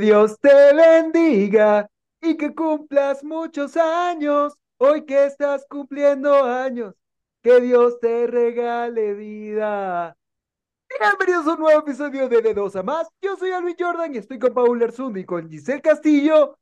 Que 0.00 0.06
Dios 0.06 0.40
te 0.40 0.74
bendiga 0.74 1.86
y 2.22 2.34
que 2.38 2.54
cumplas 2.54 3.22
muchos 3.22 3.76
años. 3.76 4.54
Hoy 4.78 5.04
que 5.04 5.26
estás 5.26 5.66
cumpliendo 5.68 6.42
años, 6.42 6.94
que 7.42 7.60
Dios 7.60 8.00
te 8.00 8.26
regale 8.26 9.12
vida. 9.12 10.16
Bienvenidos 10.88 11.46
a 11.46 11.52
un 11.52 11.60
nuevo 11.60 11.80
episodio 11.80 12.30
de 12.30 12.40
De 12.40 12.54
Dos 12.54 12.76
a 12.76 12.82
Más. 12.82 13.08
Yo 13.20 13.36
soy 13.36 13.50
Alvin 13.50 13.76
Jordan 13.78 14.14
y 14.14 14.18
estoy 14.18 14.38
con 14.38 14.54
Paul 14.54 14.80
Erzundi 14.80 15.20
y 15.20 15.24
con 15.24 15.50
Giselle 15.50 15.82
Castillo. 15.82 16.56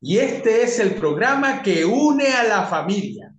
Y 0.00 0.18
este 0.18 0.64
es 0.64 0.80
el 0.80 0.96
programa 0.96 1.62
que 1.62 1.84
une 1.84 2.32
a 2.32 2.42
la 2.42 2.66
familia, 2.66 3.32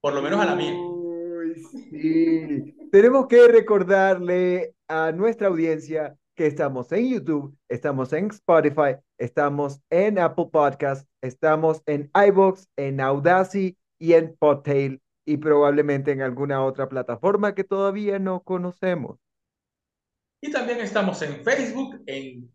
por 0.00 0.14
lo 0.14 0.22
menos 0.22 0.40
a 0.40 0.44
la 0.44 0.54
mía. 0.54 0.72
Uy, 0.72 1.64
sí. 1.90 2.76
Tenemos 2.92 3.26
que 3.26 3.48
recordarle 3.48 4.76
a 4.86 5.10
nuestra 5.10 5.48
audiencia 5.48 6.16
que 6.36 6.46
estamos 6.46 6.92
en 6.92 7.08
YouTube, 7.08 7.56
estamos 7.68 8.12
en 8.12 8.26
Spotify, 8.26 8.96
estamos 9.18 9.80
en 9.90 10.18
Apple 10.18 10.48
Podcast, 10.52 11.08
estamos 11.22 11.82
en 11.86 12.10
iBox, 12.14 12.68
en 12.76 13.00
Audacity 13.00 13.76
y 13.98 14.12
en 14.12 14.36
Podtail 14.36 15.00
y 15.24 15.38
probablemente 15.38 16.12
en 16.12 16.20
alguna 16.20 16.62
otra 16.62 16.88
plataforma 16.88 17.54
que 17.54 17.64
todavía 17.64 18.18
no 18.18 18.42
conocemos. 18.42 19.18
Y 20.42 20.52
también 20.52 20.80
estamos 20.80 21.20
en 21.22 21.42
Facebook, 21.42 22.02
en 22.06 22.52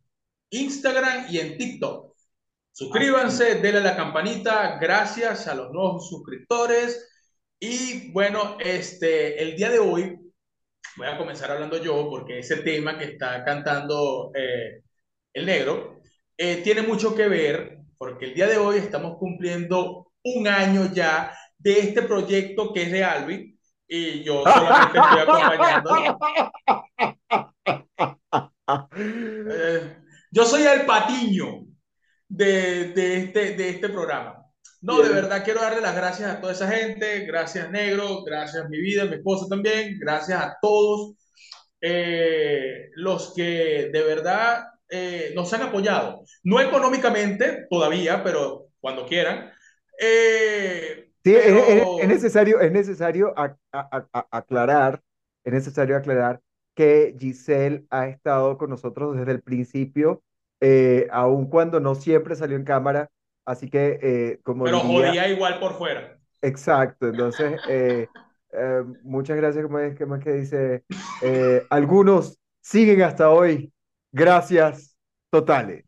Instagram 0.52 1.26
y 1.30 1.40
en 1.40 1.58
TikTok. 1.58 2.16
Suscríbanse, 2.72 3.56
denle 3.56 3.80
a 3.80 3.84
la 3.84 3.96
campanita, 3.98 4.78
gracias 4.80 5.48
a 5.48 5.56
los 5.56 5.72
nuevos 5.72 6.08
suscriptores. 6.08 7.10
Y 7.60 8.12
bueno, 8.12 8.58
este, 8.60 9.42
el 9.42 9.56
día 9.56 9.72
de 9.72 9.80
hoy 9.80 10.21
voy 11.02 11.10
a 11.10 11.18
comenzar 11.18 11.50
hablando 11.50 11.82
yo 11.82 12.08
porque 12.12 12.38
ese 12.40 12.58
tema 12.58 12.96
que 12.96 13.06
está 13.06 13.44
cantando 13.44 14.32
eh, 14.36 14.84
el 15.34 15.48
negro 15.48 16.00
eh, 16.38 16.62
tiene 16.64 16.84
mucho 16.84 17.16
que 17.16 17.28
ver 17.28 17.80
porque 17.98 18.26
el 18.26 18.36
día 18.36 18.46
de 18.46 18.58
hoy 18.58 18.78
estamos 18.78 19.18
cumpliendo 19.18 20.12
un 20.24 20.48
año 20.48 20.94
ya 20.94 21.36
de 21.58 21.80
este 21.80 22.04
proyecto 22.04 22.72
que 22.72 22.84
es 22.84 22.92
de 22.92 23.04
Alvin 23.04 23.60
y 23.88 24.22
yo 24.24 24.44
solamente 24.46 25.00
estoy 25.00 25.20
acompañando. 25.22 25.90
Eh, 28.96 29.98
yo 30.32 30.46
soy 30.46 30.64
el 30.64 30.86
patiño 30.86 31.66
de, 32.30 32.94
de, 32.94 33.18
este, 33.18 33.56
de 33.56 33.70
este 33.70 33.90
programa. 33.90 34.41
No, 34.82 35.02
de 35.02 35.10
verdad 35.10 35.44
quiero 35.44 35.62
darle 35.62 35.82
las 35.82 35.96
gracias 35.96 36.32
a 36.32 36.42
toda 36.42 36.54
esa 36.54 36.68
gente, 36.68 37.26
gracias 37.26 37.70
Negro, 37.70 38.24
gracias 38.24 38.68
mi 38.70 38.80
vida, 38.80 39.06
mi 39.06 39.16
esposa 39.16 39.46
también, 39.48 40.00
gracias 40.00 40.42
a 40.42 40.58
todos 40.60 41.14
eh, 41.80 42.90
los 42.96 43.34
que 43.36 43.90
de 43.94 44.04
verdad 44.04 44.66
eh, 44.90 45.32
nos 45.36 45.54
han 45.54 45.64
apoyado. 45.64 46.24
No 46.44 46.60
económicamente 46.60 47.68
todavía, 47.70 48.24
pero 48.24 48.68
cuando 48.80 49.06
quieran. 49.06 49.52
Eh, 50.00 51.10
sí, 51.24 51.34
pero... 51.34 51.58
es, 51.58 52.04
es, 52.04 52.08
necesario, 52.08 52.60
es 52.60 52.72
necesario 52.72 53.34
a, 53.38 53.56
a, 53.72 54.08
a, 54.14 54.28
aclarar, 54.32 55.02
es 55.44 55.54
necesario 55.54 55.96
aclarar 55.96 56.42
que 56.76 57.16
Giselle 57.20 57.86
ha 57.90 58.08
estado 58.08 58.58
con 58.58 58.70
nosotros 58.70 59.18
desde 59.18 59.32
el 59.32 59.42
principio, 59.42 60.24
eh, 60.60 61.08
aun 61.12 61.48
cuando 61.48 61.80
no 61.80 61.96
siempre 61.96 62.36
salió 62.36 62.56
en 62.56 62.64
cámara, 62.64 63.10
Así 63.46 63.70
que, 63.70 64.00
eh, 64.02 64.40
como 64.44 64.66
Pero 64.66 64.82
diría, 64.82 65.08
jodía 65.08 65.28
igual 65.30 65.60
por 65.60 65.78
fuera. 65.78 66.18
Exacto, 66.42 67.08
entonces, 67.08 67.60
eh, 67.70 68.08
eh, 68.54 68.84
muchas 69.04 69.38
gracias, 69.38 69.64
como 69.64 69.80
es, 69.80 69.98
como 69.98 70.16
es 70.16 70.24
que 70.24 70.32
dice, 70.34 70.84
eh, 71.22 71.64
algunos 71.70 72.38
siguen 72.60 73.04
hasta 73.04 73.30
hoy, 73.30 73.72
gracias 74.12 74.96
totales. 75.30 75.86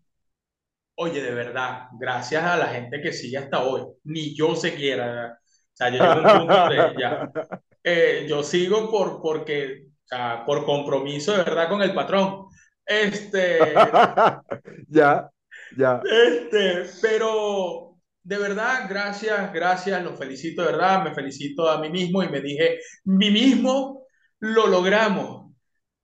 Oye, 0.96 1.24
de 1.24 1.34
verdad, 1.34 1.88
gracias 2.00 2.44
a 2.44 2.56
la 2.56 2.68
gente 2.68 3.02
que 3.02 3.12
sigue 3.12 3.38
hasta 3.38 3.64
hoy, 3.64 3.82
ni 4.04 4.36
yo 4.36 4.56
se 4.56 4.76
quiera, 4.76 5.40
o 5.42 5.76
sea, 5.76 5.90
yo 5.90 5.98
llego 5.98 6.30
a 6.30 6.42
un 6.42 6.48
punto 6.48 6.70
de 6.70 6.96
ya, 7.00 8.28
yo 8.28 8.44
sigo 8.44 8.92
por, 8.92 9.22
porque, 9.22 9.88
o 9.88 10.08
sea, 10.08 10.46
por 10.46 10.66
compromiso 10.66 11.32
de 11.32 11.40
verdad 11.40 11.68
con 11.68 11.82
el 11.82 11.96
patrón, 11.96 12.46
este... 12.86 13.74
ya. 14.88 15.33
Ya. 15.78 16.02
Este, 16.06 16.86
pero 17.02 17.98
de 18.24 18.38
verdad, 18.38 18.88
gracias, 18.90 19.52
gracias, 19.52 20.04
los 20.04 20.18
felicito 20.18 20.62
de 20.62 20.72
verdad, 20.72 21.04
me 21.04 21.14
felicito 21.14 21.70
a 21.70 21.80
mí 21.80 21.90
mismo 21.90 22.24
y 22.24 22.30
me 22.30 22.42
dije, 22.42 22.80
mí 23.04 23.32
mismo 23.32 24.06
lo 24.40 24.68
logramos, 24.68 25.52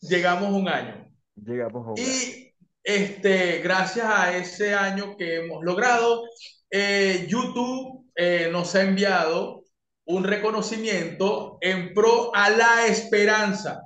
llegamos 0.01 0.51
un 0.51 0.67
año. 0.67 1.09
Llegamos 1.35 1.87
a 1.87 1.91
un 1.91 1.97
y 1.97 2.01
año. 2.01 2.45
este, 2.83 3.59
gracias 3.59 4.05
a 4.05 4.35
ese 4.35 4.73
año 4.73 5.15
que 5.17 5.37
hemos 5.37 5.63
logrado, 5.63 6.23
eh, 6.69 7.25
YouTube 7.29 8.09
eh, 8.15 8.49
nos 8.51 8.75
ha 8.75 8.83
enviado 8.83 9.63
un 10.05 10.23
reconocimiento 10.23 11.57
en 11.61 11.93
pro 11.93 12.35
a 12.35 12.49
la 12.49 12.87
esperanza. 12.87 13.83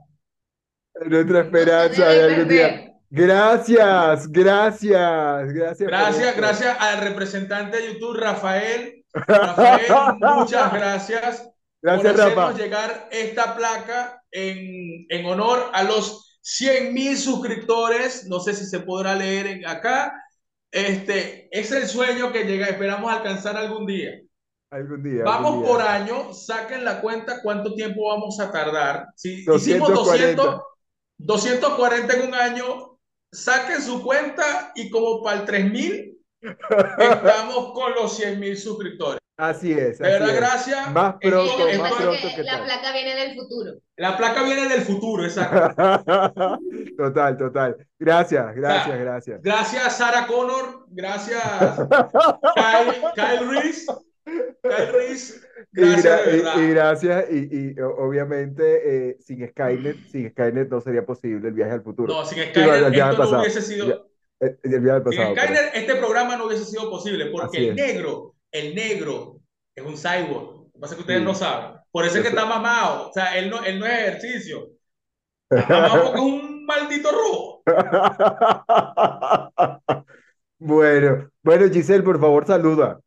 Nuestra 1.06 1.42
esperanza 1.42 2.10
de 2.10 2.24
algún 2.24 2.48
día. 2.48 2.93
Gracias, 3.16 4.32
gracias, 4.32 5.54
gracias. 5.54 5.88
Gracias, 5.88 6.36
gracias 6.36 6.78
al 6.80 7.00
representante 7.02 7.78
de 7.78 7.94
YouTube, 7.94 8.18
Rafael. 8.18 9.06
Rafael, 9.14 10.18
muchas 10.20 10.74
gracias, 10.74 11.50
gracias 11.80 12.12
por 12.12 12.22
hacernos 12.22 12.36
Rafa. 12.36 12.58
llegar 12.58 13.10
esta 13.12 13.56
placa 13.56 14.20
en, 14.32 15.06
en 15.10 15.26
honor 15.28 15.70
a 15.74 15.84
los 15.84 16.40
100 16.42 16.92
mil 16.92 17.16
suscriptores. 17.16 18.26
No 18.26 18.40
sé 18.40 18.56
si 18.56 18.66
se 18.66 18.80
podrá 18.80 19.14
leer 19.14 19.46
en, 19.46 19.68
acá. 19.68 20.20
Este 20.72 21.50
es 21.52 21.72
el 21.72 21.88
sueño 21.88 22.32
que 22.32 22.46
llega, 22.46 22.66
esperamos 22.66 23.14
alcanzar 23.14 23.56
algún 23.58 23.86
día. 23.86 24.22
Algún 24.72 25.04
día. 25.04 25.24
Vamos 25.24 25.52
algún 25.52 25.66
día. 25.66 25.72
por 25.72 25.82
año, 25.84 26.34
saquen 26.34 26.84
la 26.84 27.00
cuenta 27.00 27.44
cuánto 27.44 27.76
tiempo 27.76 28.08
vamos 28.08 28.40
a 28.40 28.52
tardar. 28.52 29.06
Si 29.16 29.46
240. 29.46 29.72
hicimos 29.72 30.08
200, 30.08 30.62
240 31.20 32.14
en 32.16 32.28
un 32.28 32.34
año, 32.34 32.93
saquen 33.34 33.82
su 33.82 34.02
cuenta 34.04 34.72
y 34.76 34.90
como 34.90 35.22
para 35.24 35.40
el 35.42 35.46
3000 35.46 36.18
estamos 36.98 37.74
con 37.74 37.94
los 37.94 38.16
100 38.18 38.40
mil 38.40 38.58
suscriptores. 38.58 39.20
Así 39.36 39.72
es. 39.72 39.98
De 39.98 40.08
verdad, 40.10 40.36
gracias. 40.36 40.92
Más 40.92 41.16
pronto, 41.20 41.68
esto- 41.68 41.82
más 41.84 41.94
pronto 41.94 42.12
que 42.30 42.36
que 42.36 42.44
la 42.44 42.64
placa 42.64 42.94
viene 42.94 43.16
del 43.16 43.36
futuro. 43.36 43.72
La 43.98 44.16
placa 44.16 44.44
viene 44.44 44.68
del 44.68 44.82
futuro, 44.82 45.24
exacto. 45.24 45.74
Total, 46.98 47.38
total. 47.38 47.88
Gracias, 47.98 48.56
gracias, 48.56 48.94
Ah. 48.96 48.98
gracias. 48.98 49.42
Gracias, 49.42 49.98
Sarah 49.98 50.28
Connor. 50.28 50.86
Gracias, 50.90 51.42
Kyle, 52.56 53.02
Kyle 53.16 53.50
Reese. 53.50 53.92
Kyle 54.26 54.92
Reese. 54.94 55.42
Y, 55.74 55.82
Gracias, 55.82 56.22
gra- 56.26 56.58
y- 56.58 56.62
y 56.62 56.68
gracias, 56.70 57.26
y, 57.32 57.36
y, 57.72 57.76
obviamente 57.82 59.10
eh, 59.10 59.18
sin 59.20 59.48
Skynet, 59.48 59.98
sin 60.08 60.30
Skynet 60.30 60.70
no 60.70 60.80
sería 60.82 61.06
posible 61.06 61.48
el 61.50 61.54
viaje 61.54 61.74
al 61.74 61.84
futuro. 61.84 62.14
No, 62.14 62.26
sin 62.26 62.40
el 62.40 62.48
al 62.70 62.94
esto 62.94 63.26
no 63.26 63.40
hubiese 63.40 63.62
sido. 63.62 64.08
Eh, 64.40 64.58
el 64.64 64.80
viaje 64.80 64.98
al 64.98 65.04
Sin 65.14 65.20
pasado. 65.20 65.36
Skyler, 65.36 65.64
este 65.74 65.96
programa 65.96 66.38
no 66.38 66.46
hubiese 66.48 66.66
sido 66.66 66.90
posible 66.90 67.28
porque 67.28 67.70
el 67.70 67.76
negro, 67.76 68.36
el 68.52 68.76
negro 68.76 69.40
es 69.76 69.86
un 69.86 69.98
cyborg. 69.98 70.58
Lo 70.58 70.72
que 70.74 70.80
pasa 70.80 70.94
es 70.94 70.98
que 70.98 71.02
ustedes 71.02 71.20
Sí. 71.20 71.26
no 71.26 71.36
saben. 71.36 71.78
Por 71.92 72.06
eso 72.06 72.18
es 72.18 72.22
que 72.24 72.30
está 72.30 72.46
mamado. 72.46 73.10
O 73.10 73.14
sea, 73.14 73.38
él 73.38 73.50
no, 73.50 73.64
él 73.64 73.80
no 73.80 73.86
es 73.86 73.92
ejercicio. 73.94 74.70
Está 75.54 75.82
mamado 75.82 76.04
porque 76.06 76.20
es 76.20 76.26
un 76.26 76.66
maldito 76.66 77.10
rojo. 77.12 77.64
Bueno, 80.60 81.30
bueno, 81.44 81.68
Giselle, 81.70 82.04
por 82.04 82.20
favor, 82.22 82.48
saluda. 82.48 82.98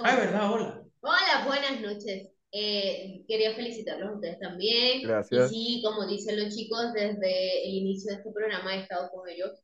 Ay, 0.00 0.16
verdad, 0.16 0.52
hola. 0.52 0.82
Hola, 1.00 1.44
buenas 1.44 1.80
noches. 1.80 2.28
Eh, 2.52 3.24
quería 3.26 3.54
felicitarlos 3.54 4.10
a 4.10 4.14
ustedes 4.14 4.38
también. 4.38 5.02
Gracias. 5.02 5.50
Y 5.52 5.54
sí, 5.54 5.82
como 5.84 6.06
dicen 6.06 6.38
los 6.38 6.54
chicos, 6.54 6.92
desde 6.92 7.68
el 7.68 7.74
inicio 7.74 8.12
de 8.12 8.18
este 8.18 8.30
programa 8.30 8.76
he 8.76 8.82
estado 8.82 9.10
con 9.10 9.28
ellos 9.28 9.60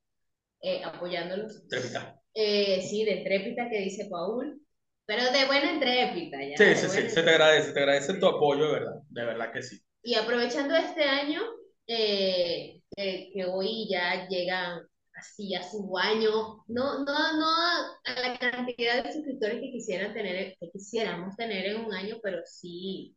eh, 0.61 0.83
apoyándolos. 0.83 1.67
Trepita. 1.69 2.21
Eh, 2.35 2.83
sí, 2.83 3.05
de 3.05 3.19
trépita 3.19 3.71
que 3.71 3.79
dice 3.79 4.09
Paul, 4.11 4.61
pero 5.07 5.23
de 5.23 5.47
buena 5.47 5.71
entrépita 5.71 6.39
ya. 6.43 6.57
Sí, 6.57 6.81
sí, 6.81 6.89
sí, 6.89 7.11
se 7.11 7.23
te 7.23 7.31
agradece, 7.31 7.73
te 7.73 7.79
agradece 7.79 8.15
tu 8.15 8.27
apoyo, 8.27 8.67
de 8.67 8.73
verdad. 8.73 8.95
De 9.09 9.25
verdad 9.25 9.53
que 9.53 9.63
sí. 9.63 9.81
Y 10.03 10.17
aprovechando 10.17 10.75
este 10.75 11.05
año, 11.05 11.43
eh, 11.87 12.81
que, 12.97 13.31
que 13.33 13.45
hoy 13.45 13.87
ya 13.89 14.27
llega 14.29 14.85
así 15.15 15.55
a 15.55 15.63
su 15.63 15.97
año, 15.99 16.65
no, 16.69 17.05
no, 17.05 17.37
no 17.39 17.47
a 18.05 18.21
la 18.21 18.39
cantidad 18.39 19.03
de 19.05 19.13
suscriptores 19.13 19.57
que 19.61 19.71
quisieran 19.73 20.13
tener, 20.15 20.57
que 20.61 20.71
quisiéramos 20.71 21.37
tener 21.37 21.67
en 21.67 21.85
un 21.85 21.95
año, 21.95 22.17
pero 22.23 22.39
sí. 22.45 23.17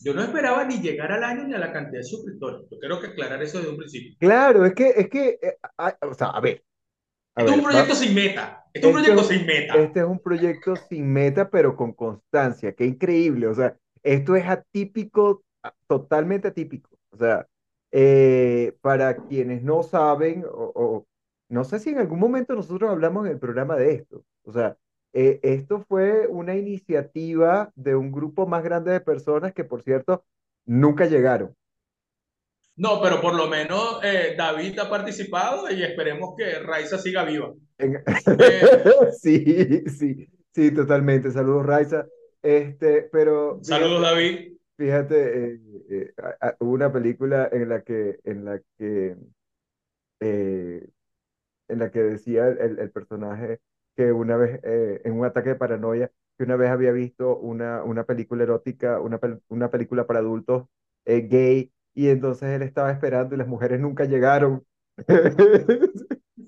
Yo 0.00 0.12
no 0.14 0.22
esperaba 0.22 0.64
ni 0.64 0.80
llegar 0.80 1.12
al 1.12 1.22
año 1.24 1.44
ni 1.44 1.54
a 1.54 1.58
la 1.58 1.72
cantidad 1.72 2.00
de 2.00 2.04
suscriptores. 2.04 2.66
Yo 2.70 2.78
quiero 2.78 3.00
que 3.00 3.08
aclarar 3.08 3.42
eso 3.42 3.58
desde 3.58 3.70
un 3.70 3.78
principio. 3.78 4.16
Claro, 4.18 4.64
es 4.66 4.74
que, 4.74 4.88
es 4.90 5.08
que, 5.08 5.38
eh, 5.40 5.56
ah, 5.78 5.96
o 6.02 6.14
sea, 6.14 6.28
a 6.28 6.40
ver. 6.40 6.64
a 7.36 7.42
Esto 7.42 7.50
es 7.52 7.56
ver, 7.56 7.58
un 7.58 7.64
proyecto 7.64 7.92
va- 7.94 7.98
sin 7.98 8.14
meta. 8.14 8.64
Esto 8.72 8.88
es 8.88 8.94
un 8.94 9.00
Este 9.00 9.12
proyecto 9.12 9.32
es- 9.32 9.38
sin 9.38 9.46
meta. 9.46 9.74
Este 9.76 10.00
es 10.00 10.06
un 10.06 10.18
proyecto 10.20 10.76
sin 10.76 11.12
meta, 11.12 11.50
pero 11.50 11.76
con 11.76 11.92
constancia. 11.92 12.72
Qué 12.74 12.84
increíble. 12.86 13.46
O 13.46 13.54
sea, 13.54 13.76
esto 14.02 14.34
es 14.36 14.44
atípico, 14.46 15.44
a- 15.62 15.72
totalmente 15.86 16.48
atípico. 16.48 16.90
O 17.10 17.16
sea, 17.16 17.46
eh, 17.92 18.76
para 18.80 19.16
quienes 19.16 19.62
no 19.62 19.82
saben 19.84 20.44
o, 20.44 20.72
o 20.74 21.06
no 21.48 21.64
sé 21.64 21.78
si 21.78 21.90
en 21.90 21.98
algún 21.98 22.18
momento 22.18 22.54
nosotros 22.54 22.90
hablamos 22.90 23.26
en 23.26 23.32
el 23.32 23.38
programa 23.38 23.76
de 23.76 23.92
esto. 23.92 24.24
O 24.44 24.52
sea, 24.52 24.76
eh, 25.12 25.40
esto 25.42 25.84
fue 25.88 26.26
una 26.26 26.54
iniciativa 26.56 27.70
de 27.76 27.94
un 27.94 28.10
grupo 28.10 28.46
más 28.46 28.64
grande 28.64 28.92
de 28.92 29.00
personas 29.00 29.52
que, 29.52 29.64
por 29.64 29.82
cierto, 29.82 30.24
nunca 30.66 31.06
llegaron. 31.06 31.54
No, 32.76 33.00
pero 33.00 33.20
por 33.20 33.34
lo 33.34 33.46
menos 33.46 34.00
eh, 34.02 34.34
David 34.36 34.76
ha 34.80 34.90
participado 34.90 35.70
y 35.70 35.82
esperemos 35.84 36.34
que 36.36 36.58
Raiza 36.58 36.98
siga 36.98 37.24
viva. 37.24 37.52
En- 37.78 38.02
Eh, 38.40 39.10
Sí, 39.12 39.84
sí, 39.88 40.28
sí, 40.52 40.70
totalmente. 40.72 41.30
Saludos, 41.30 41.66
Raiza. 41.66 42.06
Este, 42.42 43.02
pero 43.12 43.60
saludos, 43.62 44.00
fíjate, 44.00 44.14
David. 44.14 44.52
fíjate, 44.76 45.44
eh, 45.54 45.60
eh, 45.88 46.12
hubo 46.58 46.72
una 46.72 46.92
película 46.92 47.48
en 47.52 47.68
la 47.68 47.82
que, 47.82 48.18
en 48.24 48.44
la 48.44 48.60
que 48.76 49.16
eh, 50.20 50.88
en 51.74 51.80
la 51.80 51.90
que 51.92 52.02
decía 52.02 52.48
el, 52.48 52.78
el- 52.80 52.90
personaje 52.92 53.60
que 53.96 54.12
una 54.12 54.36
vez, 54.38 54.60
eh, 54.64 55.02
en 55.04 55.14
un 55.18 55.26
ataque 55.26 55.50
de 55.50 55.54
paranoia, 55.56 56.10
que 56.38 56.44
una 56.44 56.56
vez 56.56 56.70
había 56.70 56.92
visto 56.92 57.36
una, 57.38 57.84
una 57.84 58.04
película 58.04 58.42
erótica, 58.44 59.00
una, 59.00 59.20
pel- 59.20 59.40
una 59.48 59.70
película 59.70 60.06
para 60.06 60.20
adultos 60.20 60.66
eh, 61.06 61.22
gay, 61.28 61.72
y 61.94 62.08
entonces 62.08 62.50
él 62.50 62.62
estaba 62.62 62.90
esperando 62.92 63.34
y 63.34 63.38
las 63.38 63.48
mujeres 63.48 63.80
nunca 63.80 64.04
llegaron. 64.06 64.64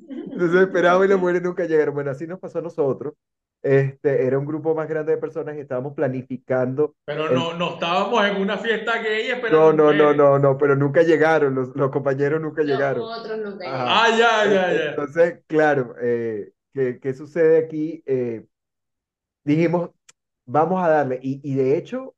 Entonces 0.08 0.61
esperaba 0.62 1.05
y 1.05 1.08
las 1.08 1.19
mujeres 1.20 1.43
nunca 1.43 1.64
llegaron. 1.64 1.94
Bueno, 1.94 2.11
así 2.11 2.26
nos 2.26 2.38
pasó 2.40 2.58
a 2.58 2.62
nosotros. 2.62 3.14
Este, 3.62 4.26
era 4.26 4.38
un 4.38 4.47
grupo 4.47 4.75
más 4.75 4.88
grande 4.88 5.12
de 5.12 5.19
personas 5.19 5.56
y 5.56 5.61
estábamos 5.61 5.94
planificando 5.94 6.94
Pero 7.05 7.29
el... 7.29 7.35
no, 7.35 7.55
no 7.55 7.75
estábamos 7.75 8.25
en 8.26 8.37
una 8.37 8.58
fiesta 8.58 8.99
gay 8.99 9.29
No, 9.29 9.35
esperando 9.37 9.73
no, 9.73 9.93
no, 9.93 10.12
mujeres. 10.12 10.17
no, 10.17 10.38
no, 10.38 10.58
pero 10.58 10.76
nunca 10.76 11.03
llegaron, 11.03 11.55
los, 11.55 11.75
los 11.76 11.91
compañeros 11.91 12.41
nunca 12.41 12.62
Los 12.62 12.70
llegaron. 12.70 13.03
otros 13.03 13.38
nunca. 13.38 13.64
Ah, 13.69 14.08
ya, 14.11 14.44
ya, 14.47 14.73
ya. 14.73 14.91
Entonces, 14.91 15.43
claro, 15.47 15.94
eh, 16.00 16.53
¿qué, 16.73 16.99
qué 17.00 17.14
sucede 17.14 17.58
aquí? 17.58 18.03
Eh, 18.06 18.47
dijimos, 19.44 19.91
vamos 20.47 20.82
a 20.82 20.88
darle, 20.88 21.19
y, 21.23 21.41
y 21.44 21.55
de 21.56 21.76
hecho 21.79 22.14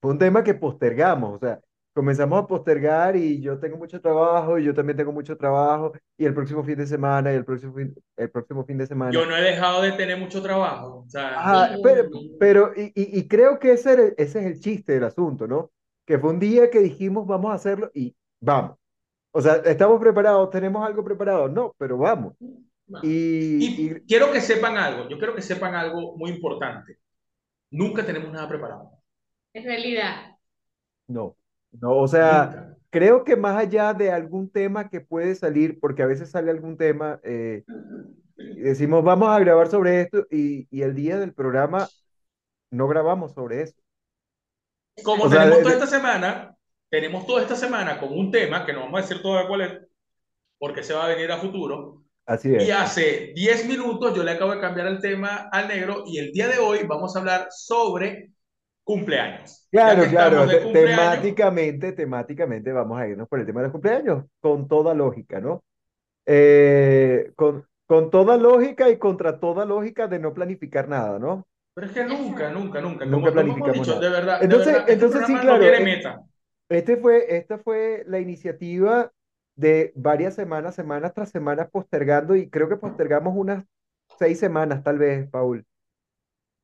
fue 0.00 0.12
un 0.12 0.18
tema 0.18 0.44
que 0.44 0.54
postergamos, 0.54 1.36
o 1.36 1.38
sea, 1.40 1.60
comenzamos 1.96 2.38
a 2.44 2.46
postergar 2.46 3.16
y 3.16 3.40
yo 3.40 3.58
tengo 3.58 3.76
mucho 3.78 4.00
trabajo 4.00 4.58
y 4.58 4.64
yo 4.64 4.74
también 4.74 4.96
tengo 4.98 5.12
mucho 5.12 5.36
trabajo 5.36 5.92
y 6.18 6.26
el 6.26 6.34
próximo 6.34 6.62
fin 6.62 6.76
de 6.76 6.86
semana 6.86 7.32
y 7.32 7.36
el 7.36 7.44
próximo 7.44 7.72
fin, 7.74 7.94
el 8.16 8.30
próximo 8.30 8.64
fin 8.64 8.78
de 8.78 8.86
semana. 8.86 9.12
Yo 9.12 9.24
no 9.26 9.36
he 9.36 9.40
dejado 9.42 9.82
de 9.82 9.92
tener 9.92 10.18
mucho 10.18 10.42
trabajo. 10.42 11.04
O 11.06 11.08
sea, 11.08 11.40
Ajá, 11.40 11.78
pero, 11.82 12.08
pero 12.38 12.72
y, 12.76 12.92
y- 12.94 13.18
y 13.20 13.28
creo 13.28 13.58
que 13.58 13.72
ese, 13.72 13.92
era 13.94 14.02
ese 14.16 14.40
es 14.40 14.46
el 14.46 14.60
chiste 14.60 14.92
del 14.92 15.04
asunto, 15.04 15.48
¿no? 15.48 15.70
Que 16.06 16.18
fue 16.18 16.30
un 16.30 16.38
día 16.38 16.70
que 16.70 16.80
dijimos, 16.80 17.26
vamos 17.26 17.50
a 17.50 17.54
hacerlo 17.54 17.90
y 17.94 18.14
vamos. 18.40 18.76
O 19.32 19.40
sea, 19.42 19.56
¿estamos 19.56 20.00
preparados? 20.00 20.50
¿Tenemos 20.50 20.86
algo 20.86 21.04
preparado? 21.04 21.48
No, 21.48 21.74
pero 21.78 21.98
vamos. 21.98 22.34
No. 22.88 23.00
Y, 23.02 23.66
y 23.66 23.90
y 23.96 24.00
quiero 24.06 24.32
que 24.32 24.40
sepan 24.40 24.76
algo. 24.78 25.08
Yo 25.08 25.18
quiero 25.18 25.34
que 25.34 25.42
sepan 25.42 25.74
algo 25.74 26.16
muy 26.16 26.30
importante. 26.30 26.98
Nunca 27.70 28.06
tenemos 28.06 28.32
nada 28.32 28.48
preparado. 28.48 28.90
En 29.54 29.64
realidad, 29.64 30.36
no, 31.08 31.36
no, 31.80 31.96
o 31.98 32.08
sea, 32.08 32.50
Nunca. 32.50 32.76
creo 32.90 33.24
que 33.24 33.36
más 33.36 33.56
allá 33.56 33.94
de 33.94 34.10
algún 34.12 34.50
tema 34.50 34.88
que 34.88 35.00
puede 35.00 35.34
salir, 35.34 35.78
porque 35.80 36.02
a 36.02 36.06
veces 36.06 36.30
sale 36.30 36.50
algún 36.50 36.76
tema, 36.76 37.20
eh, 37.24 37.64
y 38.54 38.60
decimos, 38.62 39.04
vamos 39.04 39.28
a 39.30 39.38
grabar 39.40 39.68
sobre 39.68 40.02
esto 40.02 40.26
y, 40.30 40.68
y 40.70 40.82
el 40.82 40.94
día 40.94 41.18
del 41.18 41.34
programa 41.34 41.88
no 42.70 42.88
grabamos 42.88 43.34
sobre 43.34 43.62
eso. 43.62 43.74
Como 45.02 45.24
O 45.24 45.30
sea, 45.30 45.40
tenemos 45.40 45.58
de- 45.58 45.62
toda 45.62 45.74
de- 45.74 45.84
esta 45.84 45.86
semana, 45.86 46.56
tenemos 46.88 47.26
toda 47.26 47.42
esta 47.42 47.56
semana 47.56 47.98
con 48.00 48.12
un 48.16 48.30
tema 48.30 48.64
que 48.64 48.72
no 48.72 48.80
vamos 48.80 48.98
a 49.00 49.02
decir 49.02 49.22
todavía 49.22 49.48
cuál 49.48 49.60
es, 49.62 49.72
porque 50.58 50.82
se 50.84 50.94
va 50.94 51.06
a 51.06 51.08
venir 51.08 51.30
a 51.32 51.38
futuro. 51.38 52.04
Así 52.26 52.54
Y 52.56 52.70
es. 52.70 52.70
hace 52.70 53.32
10 53.34 53.66
minutos 53.66 54.14
yo 54.16 54.24
le 54.24 54.32
acabo 54.32 54.52
de 54.54 54.60
cambiar 54.60 54.88
el 54.88 55.00
tema 55.00 55.48
al 55.52 55.68
negro 55.68 56.04
y 56.06 56.18
el 56.18 56.32
día 56.32 56.48
de 56.48 56.58
hoy 56.58 56.80
vamos 56.86 57.16
a 57.16 57.20
hablar 57.20 57.48
sobre 57.50 58.32
cumpleaños. 58.86 59.68
Claro, 59.70 60.04
claro, 60.08 60.46
de 60.46 60.62
cumpleaños, 60.62 60.72
temáticamente, 60.96 61.92
temáticamente 61.92 62.72
vamos 62.72 62.98
a 62.98 63.08
irnos 63.08 63.28
por 63.28 63.40
el 63.40 63.46
tema 63.46 63.60
de 63.60 63.64
los 63.66 63.72
cumpleaños, 63.72 64.24
con 64.40 64.68
toda 64.68 64.94
lógica, 64.94 65.40
¿no? 65.40 65.62
Eh, 66.26 67.32
con, 67.36 67.66
con 67.86 68.10
toda 68.10 68.36
lógica 68.36 68.88
y 68.90 68.98
contra 68.98 69.40
toda 69.40 69.64
lógica 69.64 70.08
de 70.08 70.18
no 70.20 70.34
planificar 70.34 70.88
nada, 70.88 71.18
¿no? 71.18 71.46
pero 71.74 71.88
es 71.88 71.92
que 71.92 72.04
nunca, 72.04 72.50
nunca, 72.50 72.80
nunca, 72.80 73.04
Nunca 73.04 73.32
planificamos 73.32 73.86
dicho, 73.86 73.90
nada. 73.96 74.00
de 74.00 74.10
verdad, 74.10 74.38
de 74.38 74.44
Entonces, 74.44 74.66
verdad, 74.72 74.80
este 74.88 74.92
entonces 74.94 75.26
sí, 75.26 75.32
programa 75.34 75.42
claro, 75.42 75.58
no 75.58 75.70
tiene 75.70 75.78
eh, 75.78 75.96
meta. 75.96 76.22
Este 76.68 76.96
fue, 76.96 77.36
esta 77.36 77.58
fue 77.58 78.04
la 78.06 78.18
iniciativa 78.20 79.12
de 79.56 79.92
varias 79.94 80.34
semanas, 80.34 80.74
semanas 80.74 81.12
tras 81.14 81.30
semanas 81.30 81.68
postergando 81.70 82.34
y 82.34 82.48
creo 82.50 82.68
que 82.68 82.76
postergamos 82.76 83.34
unas 83.36 83.64
seis 84.18 84.38
semanas 84.38 84.82
tal 84.82 84.98
vez, 84.98 85.28
Paul. 85.30 85.66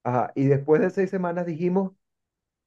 Ajá, 0.05 0.33
y 0.35 0.47
después 0.47 0.81
de 0.81 0.91
seis 0.91 1.11
semanas 1.11 1.47
dijimos, 1.47 1.93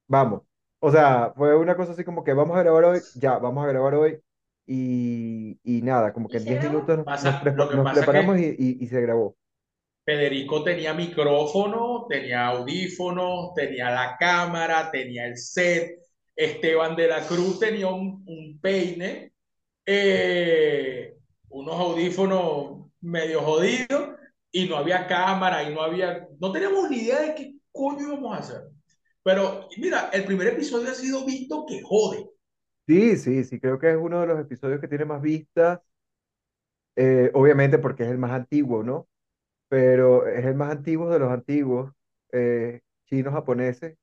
vamos. 0.07 0.41
O 0.79 0.91
sea, 0.91 1.33
fue 1.35 1.55
una 1.57 1.75
cosa 1.75 1.93
así 1.93 2.03
como 2.03 2.23
que 2.23 2.33
vamos 2.33 2.55
a 2.57 2.61
grabar 2.63 2.85
hoy, 2.85 2.99
ya, 3.15 3.37
vamos 3.39 3.63
a 3.65 3.67
grabar 3.69 3.95
hoy 3.95 4.19
y, 4.67 5.59
y 5.63 5.81
nada, 5.81 6.13
como 6.13 6.27
que 6.27 6.37
¿Y 6.37 6.37
en 6.37 6.43
se 6.43 6.49
10 6.49 6.61
grabó? 6.61 6.73
minutos 6.75 6.97
nos, 6.97 7.05
Pasa- 7.05 7.31
nos 7.31 7.41
prepa- 7.41 7.55
lo 7.57 7.69
que 7.69 7.75
nos 7.77 7.83
pasa 7.85 7.95
preparamos 8.01 8.35
que- 8.37 8.55
y, 8.59 8.65
y- 8.67 8.83
y 8.83 8.87
se 8.87 9.01
grabó. 9.01 9.35
Federico 10.05 10.63
tenía 10.63 10.93
micrófono, 10.93 12.05
tenía 12.07 12.47
audífonos, 12.47 13.53
tenía 13.55 13.89
la 13.89 14.15
cámara, 14.19 14.91
tenía 14.91 15.25
el 15.25 15.37
set. 15.37 15.97
Esteban 16.35 16.95
de 16.95 17.07
la 17.07 17.21
Cruz 17.25 17.59
tenía 17.59 17.87
un, 17.87 18.23
un 18.27 18.59
peine, 18.61 19.33
eh, 19.85 21.15
unos 21.49 21.75
audífonos 21.79 22.87
medio 23.01 23.41
jodidos 23.41 24.09
y 24.51 24.67
no 24.67 24.77
había 24.77 25.07
cámara 25.07 25.63
y 25.63 25.73
no 25.73 25.81
había, 25.81 26.27
no 26.39 26.51
teníamos 26.51 26.89
ni 26.89 26.97
idea 26.97 27.21
de 27.21 27.35
qué 27.35 27.55
coño 27.71 28.01
íbamos 28.01 28.35
a 28.35 28.39
hacer. 28.39 28.61
Pero 29.25 29.67
mira, 29.77 30.09
el 30.13 30.23
primer 30.23 30.47
episodio 30.47 30.89
ha 30.91 30.95
sido 30.95 31.25
visto 31.25 31.65
que 31.67 31.81
jode. 31.83 32.29
Sí, 32.87 33.17
sí, 33.17 33.43
sí, 33.43 33.59
creo 33.59 33.79
que 33.79 33.89
es 33.91 33.97
uno 33.97 34.21
de 34.21 34.27
los 34.27 34.39
episodios 34.39 34.79
que 34.79 34.87
tiene 34.87 35.05
más 35.05 35.21
vistas, 35.21 35.79
eh, 36.95 37.31
obviamente 37.33 37.77
porque 37.79 38.03
es 38.03 38.09
el 38.09 38.17
más 38.17 38.31
antiguo, 38.31 38.83
¿no? 38.83 39.07
Pero 39.69 40.27
es 40.27 40.45
el 40.45 40.55
más 40.55 40.71
antiguo 40.71 41.09
de 41.11 41.19
los 41.19 41.31
antiguos, 41.31 41.93
eh, 42.33 42.81
chinos, 43.07 43.33
japoneses. 43.33 43.97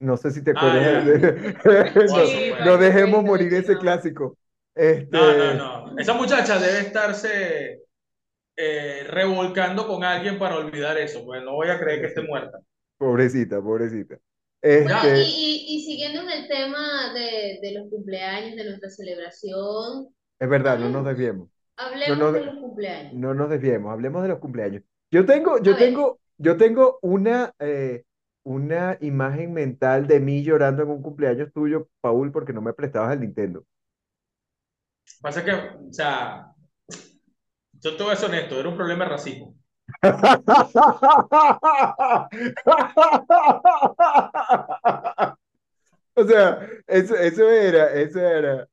No 0.00 0.16
sé 0.16 0.30
si 0.32 0.42
te 0.44 0.52
Ah, 0.52 0.52
acuerdas 0.52 0.84
de- 1.04 1.54
No, 2.60 2.78
dejemos 2.78 3.24
morir 3.24 3.54
ese 3.54 3.78
clásico. 3.78 4.38
Este, 4.76 5.16
No, 5.16 5.34
no, 5.36 5.54
no. 5.54 5.98
Esa 5.98 6.14
muchacha 6.14 6.58
debe 6.58 6.80
estarse 6.80 7.82
eh, 8.56 9.04
revolcando 9.08 9.86
con 9.88 10.04
alguien 10.04 10.38
para 10.38 10.56
olvidar 10.58 10.98
eso, 10.98 11.24
pues 11.24 11.42
no 11.44 11.54
voy 11.54 11.68
a 11.70 11.78
creer 11.80 12.00
que 12.02 12.08
esté 12.08 12.22
muerta. 12.28 12.60
Pobrecita, 12.98 13.60
pobrecita. 13.62 14.20
Bueno, 14.82 14.98
Este, 14.98 15.22
y, 15.22 15.66
y, 15.68 15.76
y 15.76 15.84
siguiendo 15.84 16.22
en 16.22 16.30
el 16.30 16.48
tema 16.48 17.12
de, 17.14 17.58
de 17.62 17.72
los 17.78 17.88
cumpleaños, 17.90 18.56
de 18.56 18.64
nuestra 18.64 18.90
celebración, 18.90 20.08
es 20.38 20.48
verdad, 20.48 20.78
no 20.78 20.88
nos 20.88 21.04
desviemos. 21.04 21.48
hablemos 21.76 22.18
No, 22.18 22.32
de 22.32 22.44
los 22.44 22.54
cumpleaños. 22.60 23.14
No 23.14 23.34
nos 23.34 23.50
desviemos, 23.50 23.92
hablemos 23.92 24.22
de 24.22 24.28
los 24.28 24.38
cumpleaños. 24.38 24.82
Yo 25.10 25.26
tengo, 25.26 25.58
yo 25.62 25.76
tengo, 25.76 26.20
yo 26.38 26.56
tengo 26.56 26.98
una, 27.02 27.54
eh, 27.58 28.04
una 28.44 28.96
imagen 29.00 29.52
mental 29.52 30.06
de 30.06 30.20
mí 30.20 30.42
llorando 30.44 30.82
en 30.82 30.90
un 30.90 31.02
cumpleaños 31.02 31.52
tuyo, 31.52 31.88
Paul, 32.00 32.32
porque 32.32 32.52
no 32.52 32.62
me 32.62 32.72
prestabas 32.74 33.14
el 33.14 33.20
Nintendo. 33.20 33.64
Pasa 35.22 35.44
que, 35.44 35.52
o 35.52 35.92
sea, 35.92 36.54
yo 37.72 37.96
te 37.96 38.02
voy 38.02 38.12
a 38.12 38.16
ser 38.16 38.28
honesto, 38.30 38.58
era 38.60 38.68
un 38.68 38.76
problema 38.76 39.04
de 39.04 39.10
racismo. 39.10 39.56
O 46.14 46.24
sea, 46.24 46.66
eso, 46.86 47.16
eso 47.16 47.48
era, 47.48 47.92
eso 47.94 48.20
era. 48.20 48.68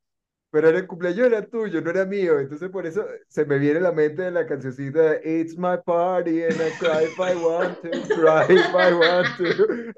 Pero 0.50 0.70
el 0.70 0.88
cumpleaños 0.88 1.28
era 1.28 1.46
tuyo, 1.46 1.82
no 1.82 1.90
era 1.92 2.06
mío. 2.06 2.40
Entonces 2.40 2.70
por 2.70 2.86
eso 2.86 3.06
se 3.28 3.46
me 3.46 3.60
viene 3.60 3.80
a 3.80 3.84
la 3.84 3.92
mente 3.92 4.30
la 4.32 4.46
cancioncita 4.46 5.12
de 5.12 5.42
It's 5.42 5.58
my 5.58 5.78
party 5.86 6.44
and 6.44 6.54
I 6.56 6.72
cry 6.80 7.04
if 7.06 7.20
I 7.20 7.36
want 7.36 7.78
to, 7.82 7.90
cry 8.16 8.46
if 8.50 8.74
I 8.74 8.94
want 8.94 9.28
to. 9.38 9.94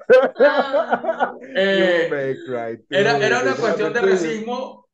Eh, 1.56 2.06
You 2.08 2.14
may 2.14 2.34
cry 2.46 2.76
too, 2.76 2.84
Era, 2.94 3.16
era 3.18 3.42
una 3.42 3.54
cuestión 3.54 3.92
de 3.92 4.00
racismo. 4.00 4.86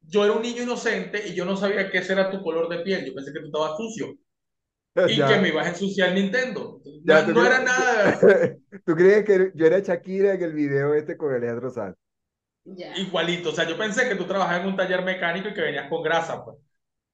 Yo 0.00 0.24
era 0.24 0.32
un 0.34 0.42
niño 0.42 0.62
inocente 0.62 1.26
y 1.28 1.34
yo 1.34 1.44
no 1.44 1.56
sabía 1.56 1.90
que 1.90 1.98
ese 1.98 2.12
era 2.12 2.30
tu 2.30 2.42
color 2.42 2.68
de 2.68 2.80
piel. 2.80 3.04
Yo 3.04 3.14
pensé 3.14 3.32
que 3.32 3.40
tú 3.40 3.46
estabas 3.46 3.76
sucio 3.76 4.14
y 5.06 5.16
Ya, 5.16 5.26
que 5.26 5.38
me 5.38 5.48
ibas 5.48 5.66
a 5.66 5.70
ensuciar 5.70 6.12
Nintendo. 6.14 6.80
ya, 7.04 7.24
No, 7.24 7.24
¿tú 7.26 7.32
no 7.34 7.44
era 7.44 7.60
nada 7.60 8.18
¿Tú 8.84 8.94
crees 8.96 9.24
que 9.24 9.52
yo 9.54 9.66
era 9.66 9.80
Shakira 9.80 10.34
en 10.34 10.42
el 10.42 10.52
video 10.54 10.94
este 10.94 11.16
con 11.16 11.32
Alejandro 11.34 11.70
Sanz? 11.70 11.96
Ya. 12.64 12.96
igualito. 12.98 13.50
O 13.50 13.52
sea, 13.52 13.68
yo 13.68 13.76
pensé 13.78 14.08
que 14.08 14.14
tú 14.16 14.24
trabajabas 14.26 14.62
en 14.62 14.68
un 14.68 14.76
taller 14.76 15.02
mecánico 15.04 15.48
y 15.48 15.54
que 15.54 15.60
venías 15.62 15.88
con 15.88 16.02
grasa, 16.02 16.44
pues. 16.44 16.56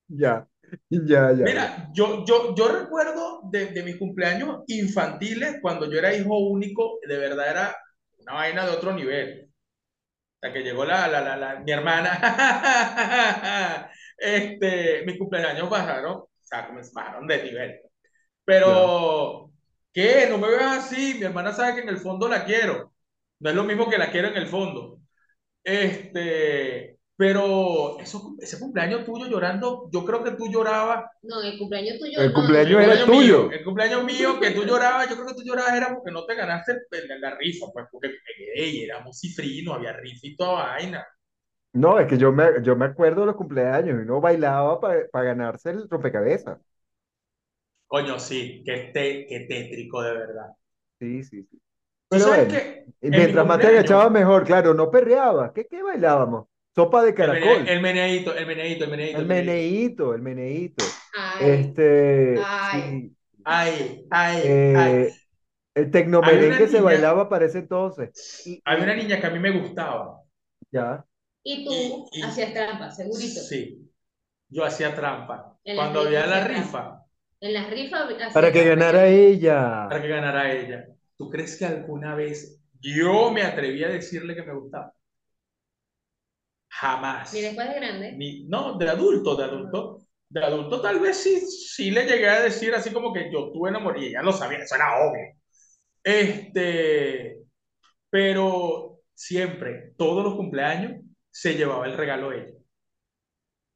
Ya, 0.08 0.46
ya, 0.90 1.32
ya. 1.32 1.50
Mira, 1.50 1.88
yo, 1.92 2.24
yo, 2.24 2.54
yo 2.54 2.68
recuerdo 2.68 3.42
de, 3.50 3.66
de 3.66 3.82
mis 3.84 3.96
cumpleaños 3.96 4.62
infantiles, 4.66 5.56
cuando 5.62 5.90
yo 5.90 5.98
era 5.98 6.14
hijo 6.14 6.36
único, 6.38 6.98
de 7.06 7.16
verdad 7.16 7.48
era 7.50 7.76
una 8.18 8.32
vaina 8.34 8.66
de 8.66 8.72
otro 8.72 8.92
nivel. 8.92 9.48
Hasta 10.36 10.52
que 10.54 10.62
llegó 10.62 10.84
la, 10.84 11.08
la, 11.08 11.20
la, 11.22 11.36
la- 11.36 11.60
mi 11.60 11.72
hermana, 11.72 12.20
este, 14.18 15.04
mis 15.06 15.18
cumpleaños 15.18 15.70
bajaron. 15.70 16.24
Sea, 16.48 16.66
como 16.68 16.82
se 16.82 16.92
bajaron 16.94 17.26
de 17.26 17.42
nivel. 17.44 17.80
Pero, 18.44 19.52
¿qué? 19.92 20.26
No 20.30 20.38
me 20.38 20.48
veas 20.48 20.86
así, 20.86 21.14
mi 21.18 21.24
hermana 21.24 21.52
sabe 21.52 21.74
que 21.76 21.80
en 21.82 21.88
el 21.90 21.98
fondo 21.98 22.28
la 22.28 22.44
quiero. 22.44 22.92
No 23.40 23.50
es 23.50 23.56
lo 23.56 23.64
mismo 23.64 23.88
que 23.90 23.98
la 23.98 24.10
quiero 24.10 24.28
en 24.28 24.36
el 24.36 24.46
fondo. 24.48 25.00
Este, 25.64 26.98
pero 27.16 27.98
eso, 28.00 28.36
ese 28.40 28.58
cumpleaños 28.58 29.04
tuyo 29.04 29.26
llorando, 29.28 29.88
yo 29.92 30.04
creo 30.04 30.24
que 30.24 30.32
tú 30.32 30.48
llorabas. 30.50 31.04
No, 31.22 31.40
el 31.42 31.58
cumpleaños 31.58 31.98
tuyo. 31.98 32.18
El 32.18 32.28
no, 32.28 32.32
cumpleaños 32.32 32.70
no, 32.72 32.80
era 32.80 33.04
cumpleaños 33.04 33.06
tuyo. 33.06 33.44
mío, 33.44 33.50
el 33.52 33.64
cumpleaños 33.64 34.04
mío 34.04 34.40
que 34.40 34.50
tú 34.52 34.64
llorabas, 34.64 35.08
yo 35.08 35.16
creo 35.16 35.26
que 35.28 35.34
tú 35.34 35.42
llorabas 35.44 35.74
era 35.74 35.94
porque 35.94 36.10
no 36.12 36.24
te 36.26 36.34
ganaste 36.34 36.72
el- 36.92 37.20
la 37.20 37.36
rifa, 37.36 37.66
pues, 37.72 37.86
porque 37.90 38.14
ey, 38.54 38.84
éramos 38.84 39.18
cifrinos, 39.20 39.76
había 39.76 39.92
rifa 39.94 40.26
y 40.26 40.36
toda 40.36 40.64
vaina. 40.66 41.06
No, 41.72 41.98
es 41.98 42.06
que 42.08 42.18
yo 42.18 42.32
me, 42.32 42.62
yo 42.62 42.76
me 42.76 42.86
acuerdo 42.86 43.20
de 43.22 43.26
los 43.28 43.36
cumpleaños 43.36 43.98
y 43.98 44.02
uno 44.02 44.20
bailaba 44.20 44.80
para 44.80 45.08
ganarse 45.24 45.70
el 45.70 45.88
rompecabezas. 45.88 46.58
Coño, 47.86 48.18
sí, 48.18 48.62
qué, 48.64 48.90
te- 48.94 49.26
qué 49.26 49.40
tétrico 49.48 50.00
de 50.02 50.12
verdad. 50.14 50.52
Sí, 50.98 51.22
sí, 51.24 51.44
sí. 51.44 51.60
¿Tú 52.08 52.18
Pero 52.18 52.24
sabes 52.24 52.46
bueno, 52.46 52.52
qué? 52.52 52.84
y 53.00 53.10
En 53.10 53.12
mi 53.12 53.16
mientras 53.16 53.46
más 53.46 53.60
te 53.60 53.68
cumpleaños- 53.68 53.80
agachabas 53.80 54.10
mejor, 54.10 54.44
claro, 54.44 54.74
no 54.74 54.90
perreabas. 54.90 55.52
¿Qué, 55.52 55.66
qué 55.66 55.82
bailábamos? 55.82 56.46
Sopa 56.74 57.02
de 57.04 57.14
El, 57.20 57.30
mene- 57.30 57.40
caracol. 57.40 57.66
el 57.66 57.80
meneíto, 57.82 58.34
el 58.36 58.46
meneíto, 58.46 58.84
el 58.84 58.90
meneíto. 58.90 59.18
El 59.18 59.26
meneíto, 59.26 60.14
el 60.14 60.22
meneíto. 60.22 60.98
Ay, 61.12 61.44
Este, 61.46 62.36
Ay. 62.36 62.70
sí, 62.70 63.16
Ay, 63.44 64.06
ay, 64.10 64.62
eh, 64.72 64.72
ay. 64.74 65.20
el 65.74 65.90
tecnomerengue 65.90 66.68
se 66.68 66.80
niña- 66.80 66.84
bailaba 66.84 67.28
para 67.28 67.46
ese 67.46 67.60
entonces. 67.60 68.12
Y, 68.44 68.62
Había 68.64 68.84
una 68.84 68.94
y- 68.94 69.02
niña 69.02 69.20
que 69.20 69.26
a 69.26 69.30
mí 69.30 69.38
me 69.40 69.50
gustaba. 69.58 70.22
ya, 70.72 71.06
y 71.48 71.64
tú 71.64 71.72
y- 72.12 72.18
y- 72.18 72.22
hacías 72.22 72.52
trampa, 72.52 72.90
segurito. 72.90 73.40
Sí, 73.40 73.90
yo 74.48 74.64
hacía 74.64 74.94
trampa. 74.94 75.58
En 75.64 75.76
Cuando 75.76 76.00
había 76.00 76.26
la 76.26 76.44
rifa, 76.46 77.02
En 77.40 77.54
las 77.54 77.70
rifas 77.70 78.06
para 78.32 78.52
que 78.52 78.60
trampa. 78.64 78.68
ganara 78.76 79.08
ella. 79.08 79.86
para 79.88 80.02
que 80.02 80.08
ganara 80.08 80.52
ella. 80.52 80.86
¿Tú 81.16 81.28
crees 81.30 81.56
que 81.56 81.64
alguna 81.64 82.14
vez 82.14 82.60
yo 82.80 83.30
me 83.32 83.42
atreví 83.42 83.82
a 83.84 83.88
decirle 83.88 84.34
que 84.34 84.42
me 84.42 84.54
gustaba? 84.54 84.92
Jamás. 86.68 87.32
Ni 87.34 87.40
después 87.40 87.68
de 87.68 87.74
grande. 87.74 88.12
Ni- 88.12 88.44
no, 88.44 88.76
de 88.78 88.88
adulto, 88.88 89.36
de 89.36 89.44
adulto. 89.44 89.98
De 90.30 90.44
adulto 90.44 90.80
tal 90.82 91.00
vez 91.00 91.16
sí, 91.16 91.40
sí 91.40 91.90
le 91.90 92.04
llegué 92.06 92.28
a 92.28 92.40
decir 92.42 92.74
así 92.74 92.90
como 92.92 93.12
que 93.14 93.32
yo 93.32 93.50
tuve 93.50 93.70
enamorado 93.70 94.02
y 94.02 94.08
ella 94.08 94.22
lo 94.22 94.32
sabía, 94.32 94.58
eso 94.58 94.74
era 94.74 94.98
obvio. 95.00 95.22
Este, 96.04 97.38
pero 98.10 99.00
siempre, 99.14 99.94
todos 99.98 100.24
los 100.24 100.36
cumpleaños, 100.36 101.02
se 101.30 101.54
llevaba 101.54 101.86
el 101.86 101.96
regalo 101.96 102.32
ella. 102.32 102.54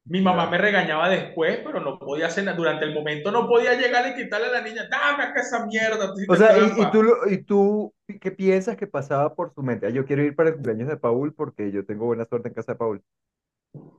Mi 0.05 0.19
mamá 0.21 0.49
me 0.49 0.57
regañaba 0.57 1.07
después, 1.09 1.59
pero 1.63 1.79
no 1.79 1.97
podía 1.97 2.27
hacer 2.27 2.43
nada. 2.43 2.57
Durante 2.57 2.83
el 2.85 2.93
momento 2.93 3.31
no 3.31 3.47
podía 3.47 3.73
llegar 3.75 4.05
y 4.09 4.15
quitarle 4.21 4.47
a 4.47 4.51
la 4.51 4.61
niña, 4.61 4.87
dame 4.89 5.23
acá 5.23 5.39
esa 5.41 5.65
mierda. 5.65 6.13
tú 6.13 6.19
O 6.27 6.35
sea, 6.35 6.57
y, 6.57 6.63
y 6.63 6.67
trampa". 6.75 6.91
tú, 6.91 7.03
y 7.29 7.37
tú, 7.43 7.93
¿qué 8.19 8.31
piensas 8.31 8.75
que 8.75 8.87
pasaba 8.87 9.33
por 9.33 9.53
su 9.53 9.61
mente? 9.63 9.87
Ah, 9.87 9.89
yo 9.89 10.05
quiero 10.05 10.23
ir 10.23 10.35
para 10.35 10.49
el 10.49 10.55
cumpleaños 10.55 10.89
de 10.89 10.97
Paul 10.97 11.33
porque 11.33 11.71
yo 11.71 11.85
tengo 11.85 12.05
buena 12.05 12.25
suerte 12.25 12.49
en 12.49 12.53
casa 12.53 12.73
de 12.73 12.77
Paul. 12.77 13.03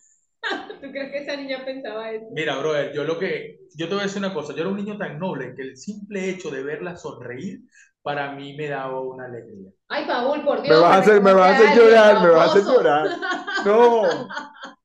¿Tú 0.81 0.91
crees 0.91 1.11
que 1.11 1.17
esa 1.19 1.35
niña 1.35 1.63
pensaba 1.65 2.11
eso? 2.11 2.25
Mira, 2.31 2.57
brother, 2.57 2.93
yo 2.93 3.03
lo 3.03 3.17
que, 3.19 3.59
yo 3.75 3.87
te 3.87 3.93
voy 3.93 4.01
a 4.01 4.07
decir 4.07 4.19
una 4.19 4.33
cosa, 4.33 4.53
yo 4.53 4.61
era 4.61 4.69
un 4.69 4.77
niño 4.77 4.97
tan 4.97 5.19
noble 5.19 5.53
que 5.55 5.61
el 5.63 5.77
simple 5.77 6.29
hecho 6.29 6.49
de 6.51 6.63
verla 6.63 6.95
sonreír, 6.95 7.61
para 8.01 8.33
mí 8.33 8.55
me 8.55 8.67
daba 8.67 9.01
una 9.01 9.25
alegría. 9.25 9.71
Ay, 9.87 10.05
Paul, 10.05 10.43
por 10.43 10.61
Me 10.61 10.63
Dios. 10.63 10.81
vas 10.81 10.91
a 10.95 10.97
hacer, 10.99 11.21
me 11.21 11.33
vas 11.33 11.59
a 11.59 11.63
hacer 11.63 11.77
llorar, 11.77 12.21
me 12.21 12.29
vas 12.29 12.49
a 12.49 12.51
hacer 12.59 12.63
llorar. 12.63 13.09
No, 13.65 14.27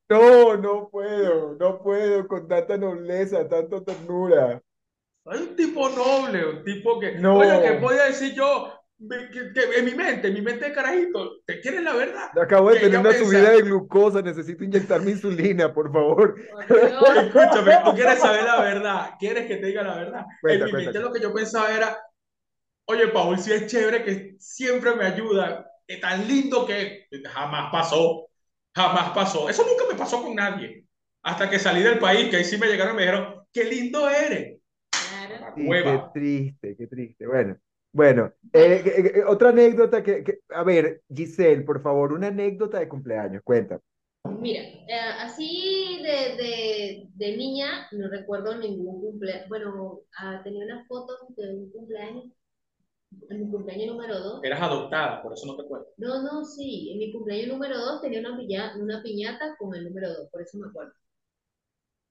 no, 0.09 0.57
no 0.57 0.88
puedo, 0.90 1.55
no 1.57 1.83
puedo 1.83 2.26
con 2.26 2.49
tanta 2.49 2.76
nobleza, 2.79 3.47
tanta 3.49 3.85
ternura. 3.85 4.61
Hay 5.26 5.38
un 5.40 5.57
tipo 5.57 5.88
noble, 5.90 6.47
un 6.47 6.64
tipo 6.64 6.99
que, 6.99 7.12
No. 7.19 7.38
oye, 7.38 7.62
que 7.62 7.73
podía 7.81 8.05
decir 8.05 8.35
yo, 8.35 8.73
me- 8.73 8.79
que, 9.09 9.52
que 9.52 9.78
en 9.78 9.85
mi 9.85 9.95
mente, 9.95 10.28
en 10.28 10.35
mi 10.35 10.42
mente 10.42 10.66
de 10.66 10.73
carajito, 10.73 11.40
¿te 11.47 11.61
quieres 11.61 11.83
la 11.83 11.95
verdad? 11.95 12.30
Acabo 12.38 12.71
de 12.71 12.80
tener 12.80 13.00
una 13.00 13.12
subida 13.12 13.50
de 13.50 13.62
glucosa, 13.62 14.21
necesito 14.21 14.64
inyectarme 14.64 15.12
insulina, 15.12 15.73
por 15.73 15.90
favor. 15.90 16.35
Dios. 16.69 17.16
Escúchame, 17.16 17.78
tú 17.85 17.95
quieres 17.95 18.19
saber 18.19 18.45
la 18.45 18.61
verdad, 18.61 19.11
quieres 19.19 19.47
que 19.47 19.57
te 19.57 19.66
diga 19.66 19.83
la 19.83 19.97
verdad. 19.97 20.26
Cuenta, 20.40 20.59
en 20.59 20.64
mi 20.64 20.71
cuenta. 20.71 20.90
mente 20.90 21.00
lo 21.00 21.12
que 21.12 21.21
yo 21.21 21.33
pensaba 21.33 21.75
era, 21.75 21.99
oye, 22.87 23.09
Paul, 23.09 23.38
si 23.38 23.52
es 23.52 23.66
chévere, 23.66 24.04
que 24.04 24.37
siempre 24.38 24.95
me 24.95 25.04
ayuda, 25.04 25.66
es 25.87 26.00
tan 26.00 26.28
lindo 26.28 26.66
que 26.66 27.07
jamás 27.26 27.71
pasó, 27.73 28.28
jamás 28.75 29.11
pasó. 29.11 29.49
Eso 29.49 29.64
nunca 29.66 29.85
me 29.90 29.99
pasó 29.99 30.23
con 30.23 30.35
nadie. 30.35 30.85
Hasta 31.23 31.49
que 31.49 31.59
salí 31.59 31.83
del 31.83 31.99
país, 31.99 32.28
que 32.28 32.37
ahí 32.37 32.45
sí 32.45 32.59
me 32.59 32.66
llegaron 32.66 32.95
y 32.95 32.97
me 32.97 33.02
dijeron, 33.02 33.35
qué 33.52 33.64
lindo 33.64 34.09
eres. 34.09 34.59
Claro. 34.90 35.52
Sí, 35.57 35.71
qué 35.71 36.00
triste, 36.12 36.76
qué 36.76 36.87
triste. 36.87 37.26
Bueno, 37.26 37.59
bueno, 37.92 38.32
eh, 38.52 38.82
eh, 38.85 39.12
eh, 39.16 39.25
otra 39.26 39.50
anécdota 39.50 40.02
que, 40.02 40.23
que- 40.25 40.40
a 40.50 40.62
ver, 40.62 41.02
Giselle, 41.12 41.62
por 41.62 41.82
favor, 41.82 42.12
una 42.12 42.28
anécdota 42.28 42.78
de 42.78 42.88
cumpleaños, 42.88 43.42
cuenta. 43.44 43.80
Mira, 44.38 44.62
eh, 44.62 44.94
así 45.20 45.99
de, 46.02 46.37
de, 46.42 47.09
de 47.14 47.37
niña 47.37 47.88
no 47.92 48.09
recuerdo 48.09 48.56
ningún 48.59 49.00
cumpleaños. 49.00 49.49
Bueno, 49.49 50.00
ah, 50.18 50.40
tenía 50.44 50.64
unas 50.64 50.87
fotos 50.87 51.18
de 51.37 51.54
un 51.54 51.70
cumpleaños, 51.73 52.25
en 53.28 53.40
mi 53.40 53.50
cumpleaños 53.50 53.94
número 53.94 54.18
2. 54.20 54.44
Eras 54.44 54.62
adoptada, 54.62 55.23
por 55.23 55.32
eso 55.32 55.47
no 55.47 55.56
te 55.56 55.62
acuerdo. 55.62 55.87
No, 55.97 56.23
no, 56.23 56.44
sí, 56.44 56.90
en 56.92 56.99
mi 56.99 57.12
cumpleaños 57.12 57.49
número 57.49 57.78
2 57.78 58.00
tenía 58.02 58.20
una, 58.20 58.37
piña- 58.37 58.76
una 58.78 59.02
piñata 59.02 59.56
con 59.59 59.75
el 59.75 59.85
número 59.85 60.09
2, 60.14 60.28
por 60.30 60.42
eso 60.42 60.59
me 60.59 60.68
acuerdo. 60.68 60.92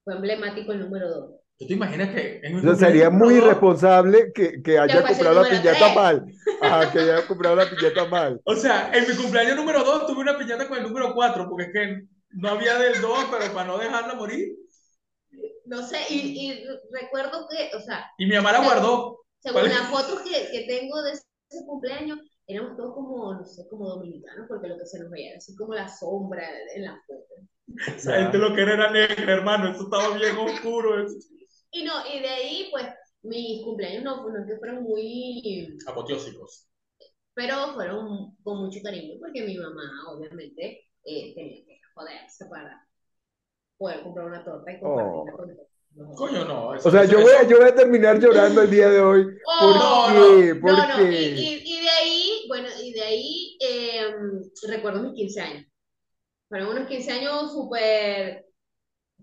Fue 0.04 0.16
emblemático 0.16 0.74
el 0.74 0.82
número 0.82 1.10
2. 1.10 1.39
¿Tú 1.60 1.68
te 1.68 1.74
imaginas 1.74 2.10
que 2.16 2.38
en 2.42 2.56
Entonces 2.56 2.88
sería 2.88 3.10
muy 3.10 3.36
irresponsable 3.36 4.32
que, 4.34 4.64
que 4.64 4.80
haya 4.80 5.06
comprado 5.06 5.44
la 5.44 5.50
piñata 5.50 5.94
mal. 5.94 6.26
Ajá, 6.62 6.90
que 6.90 7.00
haya 7.00 7.28
comprado 7.28 7.58
la 7.58 7.70
piñata 7.70 8.06
mal. 8.06 8.40
O 8.46 8.56
sea, 8.56 8.90
en 8.94 9.06
mi 9.06 9.14
cumpleaños 9.14 9.58
número 9.58 9.84
2 9.84 10.08
tuve 10.08 10.22
una 10.22 10.38
piñata 10.38 10.70
con 10.70 10.78
el 10.78 10.84
número 10.84 11.14
4, 11.14 11.50
porque 11.50 11.66
es 11.66 11.74
que 11.74 12.02
no 12.30 12.50
había 12.50 12.78
del 12.80 13.02
2, 13.02 13.26
pero 13.30 13.54
para 13.54 13.68
no 13.68 13.78
dejarla 13.78 14.16
morir. 14.16 14.56
No 15.66 15.86
sé, 15.86 15.98
y, 16.10 16.50
y 16.50 16.64
recuerdo 16.94 17.46
que, 17.50 17.76
o 17.76 17.82
sea, 17.82 18.10
Y 18.18 18.26
mi 18.26 18.36
mamá 18.36 18.54
la 18.54 18.64
guardó. 18.64 19.20
según 19.40 19.66
las 19.66 19.90
fotos 19.90 20.22
que, 20.22 20.50
que 20.52 20.66
tengo 20.66 21.02
de 21.02 21.12
ese 21.12 21.66
cumpleaños, 21.68 22.20
éramos 22.48 22.78
todos 22.78 22.96
como, 22.96 23.34
no 23.34 23.44
sé, 23.46 23.68
como 23.70 23.86
dominicanos, 23.86 24.46
porque 24.48 24.70
lo 24.70 24.78
que 24.78 24.86
se 24.86 24.98
nos 25.00 25.12
veía 25.12 25.32
era 25.32 25.38
así 25.40 25.54
como 25.58 25.74
la 25.74 25.90
sombra 25.90 26.44
en 26.74 26.86
la 26.86 26.98
foto. 27.06 27.36
Esa 27.98 28.16
gente 28.16 28.38
lo 28.38 28.56
que 28.56 28.62
era 28.62 28.76
era 28.76 28.92
negra, 28.92 29.34
hermano. 29.34 29.72
Eso 29.72 29.84
estaba 29.84 30.16
bien 30.16 30.38
oscuro. 30.38 31.06
eso. 31.06 31.18
Y 31.72 31.84
no, 31.84 31.94
y 32.14 32.20
de 32.20 32.30
ahí, 32.30 32.68
pues, 32.72 32.86
mis 33.24 33.64
cumpleaños 33.64 34.04
no, 34.04 34.28
no 34.28 34.48
que 34.48 34.58
fueron 34.58 34.84
muy, 34.84 35.78
Apoteósicos. 35.88 36.68
pero 37.34 37.74
fueron 37.74 38.36
con 38.44 38.66
mucho 38.66 38.80
cariño, 38.84 39.16
porque 39.20 39.44
mi 39.44 39.58
mamá, 39.58 39.84
obviamente, 40.10 40.88
eh, 41.06 41.34
tenía 41.36 41.66
que 41.66 41.80
joderse 41.94 42.46
para 42.50 42.86
poder 43.78 44.04
comprar 44.04 44.26
una 44.28 44.44
torta 44.44 44.72
y 44.72 44.80
compartirla 44.80 45.34
Oh. 45.34 45.38
con 45.38 45.48
todos. 45.56 45.68
No. 45.96 46.12
Coño, 46.16 46.46
no. 46.46 46.76
eso- 46.76 46.88
O 46.88 46.92
sea, 46.92 47.04
eso- 47.04 47.14
yo 47.14 47.22
voy, 47.22 47.32
a, 47.34 47.48
yo 47.48 47.58
voy 47.58 47.68
a 47.68 47.76
terminar 47.76 48.20
llorando 48.20 48.62
el 48.62 48.70
día 48.70 48.90
de 48.90 49.00
hoy. 49.02 49.24
¿Por 49.24 49.34
Oh, 49.60 50.06
qué? 50.12 50.54
no, 50.54 50.62
¿Por 50.62 50.72
no, 50.72 50.88
no, 50.88 51.02
y, 51.02 51.10
qué? 51.10 51.22
y- 51.32 51.62
y 51.66 51.82
de 51.82 51.90
ahí, 51.90 52.46
bueno, 52.48 52.68
y 52.84 52.94
de 52.94 53.02
ahí 53.02 53.58
eh, 53.60 54.04
recuerdo 54.68 55.02
mis 55.04 55.14
15 55.14 55.42
años. 55.42 55.66
Fueron 56.48 56.70
unos 56.70 56.88
15 56.88 57.12
años 57.12 57.52
súper, 57.52 58.46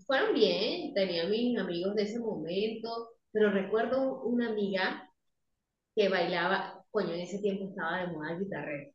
fueron 0.07 0.33
bien, 0.33 0.93
tenía 0.93 1.27
mis 1.27 1.59
amigos 1.59 1.93
de 1.95 2.03
ese 2.03 2.19
momento, 2.19 3.09
pero 3.31 3.51
recuerdo 3.51 4.23
una 4.23 4.49
amiga 4.49 5.11
que 5.95 6.09
bailaba, 6.09 6.83
coño, 6.89 7.13
en 7.13 7.21
ese 7.21 7.39
tiempo 7.39 7.69
estaba 7.69 7.99
de 7.99 8.07
moda 8.07 8.31
el 8.31 8.39
guitarrero. 8.39 8.91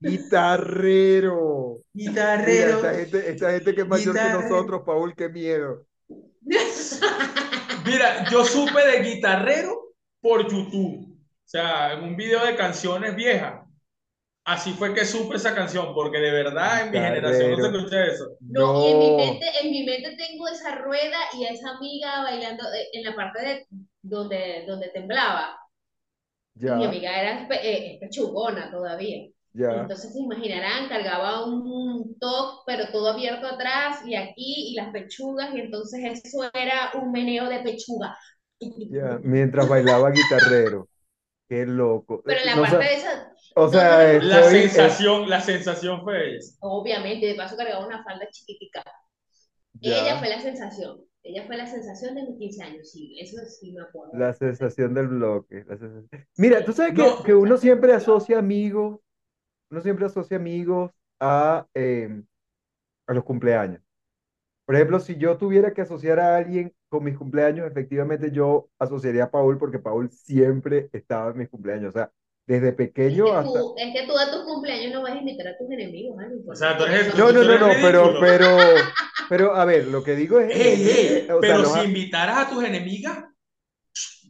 Guitarrero. 0.00 1.80
Mira, 1.92 2.36
Guitarrero. 2.36 2.76
esta 2.76 2.94
gente, 2.94 3.30
esta 3.30 3.50
gente 3.50 3.74
que 3.74 3.80
es 3.80 3.88
mayor 3.88 4.14
que 4.14 4.30
nosotros, 4.30 4.82
Paul, 4.86 5.14
qué 5.16 5.28
miedo. 5.28 5.84
Mira, 7.84 8.30
yo 8.30 8.44
supe 8.44 8.86
de 8.86 9.02
guitarrero 9.02 9.94
por 10.20 10.48
YouTube. 10.48 11.08
O 11.10 11.50
sea, 11.50 11.94
en 11.94 12.04
un 12.04 12.16
video 12.16 12.44
de 12.46 12.54
canciones 12.54 13.16
viejas. 13.16 13.67
Así 14.48 14.72
fue 14.72 14.94
que 14.94 15.04
supe 15.04 15.36
esa 15.36 15.54
canción, 15.54 15.94
porque 15.94 16.18
de 16.18 16.30
verdad 16.32 16.86
en 16.86 16.92
mi 16.92 16.98
generación 17.00 17.50
no 17.50 17.60
se 17.60 17.66
escucha 17.68 18.06
eso. 18.06 18.38
No, 18.48 18.74
y 18.80 18.88
en 18.88 18.98
mi 18.98 19.10
No. 19.10 19.16
mente, 19.16 19.46
en 19.62 19.70
mi 19.70 19.84
mente 19.84 20.16
tengo 20.16 20.48
esa 20.48 20.74
rueda 20.76 21.18
y 21.34 21.44
a 21.44 21.50
esa 21.50 21.70
amiga 21.76 22.22
bailando 22.22 22.64
eh, 22.72 22.88
en 22.94 23.04
la 23.04 23.14
parte 23.14 23.40
de 23.44 23.66
donde, 24.02 24.64
donde 24.66 24.88
temblaba. 24.88 25.58
Y 26.64 26.72
mi 26.74 26.84
Ya, 26.84 26.84
amiga 26.84 27.10
era 27.20 27.48
eh, 27.62 27.98
pechugona 28.00 28.70
todavía. 28.70 29.28
ya. 29.54 29.92
Entonces 29.92 30.12
se 30.12 30.20
imaginarán, 30.20 30.88
cargaba 30.88 31.44
un 31.46 32.16
top, 32.18 32.62
pero 32.66 32.90
todo 32.90 33.10
abierto 33.10 33.46
atrás 33.46 34.00
y 34.06 34.14
aquí 34.14 34.70
y 34.72 34.74
las 34.74 34.90
pechugas, 34.92 35.54
y 35.54 35.60
entonces 35.60 36.22
eso 36.24 36.48
era 36.54 36.92
un 36.94 37.12
meneo 37.12 37.48
de 37.48 37.60
pechuga. 37.60 38.16
Ya, 38.88 39.18
mientras 39.22 39.68
bailaba 39.68 40.10
guitarrero. 40.10 40.88
Qué 41.48 41.66
loco. 41.66 42.22
Pero 42.26 42.40
en 42.40 42.46
la 42.46 42.60
No 42.60 42.62
parte 42.62 42.84
de 42.84 42.94
esa, 42.94 43.32
o 43.64 43.68
sea, 43.68 44.18
La 44.18 44.40
es- 44.40 44.50
sensación, 44.72 45.28
la 45.28 45.40
sensación 45.40 46.02
fue 46.02 46.30
ella. 46.36 46.38
obviamente, 46.60 47.26
de 47.26 47.34
paso 47.34 47.56
cargaba 47.56 47.86
una 47.86 48.02
falda 48.04 48.26
chiquitica. 48.30 48.82
ya. 49.80 50.02
Ella 50.02 50.18
fue 50.18 50.28
la 50.28 50.40
sensación. 50.40 51.00
Ella 51.22 51.44
fue 51.46 51.56
la 51.56 51.66
sensación 51.66 52.14
de 52.14 52.22
mis 52.24 52.38
15 52.38 52.62
años, 52.62 52.90
sí, 52.90 53.16
eso 53.20 53.36
sí 53.44 53.72
me 53.72 53.82
acuerdo. 53.82 54.16
La 54.16 54.32
sensación 54.32 54.94
del 54.94 55.08
bloque. 55.08 55.64
la 55.68 55.76
sensación- 55.76 56.26
Mira, 56.36 56.64
tú 56.64 56.72
sabes 56.72 56.94
que, 56.94 57.02
No. 57.02 57.22
que 57.22 57.34
uno 57.34 57.56
siempre 57.58 57.92
asocia 57.92 58.38
amigos, 58.38 58.98
uno 59.70 59.80
siempre 59.80 60.06
asocia 60.06 60.36
amigos 60.38 60.90
a, 61.20 61.66
eh, 61.74 62.22
a 63.06 63.12
los 63.14 63.24
cumpleaños. 63.24 63.82
Por 64.64 64.74
ejemplo, 64.76 65.00
si 65.00 65.16
yo 65.16 65.36
tuviera 65.38 65.72
que 65.74 65.82
asociar 65.82 66.18
a 66.20 66.36
alguien 66.36 66.74
con 66.88 67.04
mis 67.04 67.16
cumpleaños, 67.16 67.66
efectivamente 67.66 68.30
yo 68.30 68.68
asociaría 68.78 69.24
a 69.24 69.30
Paul 69.30 69.58
porque 69.58 69.78
Paul 69.78 70.10
siempre 70.10 70.88
estaba 70.92 71.30
en 71.30 71.38
mis 71.38 71.48
cumpleaños. 71.48 71.90
O 71.90 71.92
sea, 71.92 72.10
desde 72.48 72.72
Es 73.06 73.20
pequeño 73.20 73.24
que, 73.24 73.36
hasta... 73.36 73.60
tú, 73.60 73.74
es 73.76 73.92
que 73.92 74.06
tú 74.06 74.16
a 74.18 74.30
tus 74.30 74.44
cumpleaños 74.44 74.92
no 74.92 75.02
vas 75.02 75.12
a 75.12 75.18
invitar 75.18 75.48
a 75.48 75.56
tus 75.58 75.70
enemigos, 75.70 76.16
¿vale? 76.16 76.34
O 76.46 76.54
sea, 76.54 76.76
tú 76.76 76.84
eres- 76.84 77.14
No, 77.14 77.32
no, 77.32 77.44
no, 77.44 77.58
no, 77.58 77.80
pero, 77.80 78.16
pero, 78.18 78.98
pero, 79.26 79.54
a 79.54 79.64
ver, 79.64 79.86
lo 79.88 80.02
que 80.02 80.14
digo 80.16 80.38
es... 80.40 80.50
Ey, 80.54 80.88
ey, 80.90 81.26
o 81.30 81.42
sea, 81.42 81.56
pero 81.56 81.64
si 81.64 81.80
a- 81.80 81.84
invitaras 81.84 82.38
a 82.38 82.48
tus 82.50 82.64
enemigas, 82.64 83.24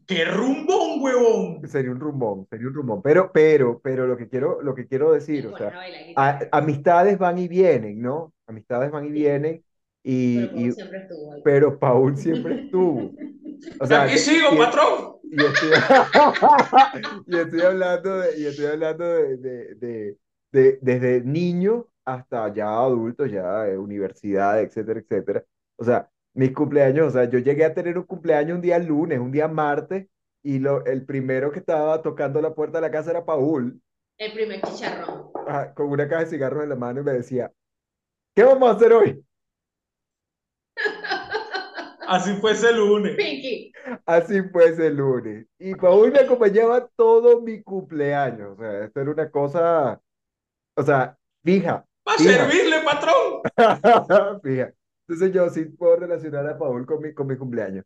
¡qué 0.07 0.25
rumbón, 0.25 1.01
huevón! 1.01 1.69
Sería 1.69 1.91
un 1.91 1.99
rumbón, 2.01 2.47
sería 2.49 2.69
un 2.69 2.75
rumbón. 2.75 3.03
Pero, 3.03 3.33
pero, 3.33 3.81
pero 3.83 4.07
lo 4.07 4.17
que 4.17 4.29
quiero, 4.29 4.63
lo 4.63 4.75
que 4.75 4.87
quiero 4.87 5.11
decir, 5.13 5.47
o 5.49 5.55
sea, 5.55 5.75
a- 6.15 6.41
amistades 6.53 7.19
van 7.19 7.39
y 7.39 7.49
vienen, 7.49 8.01
¿no? 8.01 8.33
Amistades 8.47 8.91
van 8.93 9.07
y 9.07 9.11
vienen 9.11 9.65
y, 10.03 10.51
pero 10.51 10.55
como 10.55 10.71
y- 10.71 10.75
siempre 10.75 10.99
estuvo 11.01 11.33
ahí. 11.33 11.43
pero 11.43 11.79
Paul 11.79 12.17
siempre 12.19 12.57
estuvo. 12.57 13.17
O 13.79 13.87
sea, 13.87 14.05
Aquí 14.05 14.19
sigo, 14.19 14.51
y- 14.51 14.57
patrón. 14.57 15.18
Y 15.31 15.45
estoy, 15.45 15.71
y 17.27 17.37
estoy 17.39 17.61
hablando 17.61 18.19
de, 18.19 18.39
y 18.41 18.47
estoy 18.47 18.67
hablando 18.67 19.05
de, 19.05 19.37
de, 19.37 19.75
de- 19.75 20.19
de- 20.53 20.79
desde 20.81 21.21
niño 21.23 21.87
hasta 22.05 22.53
ya 22.55 22.69
adulto, 22.79 23.27
ya 23.27 23.67
eh, 23.69 23.77
universidad, 23.77 24.61
etcétera, 24.63 25.01
etcétera. 25.01 25.45
O 25.77 25.85
sea, 25.85 26.09
mis 26.35 26.53
cumpleaños, 26.55 27.09
o 27.09 27.11
sea, 27.11 27.25
yo 27.29 27.39
llegué 27.39 27.65
a 27.67 27.75
tener 27.75 27.99
un 27.99 28.05
cumpleaños 28.05 28.57
un 28.57 28.63
día 28.63 28.79
lunes, 28.79 29.19
un 29.19 29.31
día 29.31 29.47
martes, 29.49 30.07
y 30.43 30.59
lo, 30.59 30.85
el 30.87 31.05
primero 31.05 31.51
que 31.53 31.59
estaba 31.59 32.01
tocando 32.01 32.41
la 32.41 32.55
puerta 32.55 32.79
de 32.79 32.83
la 32.83 32.91
casa 32.91 33.11
era 33.11 33.25
Paul, 33.27 33.81
El 34.17 34.33
primer 34.33 34.63
chicharrón. 34.63 35.31
ah, 35.47 35.73
con 35.75 35.89
una 35.91 36.09
caja 36.09 36.25
de 36.25 36.31
cigarros 36.31 36.63
en 36.63 36.71
la 36.71 36.77
mano 36.77 37.01
y 37.01 37.05
me 37.05 37.13
decía, 37.13 37.53
¿qué 38.35 38.45
vamos 38.45 38.71
a 38.71 38.73
hacer 38.77 38.93
hoy? 38.93 39.23
Así 42.09 42.33
fuese 42.37 42.71
el 42.71 42.77
lunes. 42.79 43.17
Así 44.07 44.43
fue 44.53 44.69
ese 44.71 44.91
lunes. 44.91 45.47
Y 45.59 45.75
Paul 45.75 46.13
me 46.13 46.21
acompañaba 46.21 46.87
todo 46.97 47.41
mi 47.43 47.63
cumpleaños. 47.63 48.53
O 48.53 48.57
sea, 48.61 48.85
esto 48.85 49.01
era 49.01 49.11
una 49.11 49.31
cosa, 49.31 50.01
o 50.77 50.83
sea, 50.83 51.17
fija, 51.45 51.85
Para 52.05 52.19
servirle, 52.19 52.81
patrón. 52.83 53.43
fija. 54.43 54.73
Entonces 55.09 55.33
yo 55.35 55.49
sí 55.51 55.65
puedo 55.67 55.97
relacionar 55.97 56.47
a 56.47 56.59
Paul 56.59 56.87
con 56.87 57.01
mi, 57.03 57.15
con 57.15 57.27
mi 57.27 57.37
cumpleaños. 57.37 57.85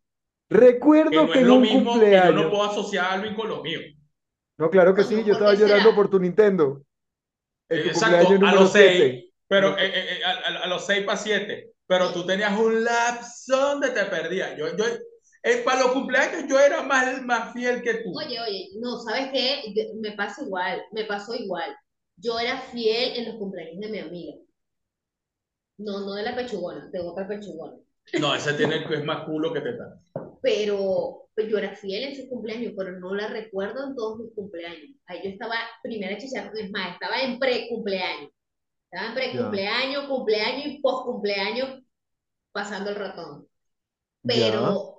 Que 0.48 0.56
Recuerdo 0.56 1.10
no 1.26 1.32
que 1.32 1.38
es 1.38 1.42
en 1.42 1.48
lo 1.48 1.54
un 1.56 1.62
mismo 1.62 1.80
que 1.80 1.84
yo 2.22 2.32
no 2.32 2.44
cumpleaños, 2.44 2.50
puedo 2.50 2.64
asociar 2.64 3.04
a 3.06 3.12
Alvin 3.14 3.34
con 3.34 3.48
lo 3.48 3.62
mío. 3.62 3.80
no, 4.58 4.70
claro 4.70 4.94
que 4.94 5.04
sí, 5.04 5.24
yo 5.24 5.32
estaba 5.32 5.50
¿por 5.52 5.58
qué 5.58 5.66
llorando 5.68 5.94
por 5.94 6.08
tu 6.10 6.18
Nintendo. 6.20 6.82
En 7.68 7.82
tu 7.82 7.88
Exacto, 7.88 8.26
cumpleaños 8.26 8.58
a 8.58 8.60
los 8.62 8.72
7. 8.72 8.96
seis. 8.98 9.24
Pero 9.48 9.76
eh, 9.78 9.86
eh, 9.86 10.18
eh, 10.20 10.24
a, 10.24 10.64
a- 10.64 10.66
los 10.66 10.86
seis 10.86 11.04
para 11.04 11.18
siete. 11.18 11.72
Pero 11.86 12.12
tú 12.12 12.24
tenías 12.26 12.58
un 12.58 12.84
lapso 12.84 13.56
donde 13.56 13.90
te 13.90 14.04
perdías. 14.06 14.56
Yo, 14.56 14.74
yo, 14.76 14.84
eh, 15.42 15.62
para 15.64 15.80
los 15.80 15.92
cumpleaños 15.92 16.44
yo 16.48 16.58
era 16.58 16.82
más, 16.82 17.22
más 17.22 17.52
fiel 17.52 17.82
que 17.82 17.94
tú. 17.94 18.16
Oye, 18.16 18.40
oye, 18.40 18.68
no, 18.80 18.98
¿sabes 19.00 19.30
qué? 19.32 19.90
Me 20.00 20.12
pasa 20.12 20.42
igual, 20.44 20.82
me 20.92 21.04
pasó 21.04 21.34
igual. 21.34 21.74
Yo 22.16 22.38
era 22.38 22.60
fiel 22.60 23.16
en 23.16 23.24
los 23.26 23.36
cumpleaños 23.36 23.80
de 23.80 23.88
mi 23.88 23.98
amiga. 23.98 24.36
No, 25.78 26.00
no 26.00 26.14
de 26.14 26.22
la 26.22 26.36
pechugona, 26.36 26.88
de 26.92 27.00
otra 27.00 27.26
pechugona. 27.26 27.76
No, 28.20 28.34
ese 28.34 28.52
tiene 28.54 28.86
que 28.86 28.94
es 28.94 29.04
más 29.04 29.24
culo 29.24 29.52
que 29.52 29.60
te 29.60 29.76
da. 29.76 30.00
Pero 30.42 31.28
pues, 31.34 31.48
yo 31.48 31.58
era 31.58 31.74
fiel 31.74 32.04
en 32.04 32.16
su 32.16 32.28
cumpleaños, 32.28 32.74
pero 32.76 32.98
no 33.00 33.14
la 33.14 33.28
recuerdo 33.28 33.88
en 33.88 33.96
todos 33.96 34.20
mis 34.20 34.34
cumpleaños. 34.34 34.96
Ahí 35.06 35.20
yo 35.24 35.30
estaba 35.30 35.54
primera 35.82 36.18
chicharrón, 36.18 36.56
es 36.56 36.70
más, 36.70 36.94
estaba 36.94 37.20
en 37.20 37.38
pre-cumpleaños. 37.38 38.30
Estaba 38.90 39.08
en 39.08 39.14
pre-cumpleaños, 39.14 40.04
cumpleaños 40.06 40.66
y 40.66 40.80
post-cumpleaños 40.80 41.82
pasando 42.52 42.90
el 42.90 42.96
ratón. 42.96 43.48
Pero 44.22 44.91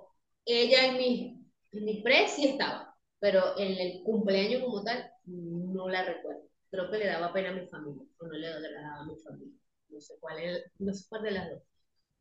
ella 0.46 0.86
en 0.86 0.96
mi, 0.98 1.46
en 1.72 1.84
mi 1.84 2.02
pre 2.02 2.28
sí 2.28 2.48
estaba, 2.48 2.94
pero 3.20 3.58
en 3.58 3.72
el 3.78 4.02
cumpleaños 4.04 4.62
como 4.64 4.82
tal 4.84 5.10
no 5.26 5.88
la 5.88 6.04
recuerdo. 6.04 6.42
Creo 6.70 6.90
que 6.90 6.98
le 6.98 7.06
daba 7.06 7.32
pena 7.32 7.50
a 7.50 7.52
mi 7.52 7.66
familia, 7.68 8.02
o 8.18 8.26
no 8.26 8.32
le 8.32 8.48
agradaba 8.48 9.02
a 9.02 9.04
mi 9.06 9.16
familia. 9.20 9.58
No 9.88 10.00
sé 10.00 10.14
cuál 10.20 10.38
es, 10.40 10.64
no 10.78 10.92
sé 10.92 11.04
cuál 11.08 11.22
de 11.22 11.30
las 11.32 11.50
dos. 11.50 11.62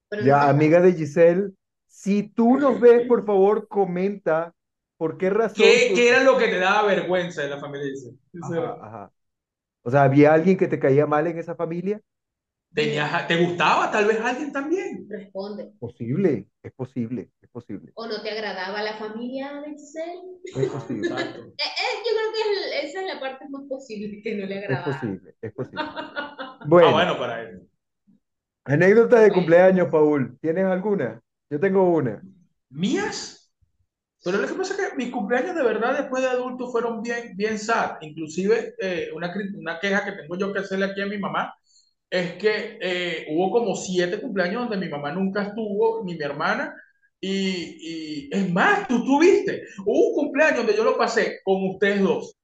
Pero 0.10 0.26
no 0.26 0.38
Ya, 0.38 0.50
sé. 0.50 0.50
amiga 0.50 0.82
de 0.82 0.94
Giselle, 0.94 1.52
si 1.88 2.24
tú 2.24 2.58
nos 2.58 2.80
ves, 2.80 3.04
por 3.04 3.26
favor, 3.26 3.68
comenta 3.68 4.54
por 4.98 5.18
qué 5.18 5.30
razón. 5.30 5.84
¿Qué, 5.84 5.86
tú- 5.86 5.96
qué 5.96 6.10
era 6.10 6.24
lo 6.24 6.38
que 6.38 6.48
te 6.48 6.60
daba 6.60 6.88
vergüenza 6.88 7.42
de 7.44 7.50
la 7.50 7.60
familia? 7.60 7.88
Dice. 7.88 8.12
Ajá, 8.40 8.78
ajá. 8.82 9.12
O 9.84 9.92
sea, 9.92 10.04
¿había 10.04 10.34
alguien 10.34 10.58
que 10.58 10.68
te 10.70 10.80
caía 10.80 11.08
mal 11.08 11.28
en 11.28 11.40
esa 11.40 11.56
familia? 11.56 12.02
Tenías, 12.74 13.28
¿te 13.28 13.38
gustaba 13.38 13.92
tal 13.92 14.06
vez 14.06 14.20
alguien 14.20 14.52
también? 14.52 15.08
Responde. 15.10 15.74
Posible, 15.80 16.48
es 16.64 16.72
posible, 16.74 17.30
es 17.42 17.50
posible, 17.50 17.92
¿O 17.96 18.08
no 18.08 18.22
te 18.22 18.32
agradaba 18.32 18.82
la 18.82 18.96
familia 18.96 19.62
de 19.62 19.72
Giselle? 19.72 20.22
es 20.46 20.70
posible, 20.70 21.08
Exacto. 21.08 21.42
Eh, 21.58 21.64
eh, 21.64 21.98
yo 22.06 22.12
creo 22.16 22.32
que 22.34 22.80
es- 22.80 22.90
esa 22.90 23.02
es 23.02 23.14
la 23.14 23.20
parte 23.20 23.48
más 23.50 23.64
posible 23.70 24.22
que 24.24 24.36
no 24.36 24.46
le 24.46 24.56
es 24.56 24.64
agradaba. 24.66 24.88
posible, 24.88 25.36
es 25.42 25.54
posible. 25.54 25.80
Ah, 26.60 26.68
Bueno, 26.70 26.92
bueno, 26.94 27.18
para 27.18 27.42
él. 27.42 27.70
anécdotas 28.66 29.22
de 29.22 29.28
Bueno. 29.28 29.34
cumpleaños, 29.34 29.88
Paul. 29.90 30.38
¿Tienes 30.42 30.66
alguna? 30.66 31.22
Yo 31.50 31.60
tengo 31.60 31.90
una. 31.90 32.22
¿Mías? 32.70 33.52
Pero 34.24 34.40
lo 34.40 34.48
que 34.48 34.54
pasa 34.56 34.74
es 34.76 34.90
que 34.92 34.98
mis 34.98 35.12
cumpleaños 35.12 35.56
de 35.56 35.64
verdad 35.64 35.98
después 36.00 36.24
de 36.24 36.30
adulto 36.30 36.72
fueron 36.72 37.02
bien, 37.04 37.36
bien 37.38 37.60
sad. 37.60 37.98
Inclusive 38.02 38.76
eh, 38.80 39.10
una, 39.16 39.34
una 39.58 39.80
queja 39.80 40.06
que 40.06 40.14
tengo 40.14 40.38
yo 40.38 40.54
que 40.54 40.60
hacerle 40.60 40.86
aquí 40.88 41.02
a 41.02 41.08
mi 41.08 41.18
mamá 41.20 41.54
es 42.14 42.34
que 42.36 42.78
eh, 42.80 43.26
hubo 43.32 43.52
como 43.52 43.76
siete 43.76 44.22
cumpleaños 44.22 44.70
donde 44.70 44.86
mi 44.86 44.92
mamá 44.92 45.12
nunca 45.12 45.44
estuvo, 45.44 46.04
ni 46.06 46.16
mi 46.16 46.24
hermana. 46.24 46.76
Y, 47.20 48.30
y 48.30 48.30
es 48.32 48.52
más, 48.52 48.88
tú 48.88 49.04
tuviste. 49.04 49.64
Hubo 49.86 50.10
un 50.10 50.14
cumpleaños 50.16 50.58
donde 50.58 50.76
yo 50.76 50.84
lo 50.84 50.98
pasé 50.98 51.40
con 51.44 51.68
ustedes 51.70 52.02
dos. 52.02 52.38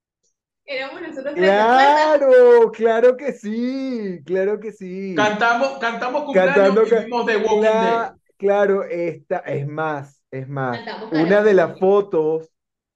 Éramos 0.65 1.01
nosotros. 1.01 1.33
Claro, 1.35 2.71
claro 2.71 3.17
que 3.17 3.33
sí, 3.33 4.19
claro 4.25 4.59
que 4.59 4.71
sí. 4.71 5.13
Cantamos, 5.15 5.77
cantamos 5.79 6.23
cumpleaños 6.23 6.55
Cantando 6.55 6.83
y 6.83 7.03
vimos 7.05 7.25
The 7.25 7.37
Walking 7.37 7.61
Dead. 7.61 7.71
Cla- 7.71 8.15
Claro, 8.37 8.83
esta 8.85 9.39
es 9.39 9.67
más, 9.67 10.23
es 10.31 10.47
más. 10.47 10.77
Cantamos 10.77 11.11
Una 11.11 11.43
de 11.43 11.53
las 11.53 11.77
fotos, 11.77 12.49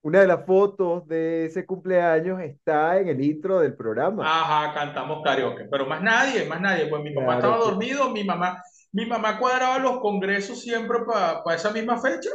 una 0.04 0.22
de 0.22 0.28
las 0.28 0.46
fotos 0.46 1.08
de 1.08 1.46
ese 1.48 1.66
cumpleaños 1.66 2.39
está 2.42 3.00
en 3.00 3.08
el 3.10 3.24
intro 3.24 3.60
del 3.60 3.76
programa. 3.76 4.32
Ajá, 4.32 4.74
cantamos 4.74 5.22
karaoke, 5.24 5.66
pero 5.70 5.86
más 5.86 6.02
nadie, 6.02 6.46
más 6.46 6.62
nadie. 6.62 6.88
Pues 6.88 7.04
mi 7.04 7.13
papá 7.13 7.34
Claro, 7.34 7.36
estaba 7.36 7.58
sí. 7.62 7.72
dormido, 7.72 8.10
mi 8.12 8.24
mamá, 8.24 8.62
mi 8.94 9.06
mamá 9.06 9.38
cuadraba 9.39 9.80
los 9.80 10.00
congresos 10.00 10.62
siempre 10.62 11.00
para 11.06 11.56
esa 11.56 11.72
misma 11.72 12.00
fecha 12.02 12.30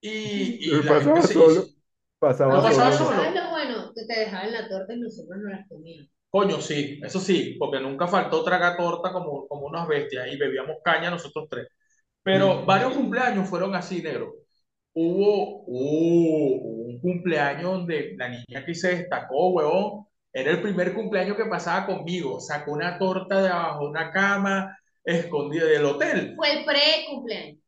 y, 0.00 0.80
y 0.80 0.82
la 0.84 0.94
pasaba 0.94 1.22
gente 1.22 1.26
solo. 1.26 1.72
Pasaba 2.18 2.54
No 2.54 2.62
pasaba 2.62 2.92
solo. 2.92 2.92
solo. 2.92 3.22
¿Sabes 3.22 3.34
lo 3.34 3.50
bueno? 3.50 3.92
Que 3.94 4.06
te 4.06 4.20
dejaban 4.20 4.52
la 4.52 4.68
torta 4.68 4.94
y 4.94 5.00
nosotros 5.00 5.38
no 5.42 5.50
las 5.50 5.68
comíamos. 5.68 6.10
Coño, 6.30 6.60
sí, 6.60 7.00
eso 7.04 7.20
sí, 7.20 7.56
porque 7.58 7.80
nunca 7.80 8.08
faltó 8.08 8.44
tragar 8.44 8.76
torta 8.76 9.12
como, 9.12 9.46
como 9.48 9.66
unas 9.66 9.86
bestias 9.88 10.28
y 10.32 10.36
bebíamos 10.36 10.76
caña 10.84 11.10
nosotros 11.10 11.46
tres. 11.50 11.68
Pero 12.22 12.64
Mm. 12.64 12.66
varios 12.66 12.94
cumpleaños 12.94 13.48
fueron 13.48 13.74
así, 13.74 14.02
negro. 14.02 14.34
Hubo, 14.94 15.64
un 15.66 17.00
cumpleaños 17.00 17.64
donde 17.72 18.14
la 18.16 18.28
niña 18.28 18.64
que 18.64 18.74
se 18.74 18.96
destacó, 18.96 19.50
huevón, 19.50 20.06
era 20.32 20.50
el 20.50 20.62
primer 20.62 20.94
cumpleaños 20.94 21.36
que 21.36 21.46
pasaba 21.46 21.86
conmigo. 21.86 22.40
Sacó 22.40 22.72
una 22.72 22.98
torta 22.98 23.42
de 23.42 23.48
abajo 23.48 23.84
de 23.84 23.90
una 23.90 24.10
cama 24.12 24.78
escondida 25.04 25.66
del 25.66 25.84
hotel. 25.84 26.34
Fue 26.36 26.52
el 26.58 26.64
pre-cumpleaños. 26.64 27.58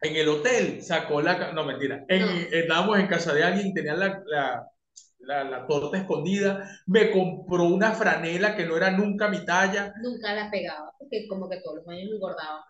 En 0.00 0.16
el 0.16 0.28
hotel 0.28 0.82
sacó 0.82 1.20
la... 1.22 1.52
No, 1.52 1.64
mentira. 1.64 2.04
En, 2.08 2.20
No. 2.20 2.30
Estábamos 2.52 2.98
en 2.98 3.06
casa 3.06 3.32
de 3.32 3.42
alguien, 3.44 3.72
tenía 3.72 3.94
la, 3.94 4.22
la, 4.26 4.66
la, 5.20 5.44
la 5.44 5.66
torta 5.66 5.98
escondida. 5.98 6.68
Me 6.86 7.10
compró 7.10 7.64
una 7.64 7.92
franela 7.92 8.56
que 8.56 8.66
no 8.66 8.76
era 8.76 8.90
nunca 8.90 9.28
mi 9.28 9.44
talla. 9.44 9.92
Nunca 10.02 10.34
la 10.34 10.50
pegaba, 10.50 10.92
porque 10.98 11.26
como 11.28 11.48
que 11.48 11.60
todos 11.62 11.76
los 11.76 11.88
años 11.88 12.10
me 12.10 12.16
engordaba. 12.16 12.64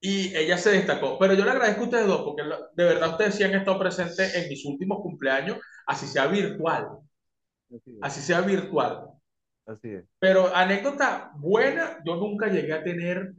Y 0.00 0.34
ella 0.34 0.56
se 0.56 0.70
destacó. 0.70 1.18
Pero 1.18 1.34
yo 1.34 1.44
le 1.44 1.50
agradezco 1.50 1.82
a 1.82 1.84
ustedes 1.84 2.06
dos, 2.06 2.22
porque 2.22 2.42
de 2.42 2.84
verdad 2.84 3.10
ustedes 3.10 3.34
sí 3.34 3.44
han 3.44 3.54
estado 3.54 3.78
presentes 3.78 4.34
en 4.34 4.48
mis 4.48 4.64
últimos 4.64 5.00
cumpleaños, 5.02 5.58
así 5.86 6.06
sea 6.06 6.26
virtual. 6.26 6.88
Así 8.00 8.20
sea 8.20 8.40
virtual. 8.40 9.08
así 9.66 9.90
es. 9.90 10.04
Pero 10.18 10.54
anécdota 10.54 11.32
buena, 11.36 11.98
yo 12.04 12.16
nunca 12.16 12.48
llegué 12.48 12.72
a 12.72 12.82
tener, 12.82 13.34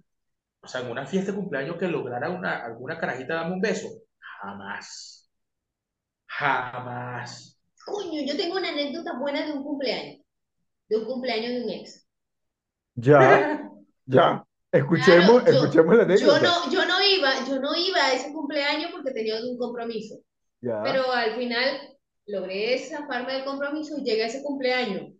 o 0.61 0.67
sea, 0.67 0.81
en 0.81 0.91
una 0.91 1.05
fiesta 1.05 1.31
de 1.31 1.37
cumpleaños 1.37 1.77
que 1.77 1.87
lograra 1.87 2.29
una, 2.29 2.63
alguna 2.63 2.99
carajita 2.99 3.35
darme 3.35 3.55
un 3.55 3.61
beso. 3.61 3.89
Jamás. 4.19 5.29
Jamás. 6.27 7.59
Coño, 7.85 8.21
yo 8.25 8.37
tengo 8.37 8.57
una 8.57 8.69
anécdota 8.69 9.17
buena 9.19 9.45
de 9.45 9.51
un 9.53 9.63
cumpleaños. 9.63 10.21
De 10.87 10.97
un 10.97 11.05
cumpleaños 11.05 11.51
de 11.51 11.63
un 11.63 11.69
ex. 11.71 12.07
Ya, 12.95 13.69
ya. 14.05 14.45
Escuchemos, 14.71 15.43
Claro, 15.43 15.45
yo, 15.51 15.59
escuchemos 15.63 15.95
la 15.97 16.03
yo 16.03 16.05
anécdota. 16.05 16.39
no, 16.41 16.71
yo 16.71 16.85
no 16.85 16.95
iba, 17.03 17.45
yo 17.45 17.59
no 17.59 17.75
iba 17.75 18.05
a 18.05 18.13
ese 18.13 18.31
cumpleaños 18.31 18.91
porque 18.91 19.11
tenía 19.11 19.35
un 19.41 19.57
compromiso. 19.57 20.15
Ya. 20.61 20.81
Pero 20.83 21.11
al 21.11 21.35
final 21.35 21.97
logré 22.27 22.79
zafarme 22.79 23.33
del 23.33 23.43
compromiso 23.45 23.95
y 23.97 24.03
llegué 24.03 24.23
a 24.23 24.27
ese 24.27 24.43
cumpleaños. 24.43 25.13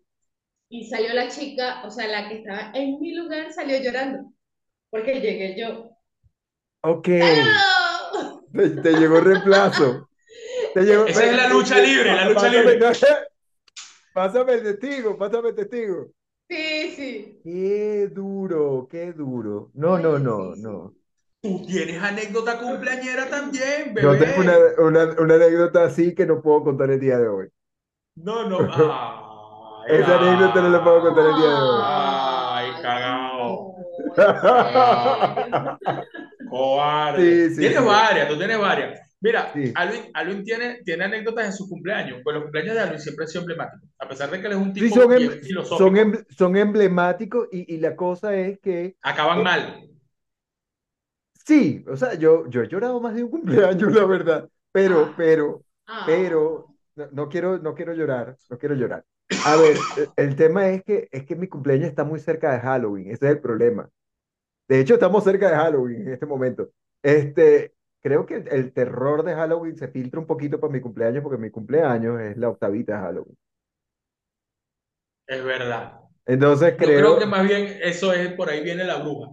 Y 0.69 0.87
salió 0.89 1.13
la 1.13 1.27
chica, 1.27 1.83
o 1.85 1.91
sea, 1.91 2.07
la 2.07 2.29
que 2.29 2.35
estaba 2.37 2.71
en 2.73 2.97
mi 3.01 3.13
lugar 3.13 3.51
salió 3.51 3.77
llorando. 3.81 4.31
Porque 4.89 5.19
llegué 5.19 5.59
yo. 5.59 5.89
Ok, 6.83 7.03
te, 8.53 8.69
te 8.81 8.91
llegó 8.93 9.19
reemplazo. 9.19 10.07
Te 10.73 10.83
llegó, 10.83 11.05
Esa 11.05 11.25
es 11.25 11.35
la 11.35 11.49
lucha 11.49 11.79
libre, 11.81 12.13
la 12.15 12.25
lucha 12.29 12.41
Pásame- 12.47 12.57
libre. 12.61 12.79
no, 12.79 12.87
Pásame 14.13 14.53
el 14.53 14.63
testigo, 14.63 15.17
pásame 15.17 15.49
el 15.49 15.55
testigo. 15.55 16.07
Sí, 16.51 16.91
sí. 16.95 17.11
Qué 17.43 18.07
duro, 18.07 18.87
qué 18.89 19.13
duro. 19.13 19.69
No, 19.75 19.99
no, 19.99 20.17
no, 20.19 20.55
sí, 20.55 20.55
sí. 20.55 20.55
no. 20.55 20.95
Tú 21.41 21.65
tienes 21.65 22.01
anécdota 22.01 22.59
cumpleañera 22.59 23.29
también, 23.29 23.93
Yo 23.99 24.17
bebé. 24.17 24.17
tengo 24.17 24.41
una, 24.41 24.53
una, 24.79 25.05
una 25.21 25.35
anécdota 25.35 25.85
así 25.85 26.13
que 26.15 26.25
no 26.25 26.41
puedo 26.41 26.63
contar 26.63 26.89
el 26.91 26.99
día 26.99 27.17
de 27.17 27.27
hoy. 27.29 27.49
No, 28.15 28.47
no. 28.47 28.59
Ay, 29.87 29.97
Esa 29.99 30.15
anécdota 30.15 30.61
no 30.61 30.69
la 30.69 30.83
puedo 30.83 31.01
contar 31.01 31.25
el 31.27 31.35
día 31.35 31.51
de 31.51 31.61
hoy. 31.61 31.85
Ay, 32.53 32.71
cagao. 32.81 33.75
serio. 34.15 35.77
Cobarde. 36.45 37.43
Sí, 37.45 37.55
sí, 37.55 37.55
tienes 37.57 37.83
sí. 37.83 37.85
varias, 37.85 38.27
tú 38.29 38.37
tienes 38.37 38.59
varias. 38.59 39.10
Mira, 39.23 39.51
Sí. 39.53 39.71
Alvin, 39.75 40.01
Alvin 40.15 40.43
tiene, 40.43 40.81
tiene 40.83 41.03
anécdotas 41.05 41.45
en 41.45 41.53
su 41.53 41.69
cumpleaños. 41.69 42.21
Pues 42.23 42.33
los 42.33 42.43
cumpleaños 42.43 42.73
de 42.73 42.81
Alvin 42.81 42.99
siempre 42.99 43.25
han 43.25 43.29
sido 43.29 43.41
emblemáticos. 43.41 43.89
A 43.99 44.07
pesar 44.09 44.31
de 44.31 44.41
que 44.41 44.47
él 44.47 44.53
es 44.53 44.57
un 44.57 44.73
Sí, 44.73 44.81
tipo 44.81 44.95
son, 44.95 45.09
bien 45.09 45.31
em- 45.31 45.41
filosófico. 45.41 45.77
son, 45.77 45.97
em- 45.97 46.25
son 46.29 46.57
emblemáticos 46.57 47.47
y, 47.51 47.75
y 47.75 47.77
la 47.79 47.95
cosa 47.95 48.35
es 48.35 48.59
que 48.59 48.95
Acaban 49.03 49.39
Eh, 49.39 49.43
mal. 49.43 49.89
sí, 51.45 51.83
o 51.87 51.95
sea, 51.95 52.13
yo, 52.15 52.47
yo 52.49 52.61
he 52.63 52.67
llorado 52.67 52.99
más 52.99 53.15
de 53.15 53.23
un 53.23 53.29
cumpleaños, 53.79 53.93
la 53.93 54.05
verdad, 54.05 54.49
pero, 54.71 55.05
Ah. 55.09 55.13
pero, 55.17 55.63
Ah. 55.87 56.03
pero, 56.05 56.67
no, 56.95 57.07
no 57.11 57.29
quiero, 57.29 57.57
no 57.59 57.75
quiero 57.75 57.93
llorar, 57.93 58.35
no 58.49 58.57
quiero 58.57 58.75
llorar. 58.75 59.03
A 59.45 59.55
ver, 59.55 59.77
el, 59.97 60.09
el 60.29 60.35
tema 60.35 60.67
es 60.69 60.83
que, 60.83 61.07
es 61.11 61.25
que 61.25 61.35
mi 61.35 61.47
cumpleaños 61.47 61.87
está 61.89 62.03
muy 62.03 62.19
cerca 62.19 62.51
de 62.53 62.59
Halloween, 62.59 63.07
ese 63.11 63.25
es 63.27 63.31
el 63.33 63.39
problema. 63.39 63.89
De 64.67 64.79
hecho, 64.79 64.95
estamos 64.95 65.23
cerca 65.23 65.49
de 65.49 65.55
Halloween 65.57 66.01
en 66.07 66.13
este 66.13 66.25
momento. 66.25 66.69
Este, 67.03 67.73
creo 68.01 68.25
que 68.25 68.35
el, 68.35 68.47
el 68.49 68.73
terror 68.73 69.23
de 69.23 69.33
Halloween 69.35 69.77
se 69.77 69.87
filtra 69.89 70.19
un 70.19 70.27
poquito 70.27 70.59
para 70.59 70.73
mi 70.73 70.81
cumpleaños, 70.81 71.23
porque 71.23 71.37
mi 71.41 71.49
cumpleaños 71.51 72.19
es 72.21 72.37
la 72.37 72.49
octavita 72.49 72.93
de 72.95 72.99
Halloween. 72.99 73.37
Es 75.27 75.43
verdad. 75.43 75.99
Entonces 76.25 76.73
Yo 76.73 76.77
creo 76.77 76.97
creo, 76.97 77.19
que 77.19 77.25
más 77.25 77.47
bien 77.47 77.79
eso 77.81 78.13
es, 78.13 78.33
por 78.33 78.49
ahí 78.49 78.63
viene 78.63 78.83
la 78.83 78.97
bruja. 78.97 79.29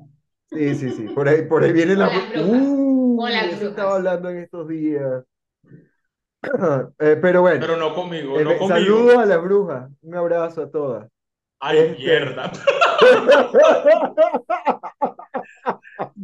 sí, 0.51 0.75
sí, 0.75 0.91
sí, 0.91 1.09
por 1.15 1.29
ahí, 1.29 1.43
por 1.47 1.63
ahí 1.65 1.73
viene 1.73 1.95
la... 1.97 2.09
Brujas. 2.09 2.35
Uh, 2.47 3.27
estaba 3.27 3.97
hablando 3.97 4.31
en 4.31 4.39
estos 4.39 4.69
días. 4.69 5.25
Eh, 7.01 7.19
pero 7.21 7.41
bueno, 7.43 7.61
Pero 7.61 7.77
no 7.77 7.95
conmigo, 7.95 8.39
eh, 8.39 8.45
no 8.45 8.51
conmigo. 8.59 8.69
saludos 8.69 9.19
a 9.19 9.27
las 9.27 9.43
brujas, 9.43 9.91
un 10.03 10.15
abrazo 10.15 10.63
a 10.63 10.71
todas. 10.71 11.09
Ay, 11.61 11.79
Este- 11.79 11.99
mierda. 12.05 12.53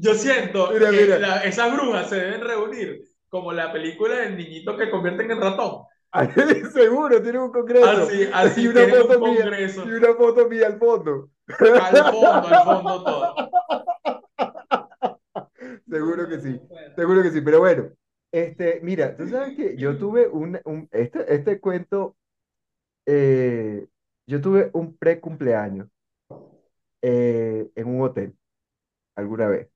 Yo 0.04 0.14
siento 0.14 0.70
Mira, 0.72 0.90
que 0.90 1.00
mira. 1.02 1.18
la- 1.18 1.44
esas 1.44 1.72
brujas 1.74 2.08
se 2.10 2.16
deben 2.16 2.40
reunir 2.42 3.02
como 3.28 3.52
la 3.52 3.72
película 3.72 4.16
del 4.16 4.36
niñito 4.36 4.76
que 4.76 4.90
convierten 4.90 5.30
en 5.30 5.40
ratón. 5.40 5.84
Seguro, 6.72 7.20
tiene 7.22 7.38
un 7.40 7.50
congreso. 7.50 7.88
Así, 7.88 8.28
así 8.32 8.62
y 8.62 8.66
una 8.68 8.84
tienen 8.84 9.02
un 9.02 9.08
foto 9.08 9.20
mía, 9.20 9.40
congreso. 9.42 9.84
y 9.84 9.90
una 9.90 10.14
foto 10.14 10.48
mía 10.48 10.66
al 10.66 10.78
fondo. 10.78 11.30
Al 11.48 11.96
fondo, 11.96 12.48
al 12.48 12.64
fondo 12.64 13.04
todo. 13.04 13.34
Seguro 15.88 16.28
que 16.28 16.40
sí, 16.40 16.60
seguro 16.96 17.22
que 17.22 17.30
sí. 17.30 17.40
Pero 17.40 17.60
bueno, 17.60 17.90
este, 18.32 18.80
mira, 18.82 19.16
tú 19.16 19.28
sabes 19.28 19.56
que 19.56 19.76
yo 19.76 19.96
tuve 19.98 20.28
un, 20.28 20.60
un- 20.64 20.88
este, 20.92 21.34
este 21.34 21.60
cuento, 21.60 22.16
eh, 23.06 23.86
yo 24.26 24.40
tuve 24.40 24.70
un 24.72 24.96
pre-cumpleaños 24.96 25.88
eh, 27.02 27.70
en 27.74 27.86
un 27.88 28.02
hotel 28.02 28.34
alguna 29.16 29.48
vez. 29.48 29.68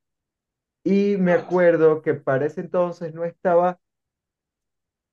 Y 0.89 1.17
me 1.19 1.33
acuerdo 1.35 2.03
que 2.03 2.15
para 2.15 2.47
ese 2.47 2.63
entonces 2.63 3.15
no 3.15 3.25
estaba, 3.25 3.79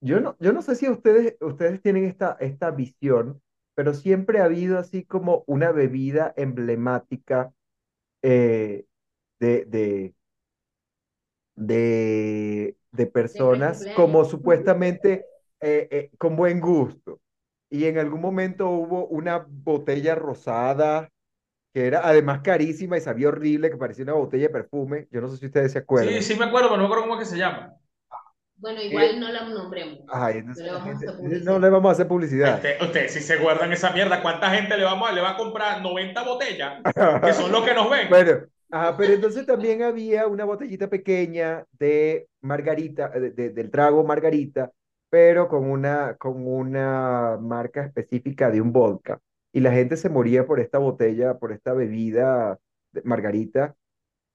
yo 0.01 0.19
no, 0.19 0.35
yo 0.39 0.53
no 0.53 0.61
sé 0.61 0.75
si 0.75 0.89
ustedes, 0.89 1.35
ustedes 1.41 1.81
tienen 1.81 2.05
esta, 2.05 2.37
esta 2.39 2.71
visión, 2.71 3.41
pero 3.75 3.93
siempre 3.93 4.39
ha 4.39 4.45
habido 4.45 4.77
así 4.79 5.03
como 5.05 5.43
una 5.47 5.71
bebida 5.71 6.33
emblemática 6.37 7.53
eh, 8.23 8.85
de, 9.39 9.65
de, 9.65 10.15
de, 11.55 12.77
de 12.91 13.05
personas 13.07 13.89
como 13.93 14.25
supuestamente 14.25 15.25
eh, 15.61 15.87
eh, 15.91 16.11
con 16.17 16.35
buen 16.35 16.59
gusto. 16.59 17.21
Y 17.69 17.85
en 17.85 17.97
algún 17.97 18.21
momento 18.21 18.69
hubo 18.69 19.07
una 19.07 19.45
botella 19.49 20.15
rosada 20.15 21.09
que 21.75 21.85
era 21.87 22.07
además 22.07 22.39
carísima 22.41 22.95
y 22.97 23.01
sabía 23.01 23.27
horrible, 23.27 23.69
que 23.69 23.75
parecía 23.75 24.05
una 24.05 24.13
botella 24.13 24.43
de 24.43 24.49
perfume. 24.49 25.09
Yo 25.11 25.19
no 25.19 25.27
sé 25.27 25.35
si 25.35 25.47
ustedes 25.47 25.73
se 25.73 25.79
acuerdan. 25.79 26.13
Sí, 26.13 26.21
sí 26.33 26.39
me 26.39 26.45
acuerdo, 26.45 26.69
pero 26.69 26.77
no 26.77 26.83
me 26.83 26.85
acuerdo 26.87 27.03
cómo 27.03 27.15
es 27.21 27.27
que 27.27 27.35
se 27.35 27.37
llama. 27.37 27.73
Bueno, 28.55 28.81
igual 28.81 29.19
no 29.19 29.29
la 29.29 29.49
nombremos. 29.49 29.99
Ay, 30.07 30.35
No 30.35 30.39
entonces 30.39 30.63
le 30.63 30.71
la 30.71 30.77
vamos 30.77 30.87
a 30.87 30.91
gente- 30.91 31.05
hacer 31.07 31.17
publicidad. 31.19 31.51
no 31.51 31.59
le 31.59 31.69
vamos 31.69 31.89
a 31.89 31.91
hacer 31.91 32.07
publicidad. 32.07 32.55
Ustedes 32.55 32.81
usted, 32.81 33.07
si 33.09 33.19
se 33.19 33.35
guardan 33.39 33.73
esa 33.73 33.91
mierda, 33.91 34.21
¿cuánta 34.21 34.49
gente 34.51 34.77
le 34.77 34.85
vamos 34.85 35.09
a, 35.09 35.11
le 35.11 35.19
va 35.19 35.31
a 35.31 35.35
comprar 35.37 35.81
90 35.81 36.23
botellas? 36.23 36.81
Que 37.21 37.33
son 37.33 37.51
los 37.51 37.65
que 37.65 37.73
nos 37.73 37.89
ven. 37.89 38.07
Bueno, 38.09 38.31
ajá, 38.71 38.95
pero 38.95 39.11
entonces 39.13 39.45
también 39.45 39.83
había 39.83 40.27
una 40.27 40.45
botellita 40.45 40.89
pequeña 40.89 41.65
de 41.77 42.29
margarita, 42.39 43.09
de- 43.09 43.31
de- 43.31 43.49
del 43.49 43.69
trago 43.69 44.01
margarita, 44.05 44.71
pero 45.09 45.49
con 45.49 45.69
una, 45.69 46.15
con 46.15 46.47
una 46.47 47.37
marca 47.41 47.83
específica 47.83 48.49
de 48.49 48.61
un 48.61 48.71
vodka. 48.71 49.19
Y 49.55 49.61
la 49.61 49.71
gente 49.71 49.95
se 49.95 50.09
moría 50.09 50.45
por 50.45 50.59
esta 50.59 50.79
botella, 50.79 51.37
por 51.39 51.53
esta 51.53 51.71
bebida 51.71 52.59
de 52.91 53.01
margarita. 53.03 53.73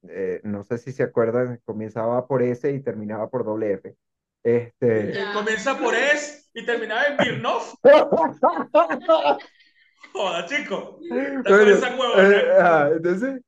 Eh, 0.09 0.41
no 0.45 0.65
sé 0.65 0.79
si 0.79 0.93
se 0.93 1.03
acuerdan, 1.03 1.61
comenzaba 1.67 2.27
por 2.27 2.43
S 2.43 2.73
y 2.73 2.81
terminaba 2.81 3.29
por 3.29 3.45
doble 3.45 3.75
F. 3.75 3.95
Este, 4.43 5.13
Comienza 5.35 5.79
por 5.79 5.95
S 5.95 6.45
y 6.55 6.65
terminaba 6.65 7.05
en 7.05 7.19
Birnoff. 7.19 7.75
Joda, 10.15 10.47
chico. 10.47 10.99
Bueno, 10.99 12.23
eh, 12.23 12.53
ah, 12.59 12.89
entonces, 12.97 13.43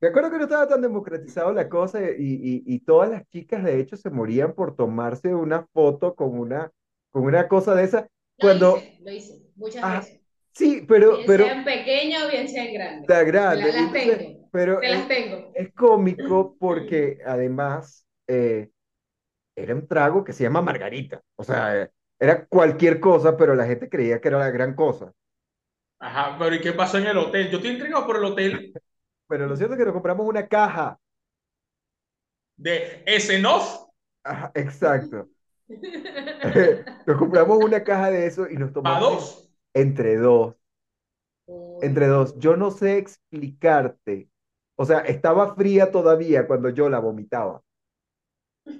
me 0.00 0.08
acuerdo 0.08 0.30
que 0.30 0.38
no 0.38 0.44
estaba 0.44 0.68
tan 0.68 0.82
democratizado 0.82 1.52
la 1.52 1.68
cosa 1.68 2.00
y, 2.00 2.14
y, 2.16 2.62
y 2.64 2.78
todas 2.78 3.10
las 3.10 3.28
chicas 3.30 3.64
de 3.64 3.80
hecho 3.80 3.96
se 3.96 4.10
morían 4.10 4.54
por 4.54 4.76
tomarse 4.76 5.34
una 5.34 5.66
foto 5.72 6.14
con 6.14 6.38
una, 6.38 6.70
con 7.10 7.24
una 7.24 7.48
cosa 7.48 7.74
de 7.74 7.84
esa. 7.84 8.02
Lo 8.02 8.08
Cuando, 8.38 8.76
hice, 8.76 8.98
lo 9.02 9.10
hice, 9.12 9.42
muchas 9.56 9.82
Ah, 9.84 9.98
veces. 9.98 10.21
Sí, 10.52 10.84
pero, 10.88 11.16
Bien 11.16 11.26
pero 11.26 11.44
sea 11.44 11.52
en 11.52 11.64
pequeña 11.64 12.24
o 12.26 12.28
bien 12.28 12.48
sea 12.48 12.64
en 12.64 12.74
grande. 12.74 13.02
está 13.02 13.22
grande. 13.24 13.72
Las 13.72 13.76
entonces, 13.76 14.18
tengo, 14.18 14.48
pero 14.50 14.80
te 14.80 14.88
las 14.88 15.00
es, 15.02 15.08
tengo. 15.08 15.52
es 15.54 15.72
cómico 15.74 16.56
porque 16.58 17.18
además 17.26 18.06
eh, 18.26 18.70
era 19.56 19.74
un 19.74 19.86
trago 19.86 20.24
que 20.24 20.32
se 20.32 20.44
llama 20.44 20.62
margarita. 20.62 21.22
O 21.36 21.44
sea, 21.44 21.82
eh, 21.82 21.90
era 22.18 22.46
cualquier 22.46 23.00
cosa, 23.00 23.36
pero 23.36 23.54
la 23.54 23.66
gente 23.66 23.88
creía 23.88 24.20
que 24.20 24.28
era 24.28 24.38
la 24.38 24.50
gran 24.50 24.74
cosa. 24.74 25.12
Ajá, 25.98 26.36
pero 26.38 26.54
¿y 26.54 26.60
qué 26.60 26.72
pasó 26.72 26.98
en 26.98 27.06
el 27.06 27.16
hotel? 27.18 27.48
Yo 27.50 27.58
estoy 27.58 27.72
intrigado 27.72 28.06
por 28.06 28.16
el 28.16 28.24
hotel 28.24 28.72
Pero 29.28 29.46
lo 29.46 29.56
cierto 29.56 29.74
es 29.74 29.78
que 29.78 29.84
nos 29.86 29.94
compramos 29.94 30.26
una 30.26 30.46
caja. 30.46 30.98
de 32.56 33.02
Esenoff. 33.06 33.88
Ajá, 34.24 34.50
exacto. 34.54 35.28
Nos 37.06 37.18
compramos 37.18 37.58
una 37.58 37.82
caja 37.82 38.10
de 38.10 38.26
eso 38.26 38.48
y 38.48 38.56
nos 38.56 38.72
para 38.82 38.98
tomamos 38.98 39.00
dos. 39.00 39.41
Entre 39.74 40.16
dos, 40.16 40.54
entre 41.82 42.06
dos. 42.06 42.38
Yo 42.38 42.56
no 42.56 42.70
sé 42.70 42.98
explicarte. 42.98 44.28
O 44.76 44.84
sea, 44.84 45.00
estaba 45.00 45.54
fría 45.54 45.90
todavía 45.90 46.46
cuando 46.46 46.68
yo 46.70 46.88
la 46.88 46.98
vomitaba. 46.98 47.62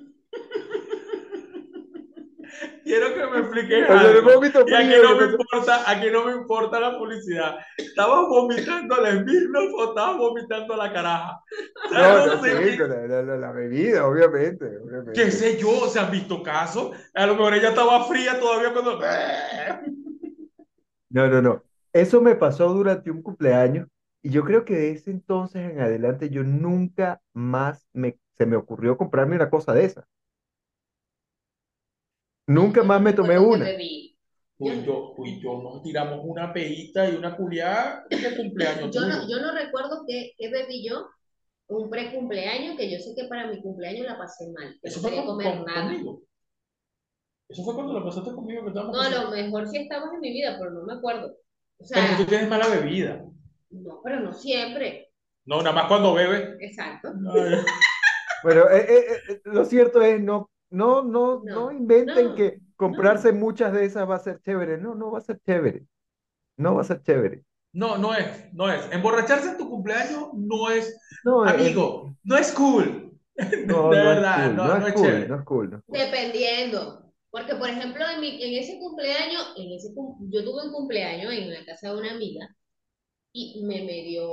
Quiero 2.84 3.14
que 3.14 3.26
me 3.26 3.38
expliques 3.38 3.88
algo. 3.88 4.42
Y 4.66 4.74
aquí 4.74 4.94
no 5.02 5.16
me 5.16 5.24
importa, 5.32 5.90
aquí 5.90 6.10
no 6.10 6.24
me 6.24 6.32
importa 6.32 6.80
la 6.80 6.98
publicidad. 6.98 7.56
¿Estabas 7.78 8.28
vomitando 8.28 8.96
la 8.96 9.12
Smirnoff 9.12 9.72
o 9.78 9.84
estabas 9.90 10.18
vomitando 10.18 10.76
la 10.76 10.92
caraja? 10.92 11.40
No, 11.92 12.26
no 12.26 12.26
no, 12.26 12.42
sé 12.42 12.72
sí, 12.72 12.78
la- 12.78 13.22
la- 13.22 13.36
la 13.36 13.52
bebida, 13.52 14.06
obviamente, 14.06 14.66
obviamente. 14.78 15.12
qué 15.12 15.30
sé 15.30 15.56
yo, 15.58 15.88
¿se 15.88 16.00
han 16.00 16.10
visto 16.10 16.42
casos? 16.42 16.90
A 17.14 17.26
lo 17.26 17.34
mejor 17.36 17.54
ella 17.54 17.68
estaba 17.70 18.04
fría 18.04 18.38
todavía 18.38 18.72
cuando... 18.72 19.00
No, 21.12 21.28
no, 21.28 21.42
no. 21.42 21.62
Eso 21.92 22.20
me 22.20 22.34
pasó 22.34 22.72
durante 22.72 23.10
un 23.10 23.22
cumpleaños 23.22 23.88
y 24.22 24.30
yo 24.30 24.44
creo 24.44 24.64
que 24.64 24.74
de 24.74 24.92
ese 24.92 25.10
entonces 25.10 25.70
en 25.70 25.80
adelante 25.80 26.30
yo 26.30 26.42
nunca 26.42 27.20
más 27.34 27.86
me, 27.92 28.18
se 28.38 28.46
me 28.46 28.56
ocurrió 28.56 28.96
comprarme 28.96 29.36
una 29.36 29.50
cosa 29.50 29.74
de 29.74 29.84
esa. 29.84 30.06
Nunca 32.46 32.82
más 32.82 33.00
me 33.00 33.12
tomé 33.12 33.38
una. 33.38 33.64
bebí. 33.64 34.18
Tú 34.58 34.66
y 34.70 34.84
yo, 34.84 35.12
tú 35.16 35.26
y 35.26 35.42
yo 35.42 35.60
nos 35.62 35.82
tiramos 35.82 36.20
una 36.22 36.52
peita 36.52 37.08
y 37.10 37.16
una 37.16 37.36
culiada 37.36 38.04
de 38.08 38.36
cumpleaños 38.36 38.90
Yo 38.94 39.00
no, 39.00 39.26
tuyo. 39.26 39.28
yo 39.28 39.42
no 39.42 39.52
recuerdo 39.54 40.04
qué, 40.06 40.32
qué 40.38 40.50
bebí 40.50 40.86
yo, 40.88 41.08
un 41.68 41.90
pre-cumpleaños 41.90 42.76
que 42.76 42.90
yo 42.90 42.98
sé 42.98 43.14
que 43.16 43.26
para 43.28 43.48
mi 43.48 43.60
cumpleaños 43.60 44.06
la 44.06 44.18
pasé 44.18 44.52
mal. 44.52 44.78
Que 44.80 44.88
Eso 44.88 45.00
no 45.02 45.16
con- 45.16 45.26
comer 45.26 45.56
con- 45.56 45.66
nada. 45.66 45.88
conmigo. 45.88 46.22
Eso 47.52 47.64
fue 47.64 47.74
cuando 47.74 47.92
lo 47.92 48.04
pasaste 48.04 48.32
conmigo 48.34 48.62
que 48.62 48.68
estábamos 48.68 48.96
No, 48.96 49.02
a 49.02 49.10
lo 49.10 49.30
mejor 49.30 49.68
sí 49.68 49.76
estamos 49.78 50.12
en 50.14 50.20
mi 50.20 50.30
vida, 50.32 50.56
pero 50.58 50.70
no 50.70 50.82
me 50.84 50.94
acuerdo. 50.94 51.28
O 51.78 51.84
Pero 51.92 52.06
sea, 52.06 52.16
tú 52.16 52.24
tienes 52.26 52.48
mala 52.48 52.68
bebida. 52.68 53.24
no, 53.70 54.00
pero 54.02 54.20
no 54.20 54.32
siempre. 54.32 55.08
No, 55.44 55.58
nada 55.62 55.72
más 55.72 55.86
cuando 55.88 56.14
bebes. 56.14 56.56
Exacto. 56.60 57.12
Bueno, 58.42 58.68
eh, 58.70 58.86
eh, 58.88 59.16
eh, 59.28 59.40
lo 59.44 59.64
cierto 59.64 60.02
es, 60.02 60.20
no, 60.20 60.50
no, 60.70 61.02
no, 61.04 61.42
No, 61.44 61.66
no 61.66 61.72
inventen 61.72 62.26
no, 62.28 62.34
que 62.34 62.60
comprarse 62.76 63.32
muchas 63.32 63.72
de 63.72 63.84
esas 63.84 64.08
va 64.08 64.16
a 64.16 64.18
ser 64.20 64.40
chévere. 64.40 64.78
No, 64.78 64.94
no 64.94 65.10
va 65.10 65.18
a 65.18 65.22
ser 65.22 65.40
chévere. 65.44 65.86
No 66.58 66.74
va 66.76 66.82
a 66.82 66.84
ser 66.84 67.02
chévere. 67.02 67.44
No, 67.72 67.96
no 67.98 68.14
es, 68.14 68.52
no 68.54 68.70
es. 68.70 68.90
Emborracharse 68.92 69.50
en 69.50 69.56
tu 69.58 69.68
cumpleaños 69.68 70.28
no 70.34 70.70
es, 70.70 70.96
No, 71.24 71.44
es- 71.46 71.54
amigo, 71.54 72.16
no 72.24 72.36
es 72.36 72.52
cool. 72.52 73.18
no, 73.62 73.90
de 73.90 73.96
no 73.96 74.12
es 74.12 74.22
verdad, 74.22 74.34
cool, 74.34 74.56
no, 74.56 74.64
no 74.64 74.76
no 74.78 74.86
es 74.86 74.88
es 74.88 74.94
cool, 74.94 75.02
chévere. 75.02 75.28
no 75.28 75.36
es 75.36 75.42
cool, 75.44 75.70
no 75.70 75.76
es 75.78 75.84
cool. 75.84 75.98
Dependiendo. 75.98 77.01
Porque, 77.32 77.56
por 77.56 77.68
ejemplo, 77.68 78.04
en, 78.08 78.20
mi- 78.20 78.42
en 78.44 78.62
ese 78.62 78.78
cumpleaños, 78.78 79.54
en 79.56 79.72
ese, 79.72 79.94
cum- 79.94 80.16
yo 80.30 80.44
tuve 80.44 80.66
un 80.66 80.72
cumpleaños 80.72 81.32
en 81.32 81.52
la 81.52 81.64
casa 81.64 81.92
de 81.92 81.98
una 82.00 82.12
amiga 82.12 82.46
y 83.32 83.64
me, 83.64 83.82
me 83.84 84.02
dio 84.04 84.28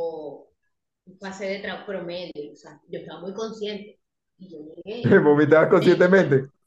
un 1.06 1.18
pase 1.20 1.46
de 1.48 1.60
trabajo 1.60 1.88
promedio. 1.88 2.52
O 2.54 2.56
sea, 2.56 2.80
yo 2.90 3.00
estaba 3.00 3.22
muy 3.22 3.34
consciente. 3.34 4.00
Y 4.38 4.50
yo 4.52 4.60
llegué. 4.86 5.20
¿Vomitabas 5.20 5.70
conscientemente? 5.70 6.48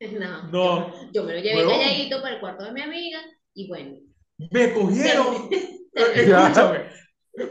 No, 0.00 0.44
No. 0.50 0.92
yo, 0.94 1.10
yo 1.12 1.24
me 1.24 1.34
lo 1.34 1.40
llevé 1.40 1.58
Huevón. 1.58 1.78
calladito 1.78 2.22
para 2.22 2.34
el 2.34 2.40
cuarto 2.40 2.64
de 2.64 2.72
mi 2.72 2.80
amiga 2.80 3.20
y 3.52 3.68
bueno. 3.68 3.98
Me 4.50 4.72
cogieron. 4.72 5.50
Escúchame. 5.94 6.86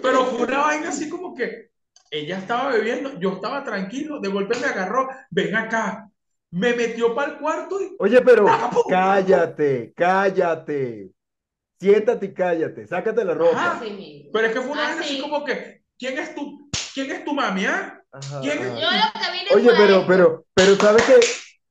Pero 0.02 0.26
fue 0.26 0.48
una 0.48 0.58
vaina 0.60 0.90
así 0.90 1.10
como 1.10 1.36
que 1.36 1.70
ella 2.10 2.40
estaba 2.40 2.72
bebiendo, 2.74 3.20
yo 3.20 3.34
estaba 3.34 3.64
tranquilo, 3.64 4.20
de 4.20 4.30
golpe 4.30 4.58
me 4.60 4.66
agarró, 4.66 5.08
ven 5.30 5.56
acá. 5.56 6.10
Me 6.52 6.74
metió 6.74 7.14
para 7.14 7.34
el 7.34 7.38
cuarto 7.40 7.80
y 7.82 7.96
Oye, 8.00 8.22
pero 8.22 8.46
¡Vagabundo! 8.46 8.84
cállate, 8.90 9.94
cállate. 9.96 11.12
Siéntate 11.80 12.26
y 12.28 12.34
cállate. 12.34 12.88
Sácate 12.88 13.24
la 13.24 13.34
ropa. 13.36 13.52
Ajá. 13.58 13.82
Pero 14.34 14.48
es 14.48 14.54
que 14.54 14.62
fue 14.62 14.72
una 14.72 14.82
Ah, 14.82 14.86
vaina 14.88 15.02
así 15.02 15.16
sí. 15.16 15.22
como 15.22 15.46
que, 15.46 15.82
¿quién 15.98 16.18
es 16.18 16.36
tu, 16.36 16.70
quién 16.94 17.12
es 17.12 17.24
tu 17.24 17.34
mami, 17.34 17.66
ah? 17.66 18.02
¿Quién? 18.42 18.58
Yo 18.60 18.74
lo 18.74 19.22
que 19.22 19.32
vine 19.32 19.50
Oye, 19.54 19.70
pero, 19.78 20.06
pero, 20.08 20.46
pero, 20.54 20.76
¿sabes 20.76 21.04
qué? 21.04 21.20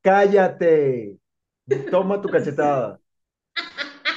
Cállate. 0.01 1.17
Toma 1.91 2.21
tu 2.23 2.29
cachetada. 2.29 2.99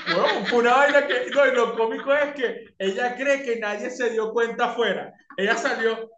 Bueno, 0.05 0.45
fue 0.45 0.59
una 0.59 0.75
vaina 0.75 1.07
que, 1.07 1.29
no, 1.33 1.47
y 1.47 1.55
lo 1.55 1.75
cómico 1.75 2.13
es 2.13 2.33
que 2.35 2.65
ella 2.77 3.15
cree 3.15 3.43
que 3.43 3.59
nadie 3.59 3.89
se 3.89 4.09
dio 4.11 4.31
cuenta 4.31 4.65
afuera. 4.71 5.13
Ella 5.37 5.55
salió, 5.55 6.09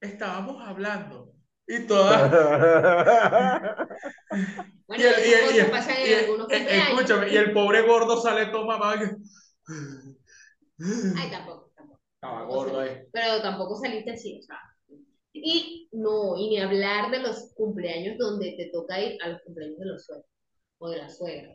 estábamos 0.00 0.62
hablando. 0.66 1.33
Y 1.66 1.86
todas, 1.86 2.30
Bueno, 4.86 5.02
y 5.02 5.06
el- 5.06 5.26
y 5.26 5.32
el- 5.32 5.54
y 5.54 5.58
el- 5.58 5.70
en 6.10 6.18
algunos 6.18 6.46
cumpleaños. 6.48 6.88
escúchame, 7.00 7.32
y 7.32 7.36
el 7.36 7.52
pobre 7.52 7.82
gordo 7.82 8.20
sale 8.20 8.46
todo 8.46 8.66
que- 8.98 9.16
Ay, 11.16 11.30
tampoco, 11.30 11.70
tampoco. 11.74 12.00
Estaba 12.14 12.44
gordo 12.44 12.80
ahí. 12.80 12.98
Pero 13.12 13.40
tampoco 13.42 13.76
saliste 13.76 14.12
así, 14.12 14.38
o 14.40 14.42
sea. 14.42 14.58
Y 15.32 15.88
no, 15.92 16.36
y 16.36 16.48
ni 16.50 16.60
hablar 16.60 17.10
de 17.10 17.18
los 17.20 17.52
cumpleaños 17.54 18.18
donde 18.18 18.52
te 18.56 18.70
toca 18.72 19.00
ir 19.00 19.16
a 19.22 19.28
los 19.30 19.40
cumpleaños 19.42 19.78
de 19.78 19.86
los 19.86 20.04
suegros 20.04 20.26
o 20.78 20.88
de 20.90 20.98
la 20.98 21.08
suegra. 21.08 21.50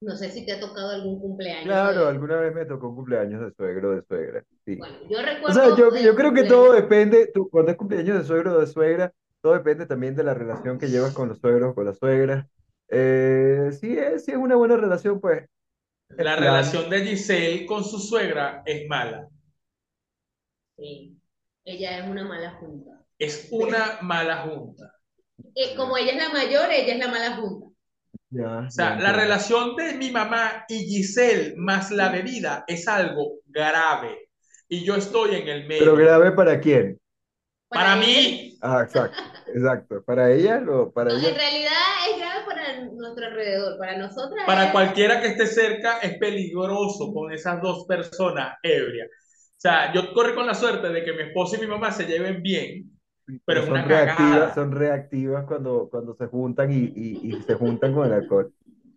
No 0.00 0.16
sé 0.16 0.30
si 0.30 0.46
te 0.46 0.52
ha 0.52 0.60
tocado 0.60 0.90
algún 0.90 1.20
cumpleaños. 1.20 1.64
Claro, 1.64 2.00
de- 2.04 2.08
alguna 2.08 2.36
vez 2.40 2.54
me 2.54 2.64
tocó 2.64 2.88
un 2.88 2.96
cumpleaños 2.96 3.42
de 3.42 3.52
suegro 3.52 3.90
o 3.90 3.94
de 3.96 4.02
suegra. 4.02 4.44
Sí. 4.64 4.76
Bueno, 4.76 4.96
yo 5.10 5.18
O 5.18 5.22
recuerdo. 5.22 5.54
sea, 5.54 5.76
yo, 5.76 5.96
yo 5.96 6.14
creo 6.14 6.32
que 6.32 6.44
todo 6.44 6.72
depende, 6.72 7.30
tú, 7.34 7.48
cuando 7.50 7.70
es 7.72 7.76
cumpleaños 7.76 8.16
de 8.18 8.24
suegro 8.24 8.54
o 8.54 8.60
de 8.60 8.66
suegra, 8.66 9.12
todo 9.42 9.52
depende 9.54 9.86
también 9.86 10.14
de 10.16 10.24
la 10.24 10.34
relación 10.34 10.78
que 10.78 10.88
llevas 10.88 11.12
con 11.12 11.28
los 11.28 11.38
suegros 11.38 11.72
o 11.72 11.74
con 11.74 11.84
las 11.84 11.98
suegras. 11.98 12.46
Eh, 12.88 13.70
si 13.78 13.96
es, 13.96 14.24
si 14.24 14.32
es 14.32 14.36
una 14.38 14.56
buena 14.56 14.76
relación, 14.76 15.20
pues 15.20 15.46
La 16.08 16.36
plan- 16.36 16.38
relación 16.40 16.90
de 16.90 17.04
Giselle 17.04 17.66
con 17.66 17.84
su 17.84 17.98
suegra 17.98 18.62
es 18.66 18.88
mala. 18.88 19.28
Sí, 20.76 21.16
ella 21.64 21.98
es 21.98 22.08
una 22.08 22.24
mala 22.24 22.52
junta. 22.58 23.04
Es 23.18 23.48
una 23.50 23.98
mala 24.02 24.38
junta. 24.42 24.94
Eh, 25.54 25.74
como 25.76 25.96
ella 25.96 26.12
es 26.12 26.16
la 26.16 26.30
mayor, 26.30 26.70
ella 26.72 26.94
es 26.94 26.98
la 26.98 27.08
mala 27.08 27.36
junta. 27.36 27.66
Ya, 28.30 28.68
O 28.68 28.70
sea, 28.70 28.90
ya 28.96 29.02
la 29.02 29.12
relación 29.12 29.74
de 29.76 29.94
mi 29.94 30.10
mamá 30.10 30.64
y 30.68 30.78
Giselle 30.86 31.54
más 31.56 31.90
la 31.90 32.08
bebida 32.10 32.64
es 32.66 32.86
algo 32.88 33.38
grave. 33.46 34.28
Y 34.68 34.84
yo 34.84 34.94
estoy 34.96 35.34
en 35.36 35.48
el 35.48 35.66
medio. 35.66 35.78
Pero 35.84 35.96
grave 35.96 36.32
para 36.32 36.60
quién? 36.60 36.96
Para 37.68 37.96
mí, 37.96 38.56
Ah, 38.62 38.82
exacto, 38.82 39.22
exacto. 39.54 40.02
Para 40.04 40.30
ella, 40.32 40.60
lo, 40.60 40.92
para 40.92 41.10
No, 41.12 41.16
ella. 41.18 41.28
en 41.30 41.34
realidad 41.34 41.72
es 42.10 42.18
grave 42.18 42.44
para 42.46 42.80
nuestro 42.84 43.26
alrededor. 43.26 43.78
Para 43.78 43.96
nosotras 43.98 44.44
para 44.46 44.66
es- 44.66 44.72
cualquiera 44.72 45.20
que 45.20 45.28
esté 45.28 45.46
cerca, 45.46 45.98
es 45.98 46.18
peligroso 46.18 47.12
con 47.12 47.32
esas 47.32 47.60
dos 47.62 47.86
personas 47.86 48.56
ebrias. 48.62 49.08
O 49.08 49.60
sea, 49.60 49.92
yo 49.92 50.12
corro 50.12 50.34
con 50.34 50.46
la 50.46 50.54
suerte 50.54 50.88
de 50.88 51.04
que 51.04 51.12
mi 51.12 51.22
esposo 51.22 51.56
y 51.56 51.60
mi 51.60 51.66
mamá 51.66 51.90
se 51.92 52.04
lleven 52.06 52.42
bien, 52.42 52.99
pero 53.44 53.64
son 53.66 53.84
una 53.84 53.84
reactivas, 53.84 54.54
son 54.54 54.72
reactivas 54.72 55.44
cuando, 55.46 55.88
cuando 55.90 56.14
se 56.16 56.26
juntan 56.26 56.72
y, 56.72 56.76
y, 56.94 57.36
y 57.38 57.42
se 57.42 57.54
juntan 57.54 57.94
con 57.94 58.06
el 58.06 58.12
alcohol. 58.12 58.52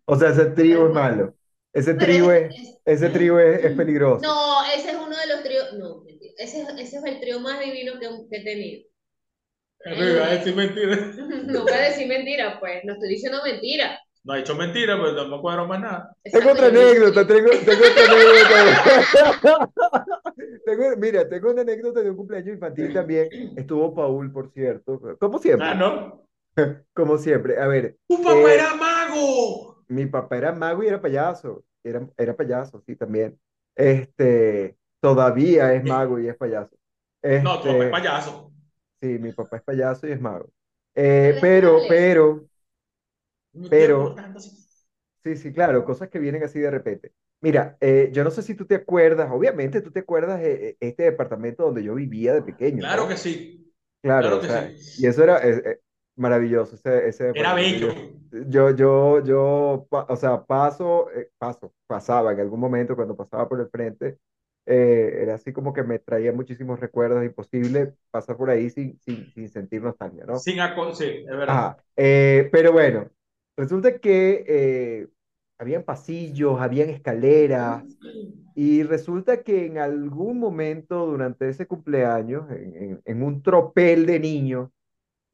O 0.05 0.15
sea, 0.17 0.29
ese 0.29 0.45
trío 0.47 0.87
es 0.87 0.93
malo. 0.93 1.35
Ese 1.73 1.93
trío 1.95 2.31
es- 2.31 2.53
es, 2.55 2.79
ese 2.85 3.09
trío 3.09 3.39
es, 3.39 3.63
es 3.65 3.73
peligroso. 3.73 4.25
No, 4.27 4.63
ese 4.65 4.89
es 4.91 4.95
uno 4.95 5.15
de 5.17 5.27
los 5.27 5.43
tríos. 5.43 5.73
No. 5.73 6.03
Ese, 6.37 6.61
es- 6.61 6.69
ese 6.77 6.97
es 6.97 7.03
el 7.05 7.19
trío 7.19 7.39
más 7.39 7.59
divino 7.59 7.93
que, 7.99 8.07
que 8.29 8.37
he 8.37 8.43
tenido. 8.43 8.83
Me 9.85 10.11
iba 10.11 10.25
a 10.25 10.29
decir 10.31 10.55
mentira. 10.55 10.97
No 11.45 11.65
puedo 11.65 11.81
decir 11.81 12.07
mentira, 12.07 12.59
pues. 12.59 12.83
No 12.85 12.93
estoy 12.93 13.09
diciendo 13.09 13.41
mentira. 13.43 13.99
No 14.23 14.33
ha 14.33 14.37
dicho 14.37 14.55
mentira, 14.55 14.95
pero 14.97 15.11
no 15.27 15.35
me 15.35 15.41
cuadro 15.41 15.67
más 15.67 15.79
nada. 15.81 16.15
Tengo 16.23 16.51
otra 16.51 16.67
anécdota, 16.67 17.27
tengo, 17.27 17.49
tengo 17.65 17.83
otra 17.91 18.03
anécdota. 18.05 19.71
Tengo- 20.65 20.95
mira, 20.97 21.27
tengo 21.29 21.51
una 21.51 21.61
anécdota 21.61 22.01
de 22.01 22.09
un 22.09 22.15
cumpleaños 22.17 22.53
infantil 22.55 22.91
también. 22.93 23.29
Estuvo 23.55 23.93
Paul, 23.93 24.31
por 24.31 24.49
cierto. 24.51 24.99
Como 25.19 25.39
siempre, 25.39 25.67
Ah, 25.67 25.73
¿no? 25.75 26.23
como 26.93 27.17
siempre. 27.17 27.59
A 27.59 27.67
ver, 27.67 27.97
¡Tu 28.07 28.21
papá 28.23 28.31
Eh, 28.33 28.53
era 28.53 28.75
mago! 28.75 29.83
mi 29.87 30.05
papá 30.05 30.37
era 30.37 30.51
mago 30.53 30.83
y 30.83 30.87
era 30.87 31.01
payaso. 31.01 31.63
Era, 31.83 32.07
era 32.17 32.35
payaso, 32.35 32.81
sí, 32.85 32.95
también. 32.95 33.39
Este, 33.75 34.77
todavía 35.01 35.73
es 35.73 35.83
mago 35.83 36.19
y 36.19 36.27
es 36.27 36.35
payaso. 36.37 36.75
No, 37.43 37.59
tu 37.59 37.67
papá 37.67 37.83
Este, 37.83 37.85
es 37.85 37.91
payaso. 37.91 38.51
sí, 39.01 39.07
mi 39.19 39.31
papá 39.33 39.57
es 39.57 39.63
payaso 39.63 40.07
y 40.07 40.11
es 40.11 40.21
mago. 40.21 40.49
Eh, 40.95 41.37
Pero 41.41 41.79
pero, 41.87 42.45
No 43.53 43.69
pero- 43.69 44.15
tanto. 44.15 44.39
Sí, 45.23 45.37
sí, 45.37 45.53
claro, 45.53 45.85
cosas 45.85 46.09
que 46.09 46.19
vienen 46.19 46.43
así 46.43 46.59
de 46.59 46.69
repente. 46.69 47.13
Mira, 47.41 47.77
eh, 47.79 48.09
yo 48.13 48.23
no 48.25 48.31
sé 48.31 48.41
si 48.41 48.55
tú 48.55 48.65
te 48.65 48.75
acuerdas, 48.75 49.29
obviamente 49.31 49.81
tú 49.81 49.91
te 49.91 50.01
acuerdas 50.01 50.39
de 50.41 50.69
eh, 50.71 50.77
este 50.81 51.03
departamento 51.03 51.63
donde 51.63 51.83
yo 51.83 51.95
vivía 51.95 52.33
de 52.33 52.41
pequeño, 52.41 52.81
Claro 52.81 53.03
¿no? 53.03 53.07
que 53.07 53.17
sí. 53.17 53.73
Claro, 54.01 54.29
claro 54.29 54.39
o 54.39 54.41
que 54.41 54.47
sea, 54.49 54.73
sí. 54.75 54.91
y 54.97 55.07
eso 55.07 55.23
era 55.23 55.39
eh, 55.47 55.61
eh, 55.65 55.79
maravilloso, 56.17 56.75
ese, 56.75 57.07
ese 57.07 57.33
Era 57.33 57.53
bello. 57.53 57.89
Yo, 58.31 58.71
yo, 58.71 59.23
yo, 59.23 59.87
o 59.91 60.15
sea, 60.17 60.43
paso, 60.43 61.09
eh, 61.11 61.29
paso, 61.37 61.73
pasaba 61.87 62.33
en 62.33 62.39
algún 62.39 62.59
momento 62.59 62.95
cuando 62.95 63.15
pasaba 63.15 63.47
por 63.47 63.61
el 63.61 63.69
frente, 63.69 64.17
eh, 64.65 65.19
era 65.21 65.35
así 65.35 65.53
como 65.53 65.71
que 65.73 65.83
me 65.83 65.99
traía 65.99 66.33
muchísimos 66.33 66.79
recuerdos, 66.79 67.23
imposible 67.23 67.93
pasar 68.11 68.35
por 68.37 68.49
ahí 68.49 68.69
sin, 68.71 68.99
sin, 69.01 69.31
sin 69.33 69.49
sentir 69.49 69.81
nostalgia, 69.83 70.25
¿no? 70.25 70.39
Sin 70.39 70.57
sí, 70.95 71.05
es 71.05 71.25
verdad. 71.25 71.53
Ajá, 71.53 71.77
eh, 71.95 72.49
pero 72.51 72.71
bueno, 72.71 73.09
resulta 73.57 73.99
que 73.99 74.45
eh, 74.47 75.07
habían 75.57 75.83
pasillos, 75.83 76.59
habían 76.61 76.89
escaleras, 76.89 77.85
y 78.55 78.83
resulta 78.83 79.43
que 79.43 79.65
en 79.67 79.77
algún 79.79 80.39
momento 80.39 81.07
durante 81.07 81.49
ese 81.49 81.67
cumpleaños, 81.67 82.49
en, 82.51 82.75
en- 82.75 83.01
en 83.05 83.23
un 83.23 83.41
tropel 83.43 84.05
de 84.05 84.19
niños, 84.19 84.69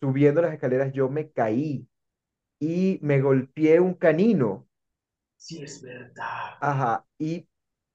subiendo 0.01 0.41
las 0.41 0.53
escaleras, 0.53 0.93
yo 0.93 1.09
me 1.09 1.31
caí 1.31 1.87
y 2.59 2.99
me 3.03 3.21
golpeé 3.21 3.79
un 3.79 3.93
canino. 3.95 4.67
Sí, 5.37 5.63
es 5.63 5.81
verdad. 5.81 6.59
Ajá, 6.59 7.05
y 7.17 7.47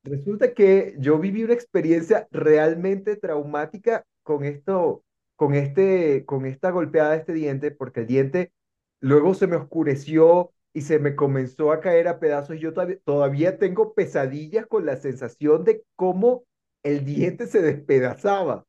resulta 0.04 0.54
que 0.54 0.94
yo 0.98 1.18
viví 1.18 1.44
una 1.44 1.54
experiencia 1.54 2.26
realmente 2.30 3.16
traumática 3.16 4.04
con 4.22 4.44
esto, 4.44 5.04
con 5.36 5.54
este, 5.54 6.24
con 6.26 6.46
esta 6.46 6.70
golpeada 6.70 7.10
de 7.12 7.18
este 7.18 7.32
diente, 7.34 7.70
porque 7.70 8.00
el 8.00 8.06
diente 8.06 8.52
luego 9.00 9.34
se 9.34 9.46
me 9.46 9.56
oscureció 9.56 10.52
y 10.72 10.82
se 10.82 10.98
me 10.98 11.14
comenzó 11.16 11.72
a 11.72 11.80
caer 11.80 12.08
a 12.08 12.18
pedazos. 12.20 12.56
y 12.56 12.60
Yo 12.60 12.72
todavía, 12.74 12.98
todavía 13.04 13.58
tengo 13.58 13.94
pesadillas 13.94 14.66
con 14.66 14.86
la 14.86 14.96
sensación 14.96 15.64
de 15.64 15.84
cómo 15.96 16.44
el 16.82 17.04
diente 17.04 17.46
se 17.46 17.62
despedazaba. 17.62 18.66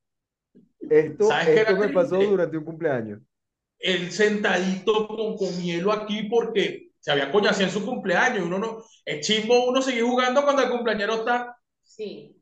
Esto, 0.89 1.25
¿Sabes 1.27 1.49
qué 1.53 1.59
era 1.61 1.71
esto 1.71 1.77
me 1.77 1.89
pasó 1.89 2.17
triste? 2.17 2.25
durante 2.25 2.57
un 2.57 2.65
cumpleaños. 2.65 3.21
Él 3.79 4.11
sentadito 4.11 5.07
con, 5.07 5.37
con 5.37 5.61
hielo 5.61 5.91
aquí 5.91 6.23
porque 6.23 6.91
se 6.99 7.11
había 7.11 7.31
coñacido 7.31 7.67
en 7.67 7.73
su 7.73 7.85
cumpleaños. 7.85 8.39
y 8.39 8.41
Uno 8.47 8.59
no, 8.59 8.83
es 9.05 9.25
chimbo 9.25 9.67
uno 9.69 9.81
seguir 9.81 10.03
jugando 10.03 10.43
cuando 10.43 10.63
el 10.63 10.69
cumpleañero 10.69 11.15
está. 11.15 11.57
Sí. 11.83 12.34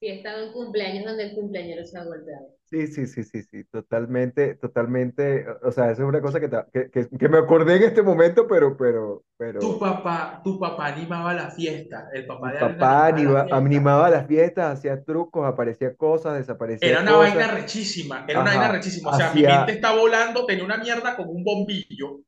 Sí, 0.00 0.06
he 0.06 0.16
estado 0.18 0.44
en 0.46 0.52
cumpleaños 0.52 1.04
donde 1.04 1.24
el 1.24 1.34
cumpleañero 1.34 1.84
se 1.84 1.98
ha 1.98 2.04
golpeado. 2.04 2.46
Sí, 2.64 2.86
sí, 2.86 3.06
sí, 3.06 3.24
sí, 3.24 3.42
sí, 3.44 3.64
totalmente, 3.64 4.54
totalmente, 4.56 5.46
o 5.62 5.72
sea, 5.72 5.90
esa 5.90 6.02
es 6.02 6.08
una 6.08 6.20
cosa 6.20 6.38
que, 6.38 6.48
ta- 6.48 6.66
que, 6.70 6.90
que, 6.90 7.08
que 7.08 7.28
me 7.28 7.38
acordé 7.38 7.76
en 7.76 7.82
este 7.84 8.02
momento, 8.02 8.46
pero, 8.46 8.76
pero, 8.76 9.24
Tu 9.24 9.38
pero, 9.38 9.78
papá, 9.78 10.40
tu 10.44 10.58
papá 10.58 10.86
animaba 10.88 11.32
la 11.34 11.50
fiesta, 11.50 12.08
el 12.12 12.26
papá 12.26 12.52
de 12.52 12.58
papá 12.58 13.06
animaba 13.06 13.10
la 13.10 13.16
anima- 13.16 13.40
fiesta. 13.40 13.56
animaba 13.56 14.10
las 14.10 14.26
fiestas, 14.26 14.78
hacía 14.78 15.02
trucos, 15.02 15.46
aparecía 15.46 15.96
cosas, 15.96 16.36
desaparecía 16.38 16.90
Era 16.90 17.00
una 17.00 17.16
vaina 17.16 17.48
rechísima, 17.48 18.24
era 18.28 18.40
una 18.40 18.50
vaina 18.50 18.68
rechísima. 18.68 19.10
O 19.10 19.14
sea, 19.14 19.32
mi 19.32 19.42
mente 19.42 19.72
está 19.72 19.96
volando, 19.96 20.44
tenía 20.46 20.64
una 20.64 20.76
mierda 20.76 21.16
con 21.16 21.28
un 21.28 21.42
bombillo, 21.42 22.20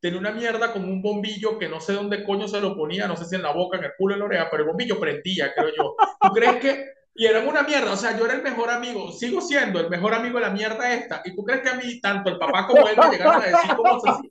tenía 0.00 0.18
una 0.18 0.32
mierda 0.32 0.72
con 0.72 0.84
un 0.84 1.00
bombillo 1.00 1.58
que 1.58 1.68
no 1.68 1.80
sé 1.80 1.92
dónde 1.94 2.24
coño 2.24 2.48
se 2.48 2.60
lo 2.60 2.76
ponía, 2.76 3.06
no 3.06 3.16
sé 3.16 3.24
si 3.26 3.36
en 3.36 3.42
la 3.42 3.52
boca, 3.52 3.78
en 3.78 3.84
el 3.84 3.92
culo, 3.96 4.14
en 4.14 4.20
la 4.20 4.26
oreja, 4.26 4.48
pero 4.50 4.64
el 4.64 4.68
bombillo 4.68 4.98
prendía, 5.00 5.52
creo 5.54 5.68
yo. 5.76 5.94
¿Tú 6.20 6.32
crees 6.32 6.56
que? 6.56 6.84
Y 7.14 7.26
era 7.26 7.40
una 7.40 7.62
mierda, 7.62 7.92
o 7.92 7.96
sea, 7.96 8.18
yo 8.18 8.24
era 8.24 8.34
el 8.34 8.42
mejor 8.42 8.70
amigo, 8.70 9.12
sigo 9.12 9.40
siendo 9.40 9.80
el 9.80 9.88
mejor 9.88 10.14
amigo 10.14 10.38
de 10.38 10.46
la 10.46 10.50
mierda 10.50 10.92
esta. 10.92 11.22
¿Y 11.24 11.34
tú 11.34 11.44
crees 11.44 11.62
que 11.62 11.68
a 11.68 11.74
mí, 11.76 12.00
tanto 12.00 12.30
el 12.30 12.38
papá 12.38 12.66
como 12.66 12.88
él, 12.88 12.96
me 12.96 13.10
llegaron 13.10 13.40
a 13.40 13.46
decir 13.46 13.74
cómo 13.76 14.00
se 14.00 14.10
hacía? 14.10 14.30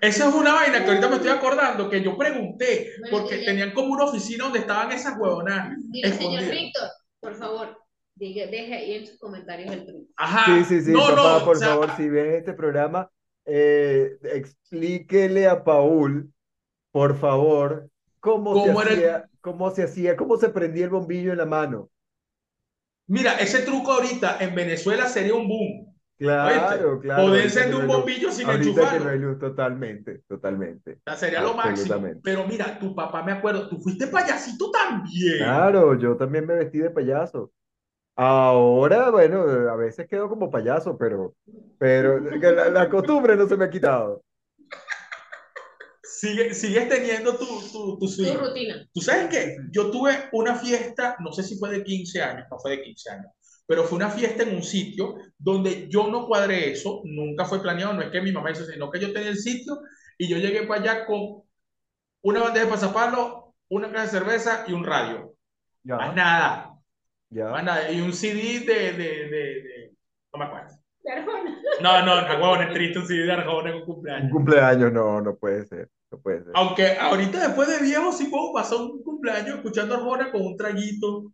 Esa 0.00 0.28
es 0.28 0.34
una 0.34 0.54
vaina 0.54 0.82
que 0.84 0.90
ahorita 0.90 1.08
me 1.08 1.16
estoy 1.16 1.30
acordando, 1.30 1.88
que 1.88 2.02
yo 2.02 2.16
pregunté, 2.16 2.92
Bueno, 3.00 3.18
porque 3.18 3.38
tenían 3.38 3.72
como 3.72 3.92
una 3.92 4.04
oficina 4.04 4.44
donde 4.44 4.60
estaban 4.60 4.92
esas 4.92 5.16
huevonas 5.18 5.76
Dile, 5.90 6.12
señor. 6.12 6.44
Víctor, 6.48 6.88
por 7.20 7.34
favor, 7.34 7.78
diga, 8.14 8.46
deje 8.46 8.74
ahí 8.74 8.94
en 8.94 9.06
sus 9.06 9.18
comentarios 9.18 9.72
el 9.72 9.86
truco. 9.86 10.06
sí, 10.44 10.64
Ajá, 10.64 10.64
sí, 10.64 10.80
sí, 10.82 10.92
no, 10.92 11.00
papá, 11.06 11.38
no, 11.38 11.44
por 11.44 11.56
o 11.56 11.58
sea, 11.58 11.68
favor, 11.70 11.90
si 11.96 12.08
ves 12.08 12.34
este 12.34 12.52
programa, 12.54 13.10
eh, 13.46 14.18
explíquele 14.22 15.46
a 15.46 15.64
Paul, 15.64 16.32
por 16.90 17.16
favor, 17.18 17.88
cómo 18.24 18.54
se 18.54 18.68
¿cómo 18.68 18.82
el, 18.82 18.88
hacía, 18.88 19.28
cómo 19.42 19.70
se 19.70 19.82
hacía, 19.82 20.16
cómo 20.16 20.36
se 20.38 20.48
prendía 20.48 20.84
el 20.84 20.90
bombillo 20.90 21.32
en 21.32 21.38
la 21.38 21.44
mano. 21.44 21.90
Mira, 23.06 23.34
ese 23.34 23.60
truco 23.60 23.92
ahorita 23.92 24.38
en 24.40 24.54
Venezuela 24.54 25.06
sería 25.06 25.34
un 25.34 25.46
boom. 25.46 25.94
¿Oíste? 26.18 26.24
Claro, 26.24 27.00
claro, 27.00 27.22
Poder 27.24 27.44
encender 27.44 27.74
no 27.74 27.80
un 27.80 27.86
bombillo 27.86 28.32
sin 28.32 28.46
que 28.46 28.52
no 28.52 28.58
enchufarlo. 28.58 29.16
luz, 29.16 29.38
totalmente, 29.38 30.22
totalmente, 30.26 30.92
O 30.92 31.10
sea, 31.10 31.16
sería 31.16 31.42
lo 31.42 31.52
máximo. 31.52 32.00
Pero 32.22 32.46
mira, 32.46 32.78
tu 32.78 32.94
papá, 32.94 33.22
me 33.22 33.32
acuerdo, 33.32 33.68
tú 33.68 33.78
fuiste 33.78 34.06
payasito 34.06 34.70
también. 34.70 35.38
Claro, 35.38 35.98
yo 35.98 36.16
también 36.16 36.46
me 36.46 36.54
vestí 36.54 36.78
de 36.78 36.90
payaso. 36.90 37.52
Ahora, 38.16 39.10
bueno, 39.10 39.42
a 39.70 39.76
veces 39.76 40.06
quedo 40.08 40.30
como 40.30 40.50
payaso, 40.50 40.96
pero, 40.96 41.34
pero 41.78 42.20
la, 42.20 42.70
la 42.70 42.88
costumbre 42.88 43.36
no 43.36 43.46
se 43.46 43.56
me 43.56 43.66
ha 43.66 43.70
quitado. 43.70 44.22
Sigue, 46.04 46.54
sigues 46.54 46.88
teniendo 46.88 47.36
tu, 47.36 47.46
tu, 47.72 47.98
tu 47.98 48.34
rutina. 48.38 48.86
Tú 48.92 49.00
sabes 49.00 49.34
sí. 49.34 49.56
yo 49.72 49.90
tuve 49.90 50.12
una 50.32 50.54
fiesta, 50.54 51.16
no 51.20 51.32
sé 51.32 51.42
si 51.42 51.56
fue 51.58 51.70
de 51.70 51.82
15 51.84 52.20
años, 52.22 52.46
no 52.50 52.58
fue 52.58 52.72
de 52.72 52.82
15 52.82 53.10
años, 53.10 53.26
pero 53.66 53.84
fue 53.84 53.96
una 53.96 54.10
fiesta 54.10 54.42
en 54.42 54.54
un 54.54 54.62
sitio 54.62 55.16
donde 55.38 55.88
yo 55.88 56.08
no 56.08 56.26
cuadré 56.26 56.72
eso, 56.72 57.00
nunca 57.04 57.44
fue 57.46 57.62
planeado, 57.62 57.94
no 57.94 58.02
es 58.02 58.10
que 58.10 58.20
mi 58.20 58.32
mamá 58.32 58.50
hizo, 58.50 58.64
sino 58.66 58.90
que 58.90 59.00
yo 59.00 59.12
tenía 59.12 59.30
el 59.30 59.38
sitio 59.38 59.80
y 60.18 60.28
yo 60.28 60.36
llegué 60.38 60.64
para 60.66 60.80
allá 60.82 61.06
con 61.06 61.42
una 62.22 62.40
bandeja 62.42 62.66
de 62.66 62.70
pasapalo, 62.72 63.54
una 63.68 63.90
caja 63.90 64.04
de 64.04 64.10
cerveza 64.10 64.64
y 64.68 64.72
un 64.72 64.84
radio. 64.84 65.34
Más 65.96 66.08
Ya, 66.08 66.12
nada, 66.14 66.70
más 67.50 67.62
ya. 67.62 67.62
nada. 67.62 67.90
Y 67.92 68.00
un 68.00 68.12
CD 68.12 68.60
de, 68.60 68.92
de, 68.92 68.94
de, 68.94 69.28
de- 69.62 69.96
no 70.32 70.38
me 70.38 70.44
acuerdo. 70.46 70.76
No, 71.80 72.04
no, 72.04 72.20
no, 72.22 72.34
huevón, 72.34 72.62
es 72.62 72.72
triste 72.72 72.98
un 72.98 73.06
CD 73.06 73.24
de 73.26 73.32
Arjona 73.32 73.70
en 73.70 73.76
un 73.76 73.84
Un 74.16 74.28
cumpleaños. 74.28 74.30
cumpleaños, 74.30 74.92
no, 74.92 75.20
no 75.20 75.36
puede 75.36 75.64
ser, 75.66 75.88
no 76.10 76.18
puede 76.18 76.42
ser. 76.44 76.52
Aunque 76.54 76.96
ahorita 76.98 77.48
después 77.48 77.68
de 77.68 77.80
viejo 77.80 78.12
sí 78.12 78.26
puedo 78.26 78.52
pasar 78.52 78.78
un 78.78 79.02
cumpleaños 79.02 79.56
escuchando 79.56 79.94
Arjona 79.94 80.30
con 80.30 80.42
un 80.42 80.56
traguito. 80.56 81.32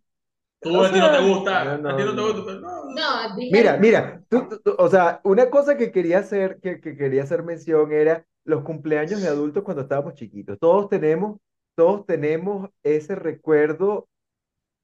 Tú 0.61 0.79
O 0.79 0.83
a 0.83 0.91
ti 0.91 0.99
no 0.99 1.11
te 1.11 1.19
gusta, 1.21 1.63
no, 1.63 1.89
a 1.89 1.95
ti 1.95 2.03
no 2.03 2.15
te 2.15 2.21
no, 2.21 2.33
gusta, 2.33 2.53
no. 2.53 2.61
no. 2.61 2.91
No, 2.95 3.35
Mira, 3.49 3.77
mira, 3.77 4.23
tú- 4.29 4.47
tú- 4.49 4.59
tú- 4.63 4.75
o 4.77 4.89
sea, 4.89 5.21
una 5.23 5.49
cosa 5.49 5.77
que 5.77 5.91
quería 5.91 6.19
hacer, 6.19 6.59
que, 6.61 6.79
que 6.81 6.95
quería 6.97 7.23
hacer 7.23 7.43
mención 7.43 7.91
era 7.91 8.25
los 8.45 8.63
cumpleaños 8.63 9.21
de 9.21 9.27
adultos 9.27 9.63
cuando 9.63 9.83
estábamos 9.83 10.15
chiquitos. 10.15 10.57
Todos 10.59 10.89
tenemos, 10.89 11.39
todos 11.75 12.05
tenemos 12.05 12.69
ese 12.83 13.15
recuerdo, 13.15 14.07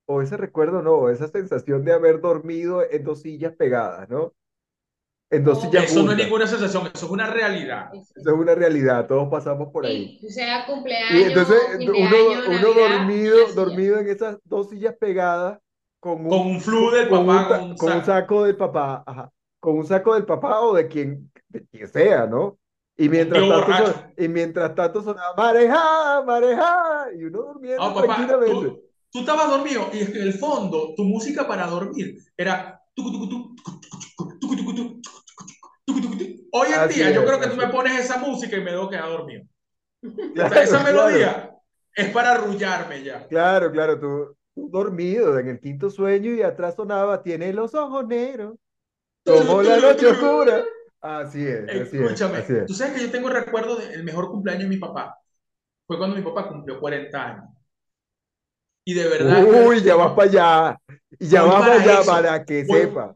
o 0.08 0.22
ese 0.22 0.38
recuerdo 0.38 0.82
no, 0.82 1.10
esa 1.10 1.28
sensación 1.30 1.86
de 1.86 1.94
haber 1.94 2.22
dormido 2.22 2.84
en 2.90 3.04
dos 3.04 3.22
sillas 3.22 3.56
pegadas, 3.56 4.10
¿no? 4.10 4.34
Entonces 5.30 5.70
ya 5.72 5.82
eso 5.82 5.96
junta. 5.96 6.06
no 6.06 6.18
es 6.18 6.24
ninguna 6.26 6.48
sensación, 6.48 6.90
eso 6.94 7.06
es 7.06 7.12
una 7.12 7.28
realidad. 7.28 7.90
Eso 7.94 8.12
es 8.16 8.28
una 8.28 8.56
realidad, 8.56 9.08
todos 9.08 9.28
pasamos 9.30 9.70
por 9.74 9.86
ahí. 9.86 10.18
Sí, 10.22 10.28
o 10.28 10.30
sea, 10.30 10.66
cumpleaños. 10.66 11.20
Y 11.20 11.24
entonces 11.24 11.60
uno, 11.82 12.18
uno 12.48 12.74
dormido, 12.74 13.38
dormido 13.54 14.00
en 14.00 14.08
esas 14.08 14.38
dos 14.46 14.70
sillas 14.70 14.96
pegadas 14.98 15.60
con 16.00 16.22
un, 16.22 16.30
con 16.30 16.48
un 16.48 16.62
flu 16.62 16.92
del 16.92 17.10
con 17.10 17.26
papá. 17.26 17.42
Un, 17.42 17.48
con, 17.48 17.70
un 17.72 17.78
con 17.78 17.94
un, 17.94 18.06
saco 18.06 18.44
del 18.46 18.56
papá, 18.56 19.04
ajá, 19.06 19.32
con 19.60 19.78
un 19.78 19.86
saco 19.86 20.14
del 20.14 20.26
papá 20.26 20.62
o 20.62 20.74
de 20.74 20.88
quien, 20.88 21.30
de 21.50 21.66
quien 21.66 21.88
sea, 21.90 22.26
¿no? 22.26 22.58
Y 22.96 23.10
mientras, 23.10 23.48
tanto, 23.48 23.86
son, 23.92 24.14
y 24.18 24.28
mientras 24.30 24.76
tanto 24.76 25.04
sonaba 25.04 25.36
mareja, 25.36 26.24
mareja, 26.26 27.08
y 27.16 27.26
uno 27.26 27.44
durmiendo 27.54 27.84
oh, 27.84 27.94
papá, 27.94 28.16
tranquilamente. 28.16 28.70
Tú, 28.70 28.84
tú 29.12 29.20
estabas 29.20 29.50
dormido 29.50 29.90
y 29.94 30.00
en 30.00 30.22
el 30.22 30.34
fondo 30.34 30.94
tu 30.96 31.04
música 31.04 31.46
para 31.46 31.68
dormir 31.68 32.18
era... 32.36 32.82
Tucu, 32.96 33.12
tucu, 33.12 33.30
tucu, 33.30 35.02
Hoy 36.58 36.70
en 36.74 36.82
Así 36.82 36.88
día 36.88 37.12
yo 37.12 37.24
es, 37.24 37.26
creo 37.26 37.40
que 37.40 37.48
tú 37.48 37.56
me 37.56 37.68
es. 37.68 37.70
pones 37.70 38.00
esa 38.00 38.18
música 38.18 38.56
y 38.58 38.62
me 38.64 38.72
debo 38.72 38.90
quedar 38.90 39.06
dormido. 39.10 39.44
O 40.38 40.48
sea, 40.48 40.64
Claro, 40.64 40.64
esa 40.64 40.84
claro, 40.84 40.84
melodía 40.84 41.52
es 41.96 42.10
para 42.12 42.32
arrullarme 42.34 43.04
ya. 43.04 43.28
claro, 43.30 43.72
claro, 43.72 44.00
tú, 44.00 44.38
tú 44.56 44.70
dormido 44.70 45.40
en 45.40 45.48
el 45.50 45.60
quinto 45.60 45.90
sueño 45.90 46.32
y 46.34 46.42
atrás 46.42 46.76
sonaba, 46.76 47.22
tiene 47.24 47.54
los 47.54 47.74
ojos 47.76 48.08
negros, 48.08 48.58
como 49.26 49.64
la 49.64 49.80
noche 49.80 50.08
oscura. 50.08 50.70
Así 51.02 51.46
es, 51.48 51.76
así 51.76 51.98
es, 52.00 52.24
así 52.34 52.34
Escúchame, 52.34 52.44
es. 52.56 52.66
tú 52.66 52.74
sabes 52.74 52.94
que 52.96 53.02
yo 53.02 53.12
tengo 53.12 53.30
recuerdo 53.30 53.76
del 53.78 54.04
mejor 54.04 54.30
cumpleaños 54.30 54.64
de 54.64 54.70
mi 54.70 54.78
papá. 54.78 55.18
Fue 55.88 55.98
cuando 55.98 56.16
mi 56.18 56.24
papá 56.24 56.50
cumplió 56.50 56.80
40 56.80 57.26
años. 57.28 57.46
Y 58.86 58.94
de 58.94 59.08
verdad 59.08 59.46
yo 59.52 59.58
Uy, 59.68 59.82
ya 59.84 59.96
vas 59.96 60.14
para 60.14 60.30
allá, 60.30 60.80
y 61.20 61.28
ya 61.28 61.44
vas 61.44 61.66
para 61.66 61.76
allá 61.82 62.04
eso, 62.04 62.06
para 62.06 62.46
que 62.46 62.64
voy, 62.66 62.82
sepa. 62.84 63.16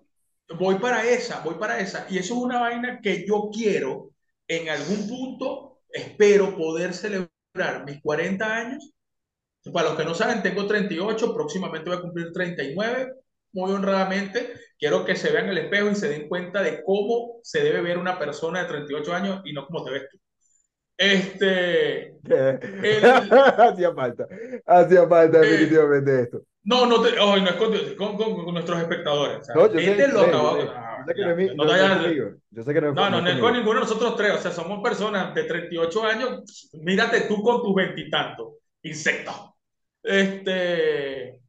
Voy 0.57 0.75
para 0.75 1.07
esa, 1.09 1.41
voy 1.41 1.55
para 1.55 1.79
esa. 1.79 2.05
Y 2.09 2.17
eso 2.17 2.35
es 2.35 2.41
una 2.41 2.59
vaina 2.59 2.99
que 3.01 3.25
yo 3.27 3.49
quiero 3.53 4.11
en 4.47 4.69
algún 4.69 5.07
punto, 5.07 5.79
espero 5.89 6.55
poder 6.57 6.93
celebrar 6.93 7.85
mis 7.85 8.01
40 8.01 8.55
años. 8.55 8.93
Para 9.73 9.89
los 9.89 9.97
que 9.97 10.05
no 10.05 10.15
saben, 10.15 10.41
tengo 10.41 10.65
38, 10.65 11.33
próximamente 11.33 11.89
voy 11.89 11.99
a 11.99 12.01
cumplir 12.01 12.31
39. 12.31 13.13
Muy 13.53 13.71
honradamente, 13.71 14.53
quiero 14.79 15.05
que 15.05 15.15
se 15.15 15.31
vean 15.31 15.49
el 15.49 15.57
espejo 15.57 15.89
y 15.89 15.95
se 15.95 16.09
den 16.09 16.27
cuenta 16.27 16.61
de 16.63 16.81
cómo 16.83 17.39
se 17.43 17.61
debe 17.61 17.81
ver 17.81 17.97
una 17.97 18.17
persona 18.17 18.63
de 18.63 18.69
38 18.69 19.13
años 19.13 19.41
y 19.45 19.53
no 19.53 19.67
como 19.67 19.83
te 19.83 19.91
ves 19.91 20.03
tú. 20.09 20.17
Este, 20.97 22.15
el, 22.23 23.03
Hacía 23.03 23.93
falta, 23.93 24.27
hacía 24.65 25.07
falta 25.07 25.37
eh, 25.39 25.41
definitivamente 25.41 26.21
esto. 26.21 26.43
No, 26.63 26.85
no 26.85 27.01
te, 27.01 27.09
ay, 27.19 27.41
no 27.41 27.49
es 27.49 27.55
con, 27.95 28.17
con, 28.17 28.53
nuestros 28.53 28.79
espectadores. 28.79 29.47
No, 29.55 29.71
yo 29.73 29.79
sé, 29.79 29.95
que 29.95 30.07
no 30.07 30.27
no 30.27 30.31
no, 30.31 30.55
no 30.55 30.61
es 30.61 31.55
vayas- 31.57 32.01
conmigo. 32.03 32.29
Yo 32.51 32.63
sé 32.63 32.73
que 32.73 32.81
no 32.81 32.89
es, 32.89 32.93
No, 32.95 33.09
no 33.09 33.09
no, 33.09 33.17
es 33.17 33.23
no 33.23 33.29
es 33.31 33.39
con 33.39 33.53
ninguno 33.53 33.73
de 33.75 33.85
nosotros 33.85 34.15
tres. 34.15 34.33
O 34.33 34.37
sea, 34.37 34.51
somos 34.51 34.81
personas 34.83 35.33
de 35.33 35.43
38 35.45 36.03
años. 36.05 36.69
Mírate 36.73 37.21
tú 37.21 37.41
con 37.41 37.63
tus 37.63 37.73
veintitantos. 37.73 38.55
Insecto. 38.83 39.55
Este. 40.03 41.39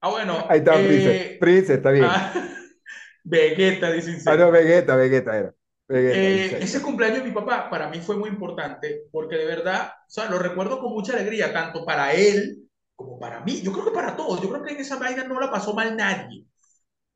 Ah, 0.00 0.10
bueno. 0.10 0.46
Ahí 0.48 0.58
está, 0.58 0.74
Prince. 0.74 1.16
Eh, 1.16 1.36
Prince, 1.40 1.74
está 1.74 1.90
bien. 1.90 2.04
ah, 2.08 2.32
Vegeta, 3.24 3.90
dice 3.92 4.10
Ah, 4.26 4.36
no, 4.36 4.48
insecto. 4.48 4.50
Vegeta, 4.50 4.96
Vegeta 4.96 5.38
era. 5.38 5.54
Vegeta, 5.88 6.18
Eh, 6.18 6.44
insecto. 6.44 6.64
ese 6.64 6.82
cumpleaños 6.82 7.18
de 7.18 7.24
mi 7.24 7.32
papá 7.32 7.68
para 7.70 7.88
mí 7.88 8.00
fue 8.00 8.16
muy 8.16 8.28
importante 8.28 9.02
porque 9.12 9.36
de 9.36 9.46
verdad, 9.46 9.92
o 10.06 10.10
sea, 10.10 10.28
lo 10.30 10.38
recuerdo 10.38 10.78
con 10.80 10.92
mucha 10.92 11.12
alegría, 11.14 11.52
tanto 11.52 11.84
para 11.84 12.12
él 12.14 12.61
como 13.04 13.18
para 13.18 13.40
mí. 13.40 13.62
Yo 13.62 13.72
creo 13.72 13.84
que 13.86 13.90
para 13.92 14.16
todos. 14.16 14.40
Yo 14.42 14.48
creo 14.50 14.62
que 14.64 14.72
en 14.74 14.80
esa 14.80 14.98
vaina 14.98 15.24
no 15.24 15.40
la 15.40 15.50
pasó 15.50 15.74
mal 15.74 15.96
nadie. 15.96 16.46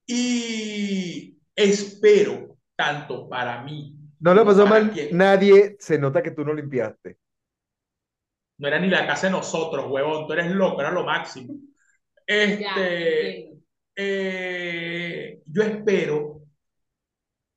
Y 0.07 1.39
espero, 1.57 2.59
tanto 2.77 3.29
para 3.29 3.63
mí 3.65 3.97
No 4.21 4.35
le 4.35 4.45
como 4.45 4.45
pasó 4.45 4.67
mal 4.67 4.91
quien 4.93 5.11
nadie, 5.11 5.77
se 5.81 5.99
nota 5.99 6.23
que 6.23 6.31
tú 6.33 6.45
no 6.45 6.53
limpiaste. 6.53 7.19
No 8.59 8.69
era 8.69 8.79
ni 8.79 8.89
la 8.89 9.07
casa 9.07 9.27
de 9.27 9.33
nosotros, 9.33 9.87
huevón. 9.91 10.27
Tú 10.27 10.33
eres 10.33 10.51
loco, 10.51 10.81
era 10.81 10.91
lo 10.91 11.05
máximo. 11.05 11.55
Ya, 12.59 12.97
Este, 13.15 13.51
eh, 13.97 15.43
yo 15.47 15.63
espero 15.63 16.43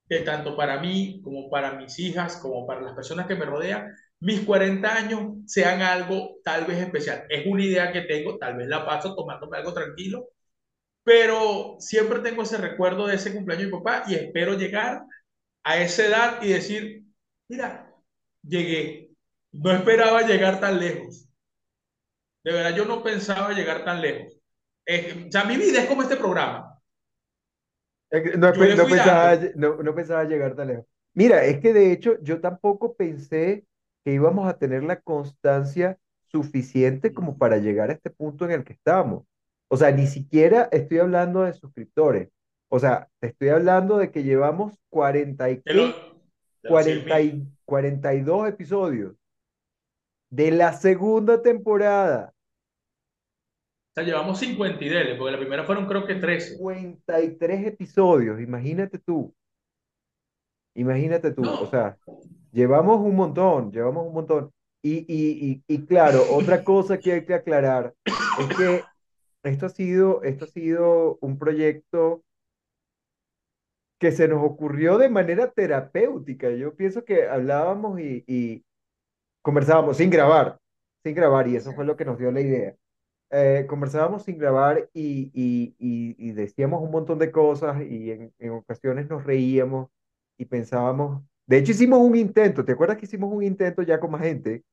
que 0.07 0.19
tanto 0.21 0.55
para 0.57 0.79
mí, 0.79 1.21
como 1.23 1.49
para 1.49 1.73
mis 1.73 1.97
hijas, 1.99 2.37
como 2.37 2.65
para 2.65 2.81
las 2.81 2.93
personas 2.95 3.27
que 3.27 3.35
me 3.35 3.45
rodean, 3.45 3.93
mis 4.21 4.41
40 4.41 4.95
años 4.95 5.33
sean 5.45 5.81
algo 5.81 6.37
tal 6.43 6.65
vez 6.65 6.77
especial. 6.79 7.25
Es 7.29 7.45
una 7.47 7.63
idea 7.63 7.91
que 7.91 8.01
tengo, 8.01 8.37
tal 8.37 8.57
vez 8.57 8.67
la 8.67 8.85
paso 8.85 9.15
tomándome 9.15 9.57
algo 9.57 9.73
tranquilo, 9.73 10.29
pero 11.03 11.77
siempre 11.79 12.19
tengo 12.19 12.43
ese 12.43 12.57
recuerdo 12.57 13.07
de 13.07 13.15
ese 13.15 13.33
cumpleaños 13.33 13.67
de 13.67 13.71
mi 13.71 13.77
papá 13.79 14.03
y 14.07 14.15
espero 14.15 14.53
llegar 14.55 15.03
a 15.63 15.77
esa 15.77 16.05
edad 16.05 16.43
y 16.43 16.49
decir, 16.49 17.03
mira, 17.47 17.93
llegué. 18.43 19.11
No 19.51 19.71
esperaba 19.71 20.21
llegar 20.21 20.59
tan 20.59 20.79
lejos. 20.79 21.27
De 22.43 22.53
verdad, 22.53 22.75
yo 22.75 22.85
no 22.85 23.03
pensaba 23.03 23.51
llegar 23.53 23.83
tan 23.83 24.01
lejos. 24.01 24.39
Eh, 24.85 25.25
o 25.27 25.31
sea, 25.31 25.43
mi 25.43 25.57
vida 25.57 25.81
es 25.81 25.87
como 25.87 26.03
este 26.03 26.17
programa. 26.17 26.79
No, 28.11 28.51
no 28.51 28.53
pensaba, 28.53 29.39
no, 29.55 29.83
no 29.83 29.95
pensaba 29.95 30.23
llegar 30.23 30.55
tan 30.55 30.67
lejos. 30.67 30.85
Mira, 31.13 31.43
es 31.43 31.59
que 31.59 31.73
de 31.73 31.91
hecho 31.91 32.17
yo 32.21 32.39
tampoco 32.39 32.95
pensé 32.95 33.65
que 34.03 34.13
íbamos 34.13 34.47
a 34.47 34.57
tener 34.57 34.83
la 34.83 35.01
constancia 35.01 35.97
suficiente 36.31 37.13
como 37.13 37.37
para 37.37 37.57
llegar 37.57 37.89
a 37.89 37.93
este 37.93 38.09
punto 38.09 38.45
en 38.45 38.51
el 38.51 38.63
que 38.63 38.73
estamos. 38.73 39.25
O 39.67 39.77
sea, 39.77 39.91
ni 39.91 40.07
siquiera 40.07 40.69
estoy 40.71 40.99
hablando 40.99 41.43
de 41.43 41.53
suscriptores. 41.53 42.29
O 42.69 42.79
sea, 42.79 43.09
te 43.19 43.27
estoy 43.27 43.49
hablando 43.49 43.97
de 43.97 44.11
que 44.11 44.23
llevamos 44.23 44.73
40 44.89 45.49
y 45.49 45.61
100 45.61 45.93
40 46.61 47.21
y, 47.21 47.47
42 47.65 48.49
episodios 48.49 49.15
de 50.29 50.51
la 50.51 50.73
segunda 50.73 51.41
temporada. 51.41 52.33
O 53.91 53.93
sea, 53.95 54.03
llevamos 54.03 54.39
50 54.39 54.83
y 54.83 54.89
dele, 54.89 55.15
porque 55.15 55.31
la 55.31 55.39
primera 55.39 55.63
fueron 55.63 55.87
creo 55.87 56.05
que 56.05 56.15
13. 56.15 56.55
53 56.57 57.67
episodios, 57.67 58.39
imagínate 58.39 58.99
tú. 58.99 59.33
Imagínate 60.75 61.31
tú, 61.31 61.41
o 61.41 61.45
No. 61.45 61.65
sea, 61.69 61.97
llevamos 62.51 62.99
un 62.99 63.15
montón, 63.15 63.71
llevamos 63.71 64.07
un 64.07 64.13
montón. 64.13 64.51
Y, 64.81 64.99
y, 65.07 65.63
y, 65.67 65.75
y 65.75 65.85
claro, 65.85 66.21
otra 66.31 66.63
cosa 66.63 66.99
que 66.99 67.13
hay 67.13 67.25
que 67.25 67.33
aclarar 67.33 67.93
es 68.39 68.57
que 68.57 68.83
esto 69.43 69.65
ha 69.65 69.69
sido, 69.69 70.23
esto 70.23 70.45
ha 70.45 70.47
sido 70.47 71.17
un 71.21 71.37
proyecto 71.37 72.23
que 73.99 74.11
se 74.11 74.27
nos 74.27 74.43
ocurrió 74.43 74.97
de 74.97 75.09
manera 75.09 75.51
terapéutica. 75.51 76.49
Yo 76.51 76.75
pienso 76.75 77.03
que 77.03 77.27
hablábamos 77.27 77.99
y, 77.99 78.23
y 78.27 78.63
conversábamos 79.41 79.97
sin 79.97 80.09
grabar, 80.09 80.59
sin 81.03 81.15
grabar, 81.15 81.47
y 81.47 81.55
eso 81.57 81.73
fue 81.73 81.85
lo 81.85 81.95
que 81.97 82.05
nos 82.05 82.17
dio 82.17 82.31
la 82.31 82.41
idea. 82.41 82.75
Eh, 83.31 83.65
conversábamos 83.69 84.23
sin 84.23 84.37
grabar 84.39 84.89
y, 84.93 85.31
y, 85.33 85.75
y, 85.79 86.15
y 86.29 86.31
decíamos 86.33 86.81
un 86.81 86.91
montón 86.91 87.19
de 87.19 87.31
cosas 87.31 87.81
y 87.83 88.11
en, 88.11 88.33
en 88.39 88.51
ocasiones 88.51 89.09
nos 89.09 89.23
reíamos 89.25 89.89
y 90.37 90.45
pensábamos, 90.45 91.23
de 91.49 91.57
hecho 91.57 91.71
hicimos 91.71 91.99
un 91.99 92.15
intento, 92.15 92.63
¿te 92.63 92.73
acuerdas 92.73 92.97
que 92.97 93.05
hicimos 93.05 93.31
un 93.33 93.43
intento 93.43 93.81
ya 93.81 93.99
con 93.99 94.11
más 94.11 94.21
gente? 94.21 94.63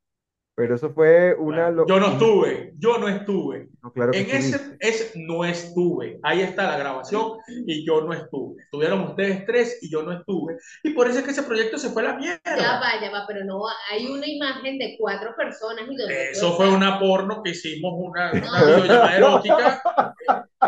Pero 0.55 0.75
eso 0.75 0.89
fue 0.91 1.35
una... 1.35 1.65
Bueno, 1.71 1.71
lo- 1.71 1.87
yo 1.87 2.01
no 2.01 2.07
estuve, 2.13 2.73
yo 2.79 2.97
no 2.99 3.09
estuve. 3.09 3.69
No, 3.83 3.93
claro 3.93 4.13
En 4.15 4.31
ese 4.31 4.77
es, 4.81 5.13
no 5.15 5.45
estuve. 5.45 6.19
Ahí 6.23 6.41
está 6.41 6.65
la 6.67 6.79
grabación 6.79 7.33
y 7.67 7.87
yo 7.87 8.01
no 8.03 8.15
estuve. 8.15 8.63
Estuvieron 8.63 9.01
ustedes 9.03 9.45
tres 9.45 9.79
y 9.83 9.91
yo 9.91 10.03
no 10.03 10.13
estuve. 10.13 10.57
Y 10.83 10.91
por 10.95 11.09
eso 11.09 11.19
es 11.19 11.25
que 11.27 11.33
ese 11.33 11.43
proyecto 11.43 11.77
se 11.77 11.91
fue 11.91 12.03
a 12.03 12.05
la 12.07 12.11
Ya 12.13 12.19
mierda. 12.19 12.81
va, 12.81 13.01
ya 13.03 13.11
va, 13.11 13.25
pero 13.29 13.45
no, 13.45 13.61
hay 13.91 14.07
una 14.07 14.27
imagen 14.27 14.79
de 14.79 14.97
cuatro 14.99 15.35
personas 15.37 15.85
y 15.91 16.13
Eso 16.33 16.55
fue 16.57 16.71
una 16.75 16.99
porno 16.99 17.43
que 17.43 17.51
hicimos, 17.51 17.93
una, 17.95 18.33
una 18.33 18.65
videollamada 18.65 19.17
erótica. 19.17 19.83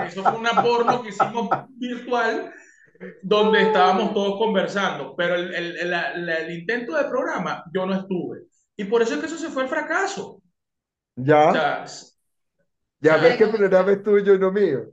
Eso 0.07 0.23
fue 0.23 0.39
una 0.39 0.63
porno 0.63 1.03
que 1.03 1.09
hicimos 1.09 1.49
virtual 1.79 2.53
donde 3.23 3.63
estábamos 3.63 4.15
todos 4.15 4.39
conversando. 4.39 5.15
Pero 5.17 5.35
el, 5.37 5.55
el, 5.55 5.77
el, 5.95 6.29
el 6.29 6.59
intento 6.59 6.97
de 6.97 7.05
programa, 7.05 7.65
yo 7.73 7.87
no 7.87 7.95
estuve. 7.95 8.45
Y 8.77 8.85
por 8.85 9.03
eso 9.03 9.15
es 9.15 9.21
que 9.21 9.27
eso 9.27 9.39
se 9.39 9.51
fue 9.51 9.63
al 9.65 9.69
fracaso. 9.69 10.27
O 10.35 10.43
Ya, 11.17 11.45
sea, 11.49 11.85
ya 13.01 13.17
o 13.17 13.21
sea, 13.21 13.23
ves 13.23 13.37
que 13.37 13.45
el 13.45 13.51
programa 13.51 13.93
es 13.93 14.03
tuyo 14.05 14.35
y 14.35 14.39
no 14.39 14.53
mío. 14.53 14.93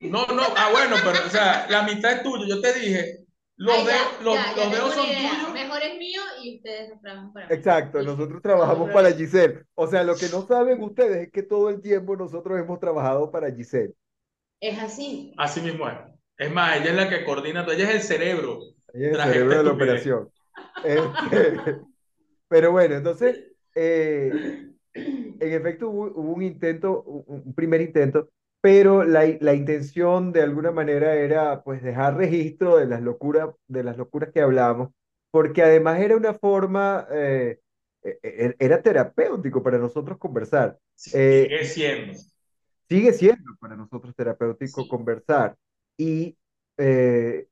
No, 0.00 0.26
no, 0.26 0.42
ah, 0.56 0.70
bueno, 0.72 0.96
pero, 1.04 1.26
o 1.26 1.30
sea, 1.30 1.66
la 1.70 1.82
mitad 1.84 2.12
es 2.12 2.22
tuyo. 2.22 2.44
Yo 2.46 2.60
te 2.60 2.72
dije, 2.74 3.24
los, 3.56 3.74
Ay, 3.76 3.84
de- 3.86 3.92
ya, 3.92 4.18
los, 4.20 4.34
ya, 4.34 4.54
ya 4.56 4.64
los 4.64 4.72
dedos 4.72 4.94
son 4.94 5.06
idea. 5.06 5.30
tuyos. 5.30 5.52
Mejor 5.52 5.82
es 5.82 5.98
mío 5.98 6.20
y 6.42 6.56
ustedes 6.56 7.00
trabajan 7.00 7.32
para 7.32 7.50
mí. 7.50 7.54
Exacto, 7.54 8.02
Sí. 8.02 8.06
nosotros 8.06 8.42
trabajamos 8.42 8.90
para 8.90 9.12
Giselle. 9.12 9.64
O 9.74 9.86
sea, 9.86 10.02
lo 10.04 10.18
que 10.18 10.28
no 10.28 10.42
saben 10.46 10.82
ustedes 10.82 11.26
es 11.26 11.32
que 11.32 11.42
todo 11.44 11.68
el 11.70 11.80
tiempo 11.82 12.16
nosotros 12.16 12.58
hemos 12.58 12.80
trabajado 12.80 13.30
para 13.30 13.52
Giselle. 13.52 13.94
Es 14.60 14.78
así. 14.78 15.34
Así 15.36 15.60
mismo 15.60 15.86
es. 15.90 15.98
Es 16.36 16.52
más, 16.52 16.80
ella 16.80 16.90
es 16.90 16.96
la 16.96 17.08
que 17.08 17.24
coordina 17.24 17.64
todo. 17.64 17.74
Ella 17.74 17.90
es 17.90 17.94
el 17.96 18.02
cerebro. 18.02 18.60
Ella 18.92 19.10
es 19.10 19.14
el 19.14 19.22
cerebro 19.22 19.58
de 19.58 19.64
la 19.64 19.72
operación. 19.72 20.28
Este, 20.84 21.76
pero 22.48 22.72
bueno, 22.72 22.96
entonces, 22.96 23.44
eh, 23.74 24.70
en 24.94 25.52
efecto 25.52 25.88
hubo, 25.88 26.06
hubo 26.06 26.32
un 26.32 26.42
intento, 26.42 27.02
un, 27.02 27.54
primer 27.54 27.80
intento, 27.80 28.28
pero 28.60 29.04
la, 29.04 29.24
la 29.40 29.54
intención 29.54 30.32
de 30.32 30.42
alguna 30.42 30.70
manera 30.70 31.14
era 31.14 31.62
pues 31.62 31.82
dejar 31.82 32.16
registro 32.16 32.76
de 32.76 32.86
las 32.86 33.00
locuras, 33.02 33.50
de 33.66 33.82
las 33.82 33.96
locuras 33.96 34.30
que 34.32 34.40
hablábamos, 34.40 34.90
porque 35.30 35.62
además 35.62 36.00
era 36.00 36.16
una 36.16 36.34
forma, 36.34 37.06
eh, 37.10 37.58
e- 38.02 38.18
e- 38.22 38.56
era 38.58 38.82
terapéutico 38.82 39.62
para 39.62 39.78
nosotros 39.78 40.18
conversar. 40.18 40.78
Eh, 41.12 41.44
Sigue 41.48 41.64
siendo. 41.64 42.18
sigue 42.88 43.12
siendo 43.12 43.56
para 43.60 43.76
nosotros 43.76 44.14
terapéutico 44.14 44.82
Sí. 44.82 44.88
conversar. 44.88 45.56
Y 45.96 46.36
eh, 46.78 47.46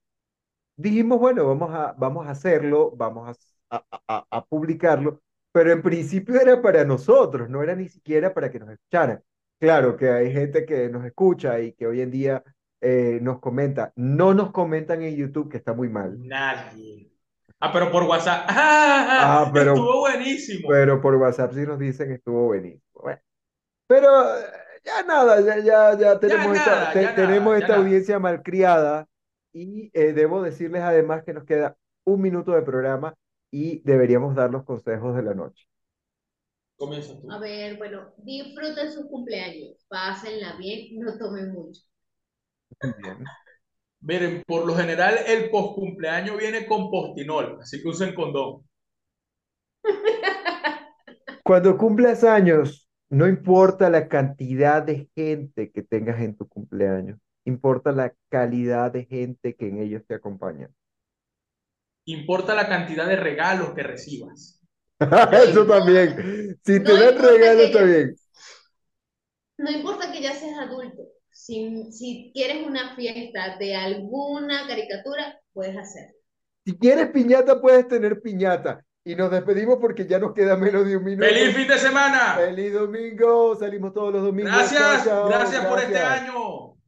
dijimos, 0.77 1.19
bueno, 1.19 1.47
vamos 1.47 1.71
a, 1.75 1.93
vamos 1.99 2.27
a 2.27 2.31
hacerlo, 2.31 2.93
vamos 2.97 3.37
a, 3.71 3.85
a- 4.09 4.27
a- 4.31 4.45
publicarlo, 4.47 5.21
pero 5.53 5.73
en 5.73 5.83
principio 5.83 6.41
era 6.41 6.61
para 6.63 6.85
nosotros, 6.85 7.49
no 7.51 7.63
era 7.63 7.75
ni 7.77 7.89
siquiera 7.89 8.35
para 8.35 8.51
que 8.51 8.59
nos 8.61 8.71
escucharan. 8.71 9.23
Claro 9.59 9.97
que 9.97 10.11
hay 10.11 10.33
gente 10.33 10.65
que 10.65 10.89
nos 10.89 11.05
escucha 11.05 11.61
y 11.61 11.73
que 11.75 11.87
hoy 11.87 12.01
en 12.01 12.11
día 12.11 12.43
eh, 12.81 13.19
nos 13.23 13.41
comenta, 13.41 13.93
no 13.97 14.33
nos 14.35 14.53
comentan 14.53 15.03
en 15.03 15.17
YouTube, 15.17 15.51
que 15.51 15.59
está 15.59 15.75
muy 15.75 15.89
mal, 15.89 16.17
Nadie. 16.27 17.11
Ah, 17.61 17.71
pero 17.73 17.91
por 17.93 18.05
WhatsApp. 18.05 18.47
¡Ah! 18.49 19.43
Ah, 19.47 19.51
pero- 19.53 19.75
Estuvo 19.75 20.01
buenísimo. 20.01 20.69
pero 20.69 21.01
por 21.01 21.15
WhatsApp 21.17 21.53
sí 21.53 21.61
nos 21.67 21.79
dicen 21.79 22.11
estuvo 22.13 22.47
buenísimo. 22.47 22.83
Bueno, 22.95 23.21
pero 23.87 24.09
ya 24.85 25.03
nada, 25.03 25.41
ya, 25.41 25.59
ya, 25.63 25.99
ya 25.99 26.21
tenemos 26.21 26.57
esta, 26.57 26.77
nada, 26.77 26.91
te- 26.91 27.01
ya 27.01 27.15
tenemos 27.15 27.57
nada, 27.57 27.59
ya 27.59 27.61
esta 27.61 27.73
nada. 27.73 27.77
audiencia 27.77 28.19
malcriada 28.19 29.09
y 29.53 29.91
eh, 29.95 30.13
debo 30.13 30.43
decirles 30.43 30.83
además 30.83 31.25
que 31.25 31.35
nos 31.35 31.45
queda 31.45 31.77
un 32.05 32.21
minuto 32.23 32.53
de 32.53 32.63
programa 32.63 33.15
y 33.51 33.81
deberíamos 33.85 34.35
dar 34.35 34.51
los 34.51 34.65
consejos 34.65 35.17
de 35.17 35.23
la 35.23 35.35
noche. 35.35 35.67
Comienza 36.77 37.15
tú. 37.21 37.31
A 37.31 37.39
ver, 37.39 37.77
bueno, 37.79 38.13
disfruten 38.17 38.91
sus 38.91 39.07
cumpleaños, 39.07 39.85
pásenla 39.89 40.57
bien, 40.57 40.99
no 40.99 41.17
tomen 41.17 41.53
mucho. 41.53 41.83
Bien. 42.99 43.33
Miren, 44.03 44.43
por 44.47 44.67
lo 44.67 44.77
general 44.77 45.19
el 45.27 45.51
post 45.51 45.75
cumpleaños 45.77 46.39
viene 46.39 46.67
con 46.67 46.91
postinol, 46.91 47.59
así 47.63 47.83
que 47.83 47.89
usen 47.89 48.15
condón. 48.15 48.63
Cuando 51.43 51.77
cumplas 51.77 52.25
años, 52.25 52.89
no 53.11 53.27
importa 53.29 53.91
la 53.91 54.09
cantidad 54.09 54.83
de 54.83 55.09
gente 55.15 55.71
que 55.73 55.83
tengas 55.83 56.21
en 56.21 56.37
tu 56.37 56.49
cumpleaños, 56.49 57.19
importa 57.45 57.93
la 57.93 58.15
calidad 58.31 58.93
de 58.93 59.05
gente 59.07 59.55
que 59.57 59.69
en 59.69 59.79
ellos 59.79 60.03
te 60.07 60.15
acompaña. 60.15 60.71
Importa 62.05 62.55
la 62.55 62.69
cantidad 62.69 63.07
de 63.09 63.17
regalos 63.17 63.73
que 63.73 63.83
recibas. 63.83 64.61
Eso 65.33 65.67
también. 65.67 66.59
Si 66.65 66.81
te 66.85 66.97
No 66.97 66.97
dan 66.97 67.19
importa 67.19 67.19
regalo, 67.19 67.63
que 67.63 67.65
está 67.65 67.83
ya- 67.83 67.83
bien. 67.83 68.17
No 69.59 69.71
importa 69.71 70.11
que 70.11 70.21
ya 70.23 70.35
seas 70.35 70.59
adulto, 70.59 71.03
si, 71.31 71.93
si 71.93 72.33
quieres 72.35 72.67
una 72.67 72.97
fiesta 72.97 73.57
de 73.59 73.77
alguna 73.77 74.67
caricatura, 74.67 75.41
puedes 75.53 75.77
hacerlo. 75.79 76.17
Si 76.65 76.79
quieres 76.79 77.11
piñata, 77.11 77.61
puedes 77.61 77.87
tener 77.87 78.21
piñata. 78.23 78.83
Y 79.05 79.15
nos 79.17 79.31
despedimos 79.31 79.79
porque 79.81 80.07
ya 80.07 80.19
nos 80.19 80.35
queda 80.35 80.57
menos 80.57 80.85
de 80.87 80.97
un 80.97 81.05
minuto. 81.05 81.27
¡Feliz 81.27 81.57
fin 81.57 81.67
de 81.69 81.79
semana! 81.79 82.35
Feliz 82.37 82.73
domingo. 82.75 83.57
Salimos 83.57 83.95
todos 83.95 84.13
los 84.13 84.23
domingos. 84.23 84.53
Gracias, 84.53 85.05
Chao, 85.05 85.05
chao. 85.05 85.29
gracias 85.29 85.65
por 85.67 85.79
este 85.79 85.93
Gracias. 85.93 86.21
año. 86.29 86.80